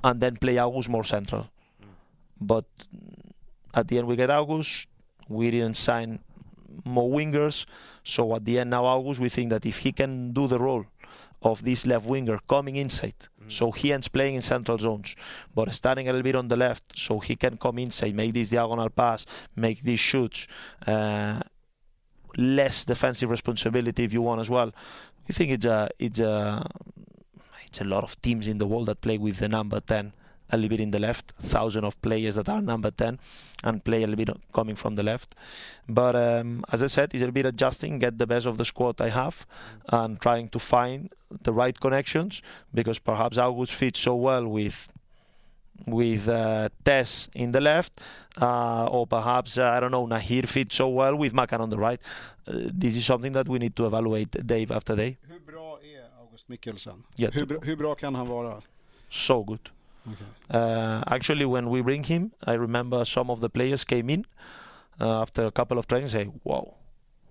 [0.02, 1.50] and then play August more central.
[2.40, 2.64] But
[3.74, 4.88] at the end, we get August.
[5.28, 6.20] We didn't sign
[6.84, 7.66] more wingers,
[8.02, 10.84] so at the end now August, we think that if he can do the role
[11.44, 13.28] of this left winger coming inside.
[13.48, 15.14] So he ends playing in central zones,
[15.54, 18.50] but starting a little bit on the left, so he can come inside, make this
[18.50, 20.46] diagonal pass, make these shoots,
[20.86, 21.40] uh,
[22.36, 24.72] less defensive responsibility if you want as well.
[25.28, 26.66] I think it's a it's a
[27.66, 30.12] it's a lot of teams in the world that play with the number ten
[30.54, 33.18] a little bit in the left, thousand of players that are number ten
[33.62, 35.34] and play a little bit coming from the left.
[35.88, 39.00] But um, as I said, it's a bit adjusting, get the best of the squad
[39.00, 39.46] I have,
[39.88, 41.10] and trying to find
[41.42, 44.88] the right connections because perhaps August fits so well with
[45.86, 48.00] with uh, Tess in the left,
[48.40, 51.78] uh, or perhaps uh, I don't know Nahir fits so well with Makan on the
[51.78, 52.00] right.
[52.46, 55.16] Uh, this is something that we need to evaluate day after day.
[55.28, 57.02] Hur bra är August Mikkelsen?
[57.18, 58.62] Hur, hur bra kan han vara?
[59.08, 59.70] So good.
[60.06, 60.24] Okay.
[60.50, 64.26] Uh, actually, when we bring him, I remember some of the players came in
[65.00, 66.12] uh, after a couple of trainings.
[66.12, 66.74] Say, "Wow,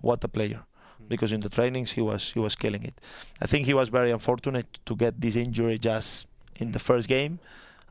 [0.01, 0.61] what a player!"
[1.07, 2.99] Because in the trainings he was he was killing it.
[3.41, 7.39] I think he was very unfortunate to get this injury just in the first game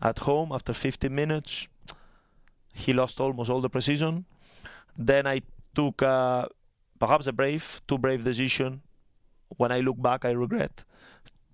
[0.00, 1.68] at home after 15 minutes.
[2.74, 4.24] He lost almost all the precision.
[4.96, 5.42] Then I
[5.74, 6.46] took uh,
[6.98, 8.82] perhaps a brave, too brave decision.
[9.58, 10.84] When I look back, I regret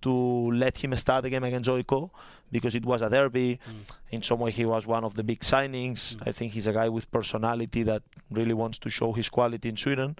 [0.01, 2.09] to let him start the game against AIK
[2.51, 3.59] because it was a derby.
[3.69, 3.91] Mm.
[4.11, 6.15] In some way, he was one of the big signings.
[6.15, 6.27] Mm.
[6.27, 9.77] I think he's a guy with personality that really wants to show his quality in
[9.77, 10.15] Sweden.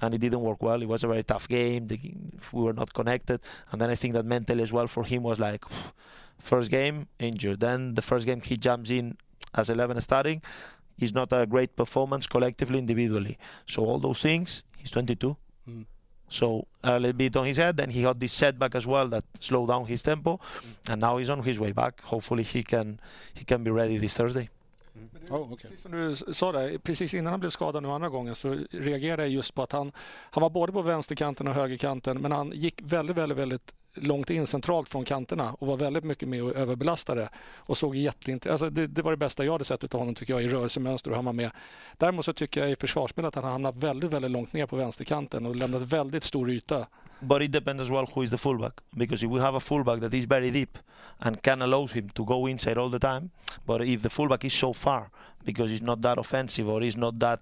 [0.00, 0.82] And it didn't work well.
[0.82, 1.86] It was a very tough game.
[1.86, 1.98] The,
[2.52, 3.40] we were not connected.
[3.72, 5.64] And then I think that mentally as well for him was like,
[6.38, 7.60] first game injured.
[7.60, 9.16] Then the first game he jumps in
[9.54, 10.42] as 11 starting.
[10.98, 13.36] Is not a great performance collectively, individually.
[13.66, 15.36] So all those things, he's 22.
[16.26, 16.32] Mm.
[16.32, 17.76] So a little bit on his head.
[17.76, 20.38] Then he got this setback as well that slowed down his tempo,
[20.90, 22.00] and now he's on his way back.
[22.02, 22.98] Hopefully he can
[23.34, 24.48] he can be ready this Thursday.
[25.30, 25.56] Oh, okay.
[25.56, 29.22] Precis som du sa där, precis innan han blev skadad nu andra gången så reagerade
[29.22, 29.92] jag just på att han,
[30.30, 34.46] han var både på vänsterkanten och högerkanten men han gick väldigt, väldigt, väldigt långt in
[34.46, 38.86] centralt från kanterna och var väldigt mycket med och överbelastade och såg jätteint alltså det,
[38.86, 41.24] det var det bästa jag hade sett av honom tycker jag i rörelsemönster och han
[41.24, 41.50] var med.
[41.96, 44.76] Däremot så tycker jag i försvarsspelet att han har hamnat väldigt, väldigt långt ner på
[44.76, 46.86] vänsterkanten och lämnat väldigt stor yta.
[47.20, 48.74] But it depends as well who is the fullback.
[48.90, 50.78] Because if we have a fullback that is very deep
[51.18, 53.30] and can allow him to go inside all the time,
[53.64, 55.10] but if the fullback is so far
[55.44, 57.40] because he's not that offensive or he's not that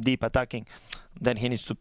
[0.00, 0.66] deep attacking,
[1.22, 1.76] then he needs to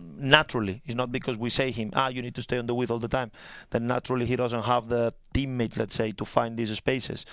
[0.00, 0.82] naturally.
[0.84, 2.98] It's not because we say him, ah, you need to stay on the width all
[2.98, 3.30] the time.
[3.70, 7.26] Then naturally he doesn't have the teammate, let's say, to find these spaces.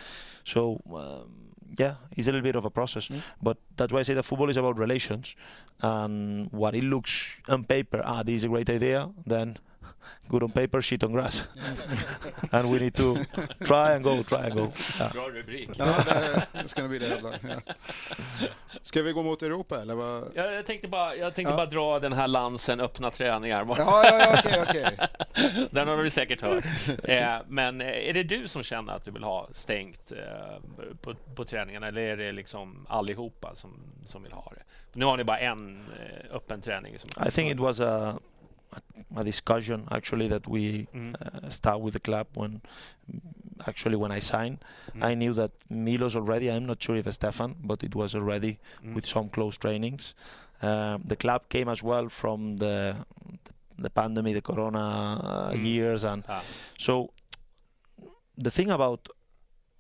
[0.44, 0.80] So.
[0.94, 1.38] Um,
[1.78, 3.10] yeah, it's a little bit of a process,
[3.42, 5.38] but that's why I say that football is about relations.
[5.82, 9.58] And what it looks on paper, ah, this is a great idea, then
[10.28, 11.44] good on paper, shit on grass.
[12.52, 13.18] and we need to
[13.66, 14.72] try and go, try and go.
[15.00, 15.12] Yeah.
[15.14, 15.70] Bra rubrik.
[15.76, 15.96] Ja,
[16.64, 17.22] det ska bli det.
[17.24, 17.74] Ja.
[18.82, 20.32] Ska vi gå mot Europa eller vad?
[20.36, 21.58] Jag, jag tänkte, bara, jag tänkte Ja.
[21.58, 23.66] bara dra den här lansen öppna träningar.
[23.70, 25.68] Ja, ja, ja, okej, okej.
[25.72, 26.66] Den har du säkert hört.
[27.04, 30.18] Eh, men eh, är det du som känner att du vill ha stängt eh,
[31.02, 33.70] på, på träningarna eller är det liksom allihopa som,
[34.06, 34.64] som vill ha det?
[34.94, 35.86] Nu har ni bara en
[36.32, 37.00] öppen träning.
[37.00, 38.20] Som I think it was a
[39.16, 41.16] a discussion actually that we Mm.
[41.16, 42.62] uh, start with the club when
[43.68, 44.58] actually when I signed.
[44.96, 45.04] Mm.
[45.10, 46.50] I knew that Milos already.
[46.50, 48.96] I'm not sure if Stefan, but it was already Mm.
[48.96, 50.14] with some close trainings.
[50.62, 52.96] Um, the club came as well from the
[53.78, 54.84] the pandemic, the Corona
[55.24, 55.66] uh, Mm.
[55.66, 56.44] years, and Ah.
[56.78, 57.10] so
[58.38, 59.10] the thing about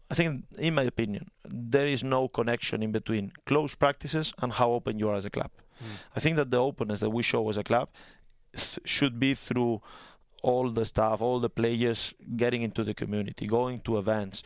[0.09, 4.71] I think, in my opinion, there is no connection in between close practices and how
[4.73, 5.51] open you are as a club.
[6.15, 7.87] I think that the openness that we show as a club
[8.55, 9.81] should be through
[10.43, 14.43] all the staff, all the players getting into the community, going to events,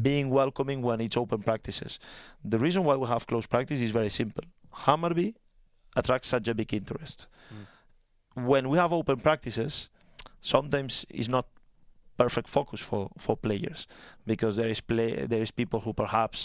[0.00, 1.98] being welcoming when it's open practices.
[2.44, 4.44] The reason why we have closed practice is very simple.
[4.74, 5.34] Hammarby
[5.96, 7.26] attracts such a big interest.
[7.52, 8.46] Mm.
[8.46, 9.90] When we have open practices,
[10.40, 11.46] sometimes it's not
[12.22, 13.80] perfect focus for, for players
[14.32, 16.38] because there is play there is people who perhaps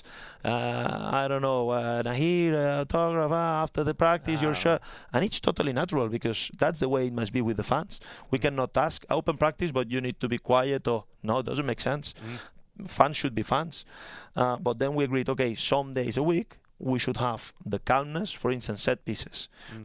[0.51, 4.61] uh, I don't know uh, Nahir uh, autograph uh, after the practice your Ah.
[4.63, 4.79] shirt.
[5.13, 7.93] And it's totally natural because that's the way it must be with the fans.
[8.33, 10.99] We cannot ask open practice but you need to be quiet or
[11.29, 12.05] no it doesn't make sense.
[12.97, 13.75] Fans should be fans.
[14.41, 16.49] Uh, but then we agreed okay some days a week
[16.91, 17.41] we should have
[17.73, 19.37] the calmness for instance set pieces.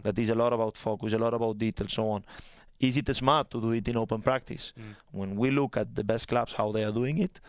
[0.04, 2.22] That is a lot about focus a lot about detail so on
[2.86, 4.64] is it smart to do it in open practice?
[5.18, 7.40] When we look at the best clubs how they are doing it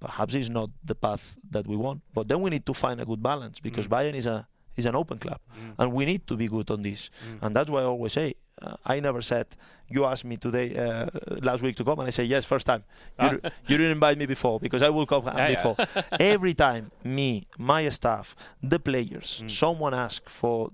[0.00, 2.00] perhaps it's not the path that we want.
[2.12, 4.38] But then we need to find a good balance because Bajen is a
[4.80, 5.38] is an open club
[5.78, 7.00] and we need to be good on this.
[7.42, 9.46] And that's why I always say uh, I never said
[9.94, 11.06] you asked me today uh,
[11.48, 12.82] last week to come and I say yes first time.
[13.20, 13.30] You, Ah.
[13.30, 15.54] di- you didn't invite me before because I will come Yeah, yeah.
[15.54, 15.76] before.
[16.34, 17.28] Every time me
[17.72, 18.34] my staff
[18.72, 20.70] the players someone ask for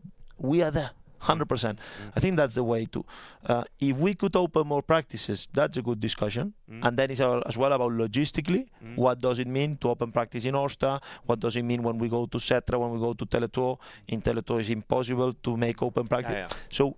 [0.51, 0.91] we are there
[1.23, 1.79] 100% mm.
[2.17, 3.05] I think that's the way to
[3.47, 6.55] uh, if we could open more practices that's a good discussion.
[6.71, 6.85] Mm.
[6.87, 8.97] And then it's all- as well about logistically mm.
[8.97, 12.09] what does it mean to open practice in Årsta what does it mean when we
[12.09, 13.79] go to Setra when we go to Tele2
[14.09, 16.33] in Tele2 it's impossible to make open practice.
[16.33, 16.69] Yeah, yeah.
[16.71, 16.97] so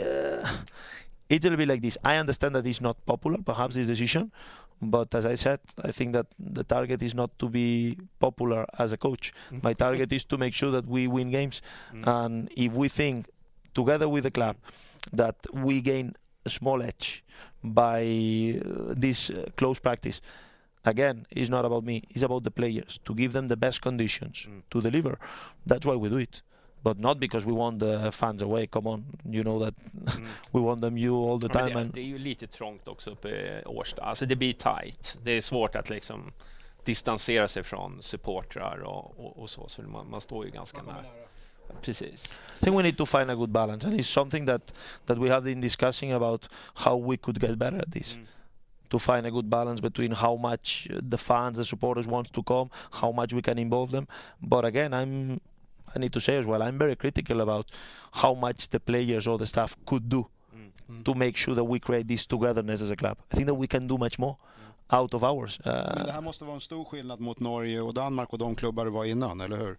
[0.00, 0.48] uh,
[1.28, 1.96] it's a little bit like this.
[2.04, 4.30] I understand that it's not popular perhaps this decision
[4.82, 8.92] but as I said I think that the target is not to be popular as
[8.92, 9.32] a coach.
[9.62, 11.62] My target is to make sure that we win games.
[11.92, 13.28] And if we think
[13.74, 14.56] together with the club
[15.12, 17.24] that we gain a small edge
[17.62, 20.20] by uh, this uh, close practice
[20.84, 24.48] again it's not about me it's about the players to give them the best conditions
[24.70, 25.18] to deliver
[25.66, 26.42] that's why we do it
[26.82, 29.74] but not because we want the fans away come on you know that
[30.52, 33.10] we want them you all the time det, and det är ju lite trångt också
[33.10, 34.02] uppe i Årsta.
[34.02, 35.18] Alltså det blir tight.
[35.22, 36.32] Det är svårt att liksom
[36.84, 39.68] distansera sig från supportrar och, och, och så.
[39.68, 41.04] Så man, man står ju ganska nära.
[41.82, 42.38] Precis.
[42.60, 44.62] I think we need to find a good balance, and it's something that
[45.06, 48.16] that we have been discussing about how we could get better at this.
[48.90, 52.42] To find a good balance between how much uh, the fans, the supporters want to
[52.42, 52.70] come,
[53.00, 54.06] how much we can involve them.
[54.42, 55.40] But again, I'm
[55.94, 57.70] I need to say as well, I'm very critical about
[58.12, 60.28] how much the players or the staff could do.
[61.04, 63.16] to make sure that we create this togetherness as a club.
[63.32, 64.36] I think that we can do much more
[64.92, 65.60] out of ours.
[65.66, 68.54] Uh, Men det här måste vara en stor skillnad mot Norge och Danmark och de
[68.54, 69.76] klubbar det var innan, eller hur?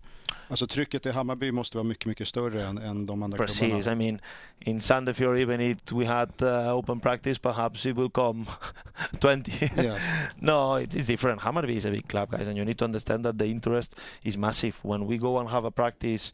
[0.47, 3.59] Alltså trycket i Hammarby måste vara mycket, mycket större än, än de andra Precis.
[3.59, 3.91] klubbarna.
[3.91, 4.19] I mean,
[4.59, 8.45] in Sandefjord, even if we had uh, open practice, perhaps it will come
[9.19, 9.51] 20.
[9.77, 10.01] Yes.
[10.39, 11.41] no, it is different.
[11.41, 14.37] Hammarby is a big club, guys, and you need to understand that the interest is
[14.37, 14.75] massive.
[14.83, 16.31] When we go and have a practice,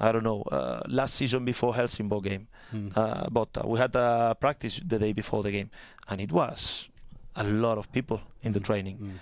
[0.00, 2.96] I don't know, uh, last season before Helsingborg game, Mm.
[2.96, 5.68] uh, but uh, we had a practice the day before the game,
[6.08, 6.88] and it was
[7.36, 9.18] a lot of people in the training, Mm.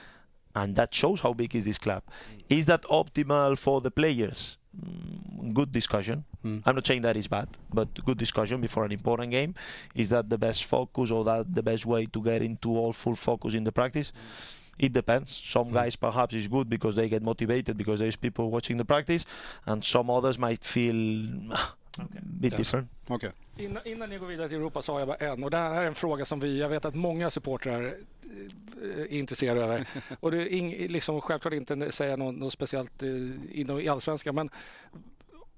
[0.54, 2.02] and that shows how big is this club.
[2.48, 4.56] Is that optimal for the players?
[4.76, 6.24] Mm, good discussion.
[6.44, 6.62] Mm.
[6.66, 9.54] I'm not saying that is bad, but good discussion before an important game.
[9.94, 13.14] Is that the best focus or that the best way to get into all full
[13.16, 14.12] focus in the practice?
[14.78, 15.30] It depends.
[15.36, 15.74] Some Mm.
[15.74, 19.24] guys perhaps is good because they get motivated because there is people watching the practice,
[19.66, 20.96] and some others might feel
[22.22, 22.74] bit Yes.
[23.06, 23.30] Okej.
[23.56, 25.82] Innan, innan jag går vidare till Europa så har jag bara en och det här
[25.82, 29.88] är en fråga som vi, jag vet att många supportrar eh, är intresserade över.
[30.20, 33.08] Och det är ing, liksom, självklart inte säga något, något speciellt eh,
[33.50, 34.50] inom i allsvenskan men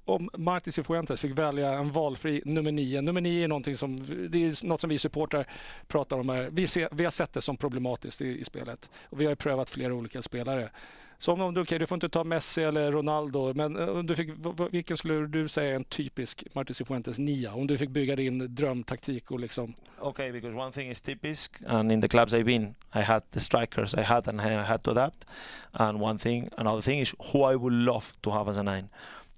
[0.05, 3.01] om Martin Cifuentes fick välja en valfri nummer nio.
[3.01, 3.97] Nummer nio är någonting som,
[4.28, 5.47] det är något som vi supportrar
[5.86, 6.48] pratar om här.
[6.52, 9.36] Vi, ser, vi har sett det som problematiskt i, i spelet och vi har ju
[9.36, 10.70] prövat flera olika spelare.
[11.19, 14.16] Så om, du, okay, du får inte ta Messi eller Ronaldo, men eh, om du
[14.16, 14.31] fick,
[14.70, 17.55] vilken skulle du säga är en typisk Martin Cifuentes nia?
[17.55, 19.74] Om du fick bygga din drömtaktik och liksom...
[20.01, 23.41] Okay, because one thing is typisk, and in the clubs I've been, I had the
[23.41, 25.24] strikers I had, and I had to adapt.
[25.73, 28.89] And one thing, another thing is who I would love to have as a nine.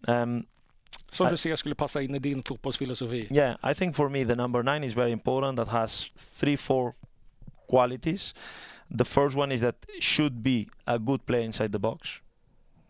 [0.08, 0.46] Um,
[1.10, 3.28] Som I- du ser skulle passa in i din fotbollsfilosofi.
[3.30, 5.56] Yeah, I think for me the number nine is very important.
[5.56, 6.92] That has three, four
[7.70, 8.34] qualities.
[8.90, 12.20] The first one is that should be a good player inside the box.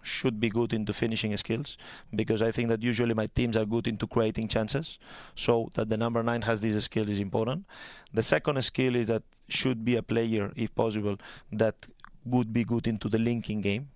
[0.02, 1.76] Should be good into finishing skills
[2.14, 4.98] because I think that usually my teams are good into creating chances.
[5.34, 7.66] So that the number nine has this skill is important.
[8.12, 11.18] The second skill is that should be a player, if possible,
[11.50, 11.88] that
[12.24, 13.88] would be good into the linking game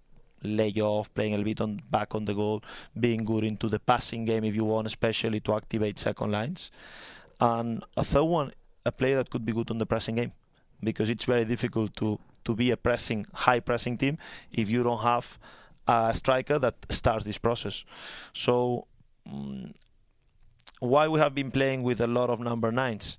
[0.43, 2.63] lay off, playing a little bit on back on the goal,
[2.99, 6.71] being good into the passing game if you want, especially to activate second lines.
[7.41, 8.53] And a third one,
[8.85, 10.33] a player that could be good on the pressing game,
[10.83, 14.17] because it's very difficult to to be a pressing, high pressing team
[14.51, 15.39] if you don't have
[15.87, 17.85] a striker that starts this process.
[18.33, 18.87] So.
[19.29, 19.73] mm
[20.81, 23.19] why we have been playing with a lot of number nines?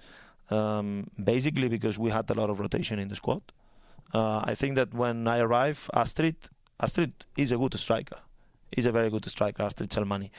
[0.50, 3.42] Um, basically because we had a lot of rotation in the squad.
[4.14, 6.50] Uh, I think that when I arrived, Astrit
[6.82, 8.18] Astrit is a good striker.
[8.72, 10.32] He's a very good striker, Astrit Selmani.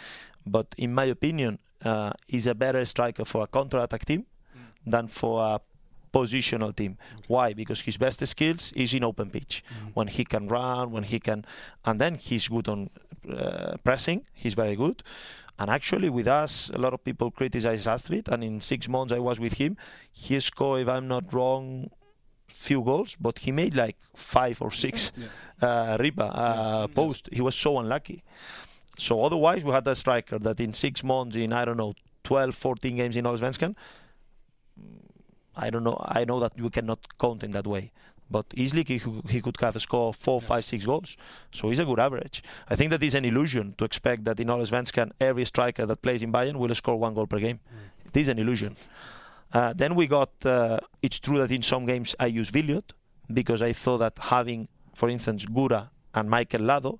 [0.44, 4.26] But in my opinion, uh, he's a better striker for a counter-attack team
[4.84, 5.60] than for a
[6.12, 6.98] positional team.
[7.26, 7.52] Why?
[7.52, 9.64] Because his best skills is in open pitch.
[9.94, 11.44] When he can run, when he can,
[11.84, 12.90] and then he's good on
[13.28, 14.24] uh, pressing.
[14.34, 15.02] He's very good.
[15.58, 18.28] And actually, with us, a lot of people criticize Astrit.
[18.28, 19.76] And in six months I was with him,
[20.10, 21.90] he scored, if I'm not wrong,
[22.48, 25.12] few goals, but he made like five or six
[25.60, 27.28] uh, riba uh, post.
[27.32, 28.22] He was so unlucky.
[28.98, 31.94] So otherwise, we had a striker that in six months, in I don't know,
[32.24, 33.74] 12, 14 games in Allsvenskan,
[35.56, 35.98] I don't know.
[36.04, 37.92] I know that you cannot count in that way.
[38.30, 41.16] But easily he, could- he could have a score of four, five, six goals.
[41.52, 42.42] So he's a good average.
[42.70, 46.22] I think that is an illusion to expect that in Allsvenskan every striker that plays
[46.22, 47.60] in Bajen will score one goal per game.
[48.06, 48.76] It is an illusion.
[49.52, 50.30] Uh, then we got.
[50.46, 52.94] Uh, it's true that in some games I use Williot
[53.30, 56.98] because I thought that having, for instance, Gurra and Mayckel Lahdo,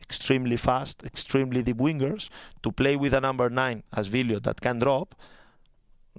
[0.00, 2.30] extremely fast, extremely deep wingers,
[2.62, 5.14] to play with a number nine as Williot that can drop,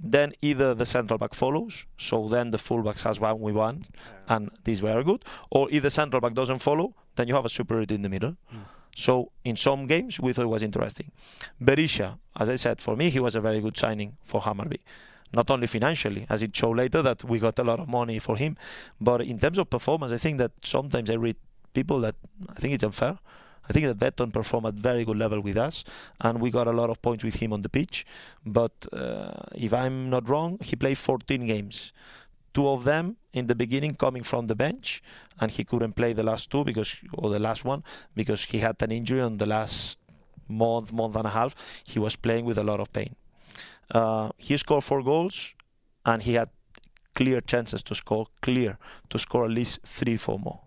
[0.00, 3.84] then either the central back follows, so then the fullbacks has one with one,
[4.28, 7.44] and this is very good, or if the central back doesn't follow, then you have
[7.44, 8.36] a superiority in the middle.
[8.46, 8.58] Hmm.
[8.94, 11.10] So in some games we thought it was interesting.
[11.62, 14.80] Berisha, as I said, for me he was a very good signing for Hammarby.
[15.34, 18.36] Not only financially, as it showed later that we got a lot of money for
[18.36, 18.56] him,
[19.00, 21.36] but in terms of performance, I think that sometimes I read
[21.72, 22.16] people that
[22.50, 23.18] I think it's unfair.
[23.68, 25.84] I think that Veton performed at very good level with us,
[26.20, 28.04] and we got a lot of points with him on the pitch.
[28.44, 31.92] But uh, if I'm not wrong, he played 14 games.
[32.54, 35.02] Two of them in the beginning coming from the bench,
[35.40, 37.82] and he couldn't play the last two because, or the last one,
[38.14, 39.98] because he had an injury on the last
[40.48, 41.54] month, month and a half.
[41.84, 43.14] He was playing with a lot of pain.
[43.90, 45.54] Uh, he scored four goals,
[46.04, 46.50] and he had
[47.14, 48.76] clear chances to score, clear
[49.08, 50.60] to score at least three, four more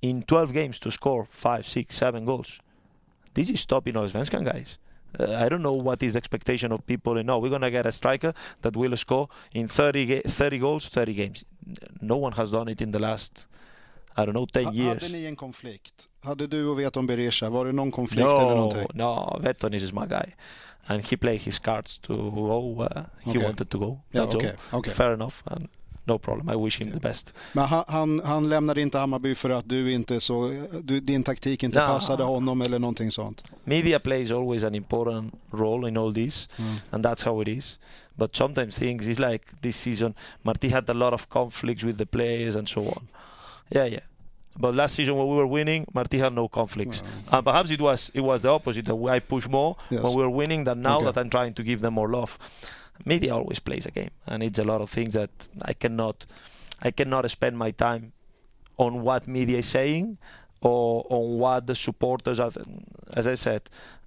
[0.00, 2.60] in 12 games to score 5, 6, 7 goals.
[3.34, 4.78] This is top in Allsvenskan, guys.
[5.18, 7.16] Uh, I don't know what is the expectation of people.
[7.20, 8.32] In no, we're going to get a striker
[8.62, 11.44] that will score in 30, ga- 30 goals, 30 games.
[12.00, 13.46] No one has done it in the last
[14.18, 15.02] I don't know, 10 Ha- years.
[15.02, 16.08] Hade ni en konflikt?
[16.24, 18.86] Hade du och Veton Berisha, var det någon konflikt eller No, någonting?
[18.94, 20.34] no, Veton is smart guy,
[20.86, 22.80] and he played his cards to go.
[22.82, 23.44] Uh, he Okay.
[23.44, 24.00] wanted to go.
[24.12, 24.52] Yeah, all.
[24.80, 24.92] okej.
[24.92, 25.68] Fair enough, and
[26.06, 26.48] no problem.
[26.48, 27.34] I wish him the best.
[27.52, 31.62] Men han, han, han lämnade inte Hammarby för att du inte så, du, din taktik
[31.62, 31.86] inte No.
[31.86, 33.44] passade honom eller någonting sånt?
[33.64, 36.76] Media plays always an important role in all this, Mm.
[36.90, 37.78] and that's how it is.
[38.14, 40.14] But sometimes things is like this season.
[40.42, 43.08] Marti had a lot of conflicts with the players and so on.
[43.68, 44.02] Yeah, yeah.
[44.58, 47.02] But last season when we were winning, Marti had no conflicts.
[47.30, 48.82] And perhaps it was it was the opposite.
[48.86, 50.02] That I push more Yes.
[50.02, 51.04] when we were winning than now Okay.
[51.12, 52.38] that I'm trying to give them more love.
[53.04, 55.30] Media always plays a game, and it's a lot of things that
[55.62, 56.26] I cannot
[56.82, 58.12] I cannot spend my time
[58.76, 60.18] on what media is saying
[60.60, 62.52] or on what the supporters are.
[63.16, 63.60] As I said,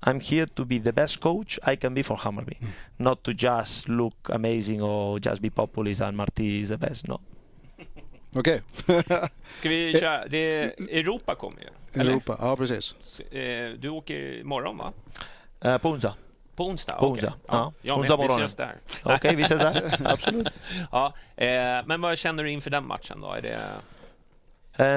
[0.04, 2.58] I'm here to be the best coach I can be for Hammarby,
[2.98, 7.08] not to just look amazing or just be populist and Marti is the best.
[7.08, 7.20] No.
[8.36, 8.62] Okej.
[9.60, 10.28] Ska vi köra?
[10.28, 11.68] Det är, Europa kommer ju.
[12.02, 12.12] eller?
[12.12, 12.96] Europa, ja precis.
[13.32, 14.94] Eh, Du åker imorgon va?
[15.66, 16.14] Uh, på onsdag.
[16.60, 16.94] På onsdag?
[16.94, 17.12] På okej.
[17.12, 17.74] onsdag, Ja, ja.
[17.82, 18.24] jag Onsdag med.
[18.24, 18.46] Vi morgonen.
[18.46, 18.76] ses där.
[19.16, 19.98] Okej, vi ses där.
[20.14, 20.48] Absolut.
[20.92, 21.48] Ja, eh,
[21.86, 23.32] men vad känner du inför den matchen då?
[23.34, 23.60] Är det...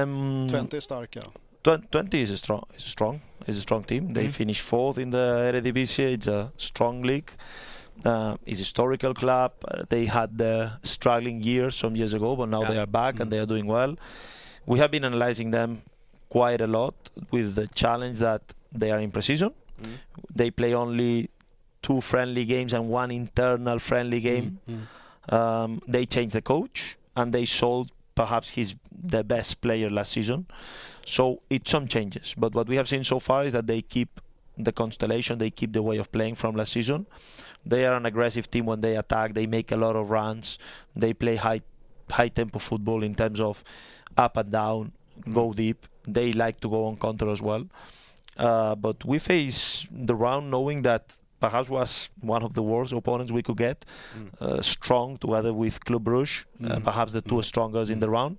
[0.02, 1.20] Um, Twente är starka.
[1.92, 4.14] Twente is a strong, is a strong, is a strong team.
[4.14, 4.32] They Mhm.
[4.32, 6.16] finished fourth in the Eredivisie.
[6.16, 7.28] It's a strong league.
[8.04, 8.10] Uh,
[8.44, 9.52] it's a historical club.
[9.64, 12.70] Uh, they had the struggling years some years ago, but now Yeah.
[12.70, 13.22] they are back Mhm.
[13.22, 13.96] and they are doing well.
[14.66, 15.76] We have been analyzing them
[16.28, 16.94] quite a lot
[17.30, 18.42] with the challenge that
[18.78, 19.50] they are in precision.
[19.82, 19.88] Mm.
[20.36, 21.28] They play only
[21.82, 24.58] two friendly games and one internal friendly game.
[24.68, 25.32] Mm.
[25.32, 30.46] Um, they changed the coach and they sold perhaps his the best player last season.
[31.04, 32.34] So it's some changes.
[32.36, 34.20] But what we have seen so far is that they keep
[34.56, 37.06] the constellation, they keep the way of playing from last season.
[37.64, 39.34] They are an aggressive team when they attack.
[39.34, 40.58] They make a lot of runs.
[40.94, 41.62] They play high
[42.10, 43.64] high tempo football in terms of
[44.16, 44.92] up and down,
[45.32, 45.86] go deep.
[46.06, 47.66] They like to go on counter as well.
[48.36, 51.90] Uh, but we face the round knowing that perhaps was
[52.34, 53.78] one of the worst opponents we could get.
[53.84, 54.28] Mm.
[54.40, 56.84] Uh, strong together with Club Brugge, uh, Mm.
[56.88, 57.44] perhaps the two Mm.
[57.52, 58.34] strongest in the round.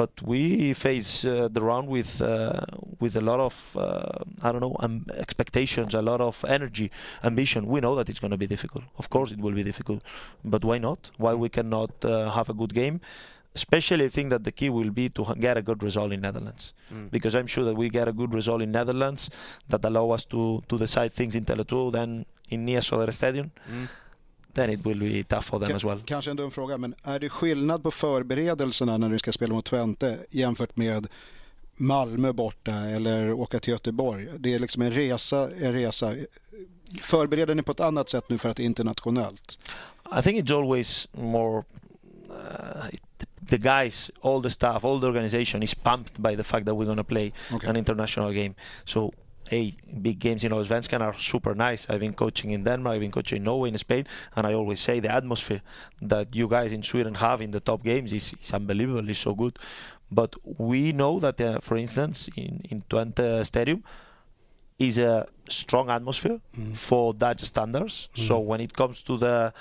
[0.00, 0.42] But we
[0.86, 2.60] face uh, the round with uh,
[3.02, 4.94] with a lot of uh, I don't know um,
[5.24, 6.86] expectations, a lot of energy,
[7.30, 7.60] ambition.
[7.74, 8.84] We know that it's going to be difficult.
[9.02, 10.00] Of course, it will be difficult.
[10.54, 11.00] But why not?
[11.24, 12.96] Why we cannot uh, have a good game?
[13.54, 16.74] Especially, I think that the key will be to get a good result in Netherlands
[16.92, 17.10] Mm.
[17.10, 19.30] because I'm sure that we get a good result in Netherlands
[19.68, 23.50] that allow us to to decide things in Tele2, then in Nia Söder Stadium.
[23.70, 23.86] Mm.
[24.54, 26.02] Then it will be tough for them Ka- as well.
[26.06, 29.64] Kanske en dum fråga, men är det skillnad på förberedelserna när du ska spela mot
[29.64, 31.06] Twente jämfört med
[31.76, 34.28] Malmö borta eller åka till Göteborg?
[34.38, 36.14] Det är liksom en resa, en resa.
[37.02, 39.58] Förbereder ni på ett annat sätt nu för att det är internationellt?
[40.18, 41.58] I think it's always more
[42.30, 43.02] uh, it-
[43.50, 46.86] the guys, all the staff, all the organization is pumped by the fact that we're
[46.92, 47.68] going to play Okay.
[47.70, 48.54] an international game.
[48.84, 49.12] So,
[49.48, 49.74] hey,
[50.06, 51.86] big games in Allsvenskan are super nice.
[51.90, 54.04] I've been coaching in Denmark, I've been coaching in Norway, in Spain,
[54.36, 55.62] and I always say the atmosphere
[56.12, 59.08] that you guys in Sweden have in the top games is, is unbelievable.
[59.10, 59.58] It's so good.
[60.12, 63.82] But we know that, uh, for instance, in in Twente Stadium
[64.78, 66.74] is a strong atmosphere Mm.
[66.76, 68.08] for Dutch standards.
[68.14, 68.44] So Mm.
[68.50, 69.52] when it comes to the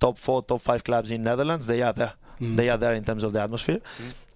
[0.00, 2.12] top four, top five clubs in Netherlands, they are there.
[2.40, 2.56] Mm.
[2.56, 3.80] They are there in terms of the atmosphere.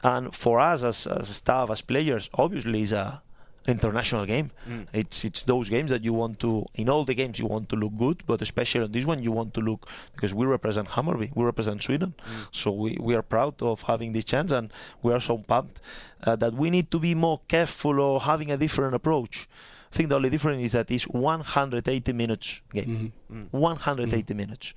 [0.02, 3.20] And for us as, as staff, as players, obviously it's a
[3.66, 4.50] international game.
[4.68, 4.86] Mm.
[4.92, 7.76] It's it's those games that you want to in all the games you want to
[7.76, 11.30] look good, but especially on this one you want to look because we represent Hammarby,
[11.34, 12.46] we represent Sweden, Mm.
[12.52, 14.72] so we, we are proud of having this chance and
[15.02, 15.80] we are so pumped
[16.24, 19.46] uh, that we need to be more careful or having a different approach.
[19.92, 23.12] I think the only difference is that it's 180 minutes game.
[23.30, 23.36] Mhm.
[23.36, 23.46] Mm.
[23.50, 24.72] 180 minutes.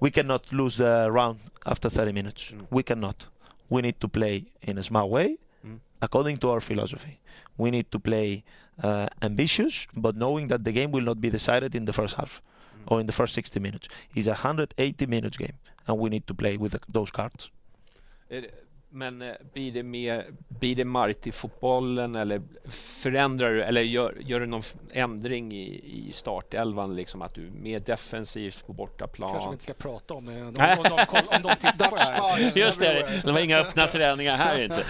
[0.00, 2.50] We cannot lose the round after 30 minutes.
[2.52, 2.66] Mm.
[2.70, 3.28] We cannot.
[3.68, 5.78] We need to play in a smart way, Mm.
[6.00, 7.20] according to our philosophy.
[7.56, 8.42] We need to play
[8.82, 12.42] uh, ambitious, but knowing that the game will not be decided in the first half
[12.42, 12.90] Mm.
[12.92, 13.88] or in the first 60 minutes.
[14.14, 17.50] It's a 180 minutes game, and we need to play with the, those cards.
[18.28, 18.52] Det-
[18.96, 22.42] Men eh, blir det mer, blir det Marti-fotbollen eller
[23.02, 24.62] förändrar du eller gör, gör du någon
[24.92, 29.30] ändring i, i startelvan liksom att du är mer defensivt på bortaplan?
[29.30, 30.42] kanske vi inte ska prata om det.
[30.42, 32.58] Om, om, de, om de tittar på det här.
[32.58, 34.84] Just det, det var inga öppna träningar här inte.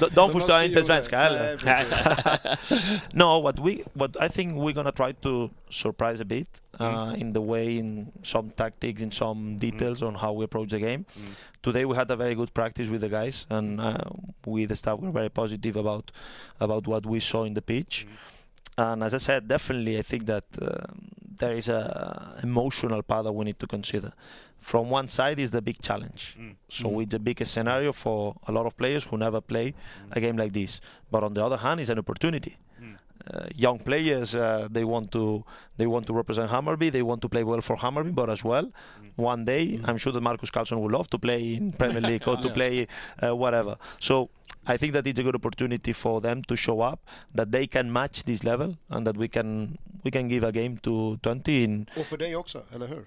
[0.00, 1.58] De, de förstår inte svenska heller.
[3.12, 7.20] No, what we what I think we're gonna try to surprise a bit uh, Mm.
[7.20, 11.04] in the way, in some tactics, in some details on how we approach the game.
[11.18, 11.34] Mm.
[11.62, 13.98] Today we had a very good practice with the guys, and uh,
[14.46, 16.10] we the staff were very positive about
[16.60, 18.06] about what we saw in the pitch.
[18.06, 18.14] Mm.
[18.80, 20.86] And as I said, definitely I think that uh,
[21.40, 24.12] there is a emotional part that we need to consider.
[24.60, 26.54] From one side is the big challenge, Mm.
[26.68, 27.02] so Mm.
[27.02, 29.74] it's a big scenario for a lot of players who never play
[30.12, 30.80] a game like this.
[31.10, 32.56] But on the other hand, it's an opportunity.
[33.24, 33.34] Mm.
[33.34, 35.44] Uh, young players, uh, they want to
[35.76, 36.90] they want to represent Hammarby.
[36.90, 38.70] They want to play well for Hammarby, but as well,
[39.16, 42.36] one day I'm sure that Markus Karlsson would love to play in Premier League or
[42.42, 42.54] to Yes.
[42.54, 42.86] play
[43.22, 43.76] uh, whatever.
[44.00, 44.28] So
[44.66, 46.98] I think that it's a good opportunity for them to show up
[47.34, 50.76] that they can match this level and that we can we can give a game
[50.78, 53.04] to Twente Och för dig också, eller hur?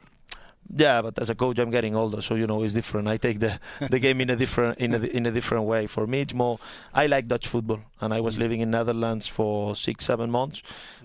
[0.77, 3.07] Yeah but as a coach i'm getting older so you know it's different.
[3.07, 5.87] I take the the game in a different in a, in a different way.
[5.87, 6.59] For me it's more
[6.93, 8.39] i like dutch football and i was Mm.
[8.39, 10.63] living in netherlands for six seven months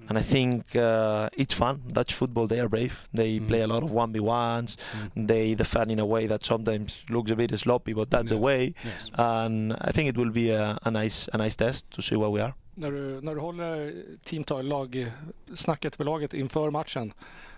[0.08, 1.80] and i think uh, it's fun.
[1.92, 2.94] Dutch football they are brave.
[3.14, 3.48] They Mm.
[3.48, 5.26] play a lot of 1v1s Mm.
[5.26, 8.74] they defend in a way that sometimes looks a bit sloppy but that's the way.
[8.84, 9.10] Yes.
[9.18, 12.30] and i think it will be a, a nice a nice test to see where
[12.30, 12.54] we are.
[12.78, 13.92] När du, när du håller
[14.24, 15.06] teamtal, lag,
[15.54, 17.12] snacket med laget inför matchen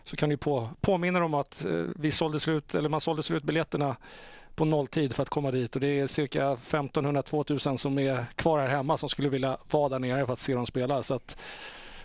[0.09, 3.43] så kan du på, påminna om att eh, vi sålde slut, eller man sålde slut
[3.43, 3.97] biljetterna
[4.55, 8.68] på nolltid för att komma dit och det är cirka 1500-2000 som är kvar här
[8.68, 11.02] hemma som skulle vilja vara där nere för att se dem spela.
[11.02, 11.39] Så att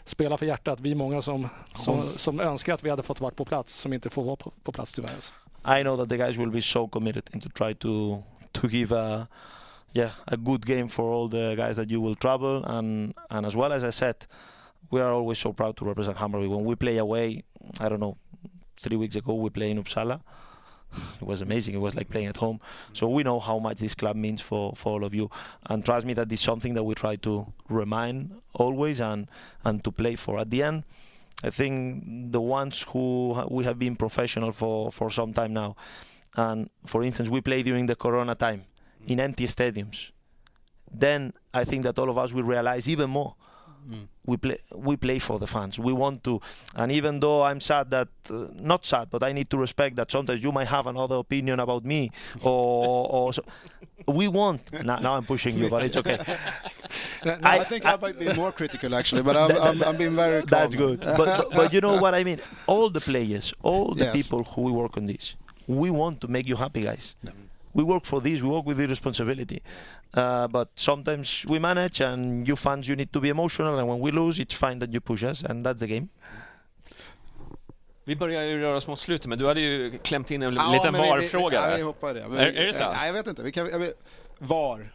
[0.03, 0.79] spela för hjärtat.
[0.79, 3.93] Vi är många som, som, som önskar att vi hade fått vara på plats som
[3.93, 5.15] inte får vara på, på plats tyvärr.
[5.15, 5.33] alltså.
[5.79, 9.27] I know that the guys will be so committed to try to to give a
[9.93, 13.55] yeah a good game for all the guys that you will travel and and as
[13.55, 14.15] well as I said,
[14.93, 17.43] we are always so proud to represent Hammarby when we play away.
[17.79, 18.15] I don't know,
[18.79, 20.21] three weeks ago we played in Uppsala.
[21.19, 21.73] It was amazing.
[21.73, 22.59] It was like playing at home.
[22.93, 25.31] So we know how much this club means for, for all of you.
[25.65, 29.27] And trust me, that is something that we try to remind always and
[29.65, 30.37] and to play for.
[30.37, 30.83] At the end,
[31.43, 33.07] I think the ones who
[33.49, 35.75] we have been professional for, for some time now,
[36.35, 38.65] and for instance, we play during the Corona time
[39.07, 40.11] in empty stadiums.
[40.91, 43.33] Then I think that all of us will realize even more.
[43.89, 44.07] Mm.
[44.25, 45.77] We play, we play for the fans.
[45.77, 46.39] We want to,
[46.75, 50.11] and even though I'm sad that, uh, not sad, but I need to respect that
[50.11, 52.09] sometimes you might have another opinion about me,
[52.41, 53.43] or, or so,
[54.07, 54.61] we want.
[54.83, 56.17] Now, now I'm pushing you, but it's okay.
[57.25, 60.41] I, I think I, might be more critical actually, but I'm, I'm, I'm being very
[60.41, 60.49] calm.
[60.49, 60.99] That's good.
[61.01, 62.39] But, but, but you know what I mean?
[62.67, 64.13] All the players, all the Yes.
[64.13, 65.35] people who we work on this,
[65.67, 67.15] we want to make you happy, guys.
[67.23, 67.31] Yeah.
[67.75, 69.59] We work for this, we work with the responsibility.
[70.17, 73.99] Uh, but sometimes we manage, and you fans, you need to be emotional, and when
[73.99, 76.07] we lose, it's fine that you push us, and that's the game.
[78.05, 80.71] Vi börjar ju röra oss mot slutet, men du hade ju klämt in en Ja,
[80.73, 81.49] liten men vi- VAR-fråga.
[81.49, 81.77] Vi, ja, där.
[81.77, 82.27] vi hoppar det.
[82.27, 82.91] Men Är- vi, är det så?
[82.93, 83.43] Nej, jag vet inte.
[83.43, 83.93] Vi kan, jag vet,
[84.39, 84.93] VAR.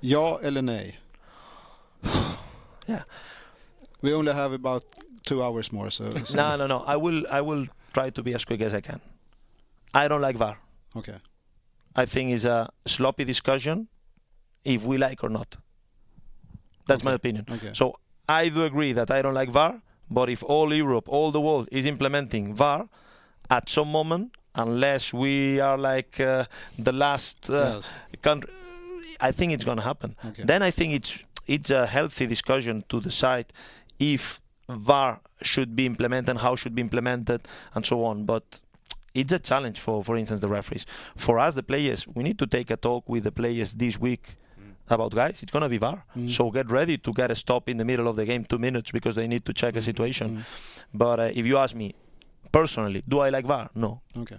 [0.00, 0.98] Ja eller nej?
[2.88, 3.02] Yeah.
[4.00, 4.84] We only have about
[5.22, 5.90] two hours more.
[5.90, 6.84] So, so No, no, no.
[6.94, 9.00] I will, I will try to be as quick as I can.
[9.94, 10.58] I don't like VAR.
[10.94, 11.14] Okay.
[11.96, 13.88] I think it's a sloppy discussion,
[14.64, 15.56] if we like or not.
[16.86, 17.46] That's my opinion.
[17.50, 17.70] Okay.
[17.72, 17.98] So
[18.28, 21.68] I do agree that I don't like VAR, but if all Europe, all the world
[21.72, 22.88] is implementing VAR,
[23.50, 26.44] at some moment, unless we are like uh,
[26.78, 27.92] the last uh, yes.
[28.22, 28.50] country,
[29.20, 30.16] I think it's going to happen.
[30.24, 30.42] Okay.
[30.44, 33.46] Then I think it's it's a healthy discussion to decide
[33.98, 38.24] if VAR should be implemented and how should be implemented and so on.
[38.24, 38.60] But
[39.16, 40.86] it's a challenge for, for instance, the referees.
[41.16, 44.20] For us, the players, we need to take a talk with the players this week
[44.88, 45.42] about guys.
[45.42, 46.28] It's gonna be VAR, Mm.
[46.30, 48.92] so get ready to get a stop in the middle of the game, two minutes,
[48.92, 50.30] because they need to check a situation.
[50.30, 50.42] Mm.
[50.92, 51.92] But uh, if you ask me
[52.52, 53.68] personally, do I like VAR?
[53.72, 54.00] No.
[54.16, 54.38] Okay.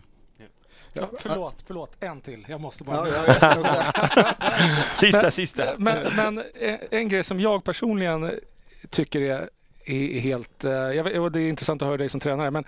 [0.94, 1.98] Ja, förlåt, förlåt.
[2.00, 2.46] En till.
[2.50, 3.10] Jag måste bara...
[3.10, 3.82] Ja, ja, ja,
[4.16, 4.34] ja.
[4.94, 5.64] Sista, sista.
[5.78, 8.32] Men, men en- en grej som jag personligen
[8.90, 9.50] tycker är,
[9.86, 10.64] är helt...
[10.64, 12.64] eh, Jag vet, det är intressant att höra dig som tränare, men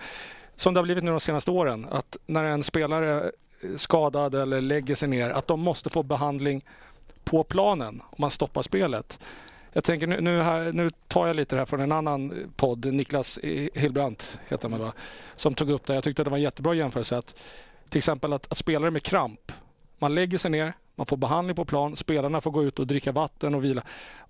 [0.60, 3.32] som det har blivit nu de senaste åren, att när en spelare är
[3.76, 6.64] skadad eller lägger sig ner, att de måste få behandling
[7.24, 9.18] på planen om man stoppar spelet.
[9.72, 12.84] Jag tänker nu, nu, här, nu tar jag lite det här från en annan podd,
[12.84, 13.38] Niklas
[13.74, 14.92] Hillbrandt heter han väl va?
[15.36, 15.94] Som tog upp det.
[15.94, 17.16] Jag tyckte att det var en jättebra jämförelse.
[17.16, 17.34] Att,
[17.88, 19.52] till exempel att, att spelare med kramp,
[19.98, 23.12] man lägger sig ner, man får behandling på plan, spelarna får gå ut och dricka
[23.12, 23.82] vatten och vila.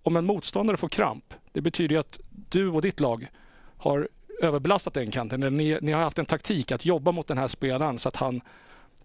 [0.02, 3.30] Om en motståndare får kramp, det betyder ju att du och ditt lag
[3.76, 4.08] har
[4.40, 5.40] överbelastat den kanten.
[5.40, 8.40] Ni, ni har haft en taktik att jobba mot den här spelaren så att han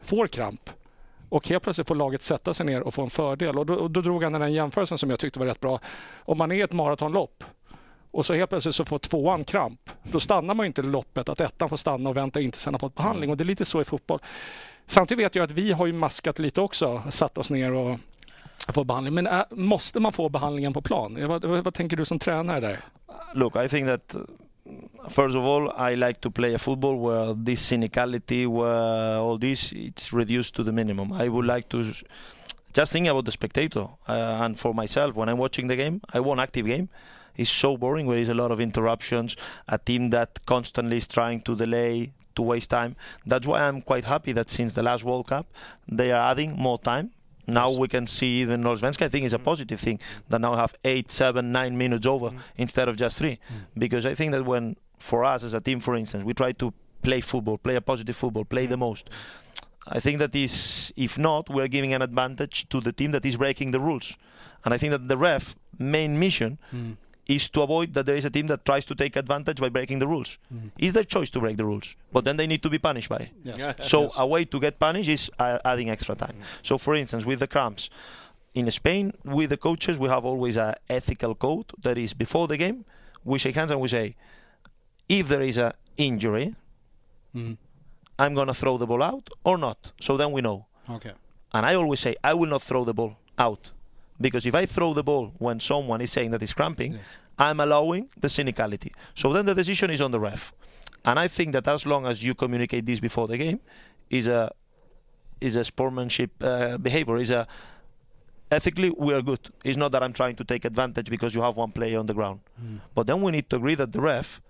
[0.01, 0.69] får kramp.
[1.29, 3.59] Och helt plötsligt får laget sätta sig ner och få en fördel.
[3.59, 5.79] Och då, och då drog han den här jämförelsen som jag tyckte var rätt bra.
[6.17, 7.43] Om man är i ett maratonlopp
[8.11, 9.89] och så helt plötsligt så får tvåan kramp.
[10.03, 12.79] Då stannar man inte inte loppet att ettan får stanna och vänta inte sen har
[12.79, 13.29] fått behandling.
[13.29, 14.19] Och det är lite så i fotboll.
[14.85, 17.03] Samtidigt vet jag att vi har ju maskat lite också.
[17.09, 17.99] Satt oss ner och
[18.73, 19.13] fått behandling.
[19.13, 21.27] Men äh, måste man få behandlingen på plan?
[21.27, 22.79] Vad, vad, vad tänker du som tränare där?
[23.33, 24.15] Look, I think that
[25.09, 29.71] first of all, I like to play a football where this cynicality, where all this,
[29.71, 31.13] it's reduced to the minimum.
[31.13, 31.83] I would like to
[32.73, 36.01] just think about the spectator uh, and for myself when I'm watching the game.
[36.13, 36.89] I want active game.
[37.37, 39.35] It's so boring, where there's a lot of interruptions,
[39.67, 42.95] a team that constantly is trying to delay, to waste time.
[43.25, 45.45] That's why I'm quite happy that since the last World Cup,
[45.87, 47.11] they are adding more time.
[47.47, 47.77] Now Yes.
[47.77, 49.03] we can see even Allsvenskan.
[49.03, 49.43] I think is a mm.
[49.43, 49.99] positive thing
[50.29, 52.39] that now have eight, seven, nine minutes over mm.
[52.57, 53.39] instead of just three.
[53.49, 53.79] Mm.
[53.79, 56.73] Because I think that when for us as a team, for instance, we try to
[57.01, 59.09] play football, play a positive football, play the most.
[59.87, 63.37] I think that is, if not, we're giving an advantage to the team that is
[63.37, 64.17] breaking the rules.
[64.63, 66.97] And I think that the ref main mission Mm.
[67.27, 69.99] Is to avoid that there is a team that tries to take advantage by breaking
[69.99, 70.37] the rules.
[70.53, 70.71] Mm.
[70.77, 73.17] It's their choice to break the rules, but then they need to be punished by
[73.17, 73.29] it.
[73.43, 73.87] Yes.
[73.89, 74.15] So Yes.
[74.19, 76.35] a way to get punished is uh, adding extra time.
[76.61, 77.89] So for instance, with the cramps,
[78.53, 82.57] in Spain, with the coaches, we have always a ethical code that is before the
[82.57, 82.85] game,
[83.23, 84.15] we shake hands and we say,
[85.09, 86.55] if there is a injury,
[87.35, 87.57] Mm.
[88.17, 89.91] I'm gonna throw the ball out or not.
[89.99, 90.67] So then we know.
[90.89, 91.11] Okay.
[91.53, 93.71] And I always say I will not throw the ball out
[94.19, 97.01] because if I throw the ball when someone is saying that it's cramping, Yes.
[97.37, 98.93] I'm allowing the cynicality.
[99.13, 100.53] So then the decision is on the ref.
[101.03, 103.59] And I think that as long as you communicate this before the game,
[104.09, 104.51] is a
[105.41, 107.17] is a sportsmanship uh, behavior.
[107.17, 107.47] Is a
[108.51, 109.49] ethically we are good.
[109.63, 112.13] It's not that I'm trying to take advantage because you have one player on the
[112.13, 112.39] ground.
[112.63, 112.79] Mm.
[112.93, 114.41] But then we need to agree that the ref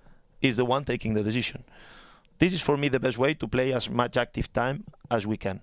[0.41, 1.63] is the one taking the decision.
[2.37, 5.37] This is for me the best way to play as much active time as we
[5.37, 5.61] can.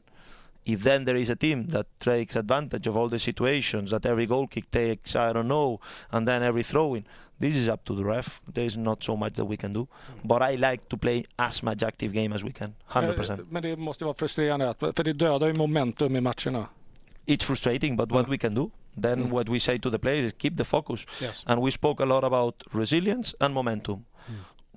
[0.64, 4.26] If then there is a team that takes advantage of all the situations, that every
[4.26, 5.80] goal kick takes, I don't know,
[6.10, 7.04] and then every throwing,
[7.40, 8.40] this is up to the ref.
[8.54, 9.86] There is not so much that we can do.
[10.24, 13.30] But I like to play as much active game as we can, 100%.
[13.40, 16.66] Eh, Men det måste vara frustrerande, för det dödar ju momentum i matcherna.
[17.26, 18.30] It's frustrating, but what Mm.
[18.30, 18.70] we can do,
[19.02, 19.30] then Mm.
[19.32, 21.06] what we say to the players is keep the focus.
[21.22, 21.44] Yes.
[21.46, 24.04] And we spoke a lot about resilience and momentum.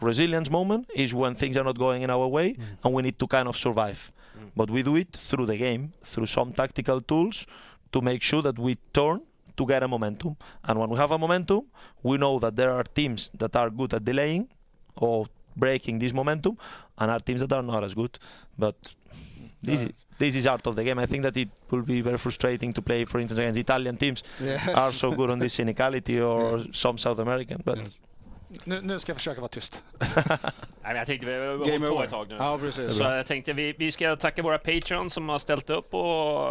[0.01, 3.27] Resilience moment is when things are not going in our way and we need to
[3.27, 4.11] kind of survive.
[4.55, 7.45] But we do it through the game, through some tactical tools
[7.91, 9.21] to make sure that we turn
[9.57, 10.35] to get a momentum.
[10.63, 11.61] And when we have a momentum,
[12.03, 14.47] we know that there are teams that are good at delaying
[14.95, 16.57] or breaking this momentum
[16.97, 18.17] and are teams that are not as good.
[18.57, 18.75] But
[19.61, 20.97] this is this is art of the game.
[20.99, 24.23] I think that it will be very frustrating to play, for instance, against Italian teams
[24.39, 24.67] Yes.
[24.69, 27.61] are so good on this cynicality or some South American.
[27.65, 27.99] But Yes.
[28.63, 29.83] Nu, nu ska jag försöka vara tyst.
[29.99, 32.05] Nej, men jag tänkte vi har hållit Game på over.
[32.05, 32.35] ett tag nu.
[32.39, 32.97] Ja, precis.
[32.97, 36.49] Så jag tänkte vi, vi ska tacka våra Patreon som har ställt upp och,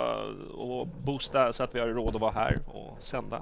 [0.50, 3.36] och boosta så att vi har råd att vara här och sända.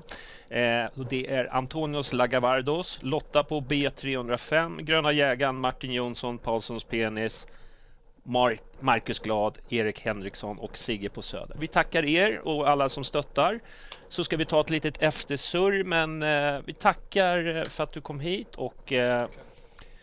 [0.49, 7.47] Eh, och det är Antonios Lagavardos, Lotta på B305, Gröna Jägaren, Martin Jonsson, Paulssons Penis,
[8.81, 11.57] Marcus Glad, Erik Henriksson och Sigge på Söder.
[11.59, 13.61] Vi tackar er och alla som stöttar.
[14.09, 18.01] Så ska vi ta ett litet eftersurr, men eh, vi tackar eh, för att du
[18.01, 19.29] kom hit och eh,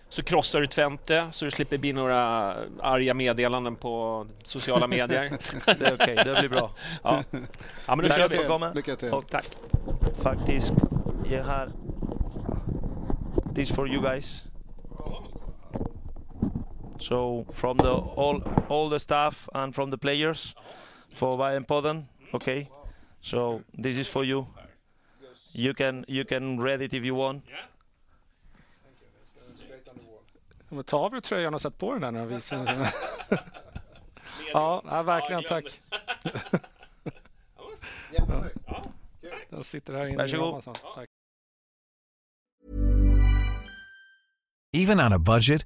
[0.10, 2.20] så krossar du Twente så du slipper bli några
[2.80, 5.32] arga meddelanden på sociala medier.
[5.66, 6.72] det är okej, det blir bra.
[7.04, 7.24] ja.
[7.88, 8.38] ja, men då Tack kör för vi.
[8.38, 8.72] att du kom.
[8.76, 9.12] Lycka till.
[9.14, 9.46] Och Tack.
[10.22, 10.74] faktiskt,
[11.32, 11.70] jag har
[13.56, 14.44] this for you guys.
[17.00, 20.56] So from the all all the staff and from the players
[21.14, 22.68] for Bajenpodden, okay.
[23.22, 24.46] So this is for you.
[25.54, 27.44] You can you can read it if you want.
[30.70, 32.86] Men Ta av dig tröjan och sätt på den där när de visar den.
[34.54, 35.82] ja, ja, verkligen tack.
[39.50, 40.14] Den sitter här inne.
[40.14, 40.48] i Varsågod.
[40.48, 40.74] Johansson.
[40.96, 41.10] Tack.
[44.74, 45.66] Even on a budget,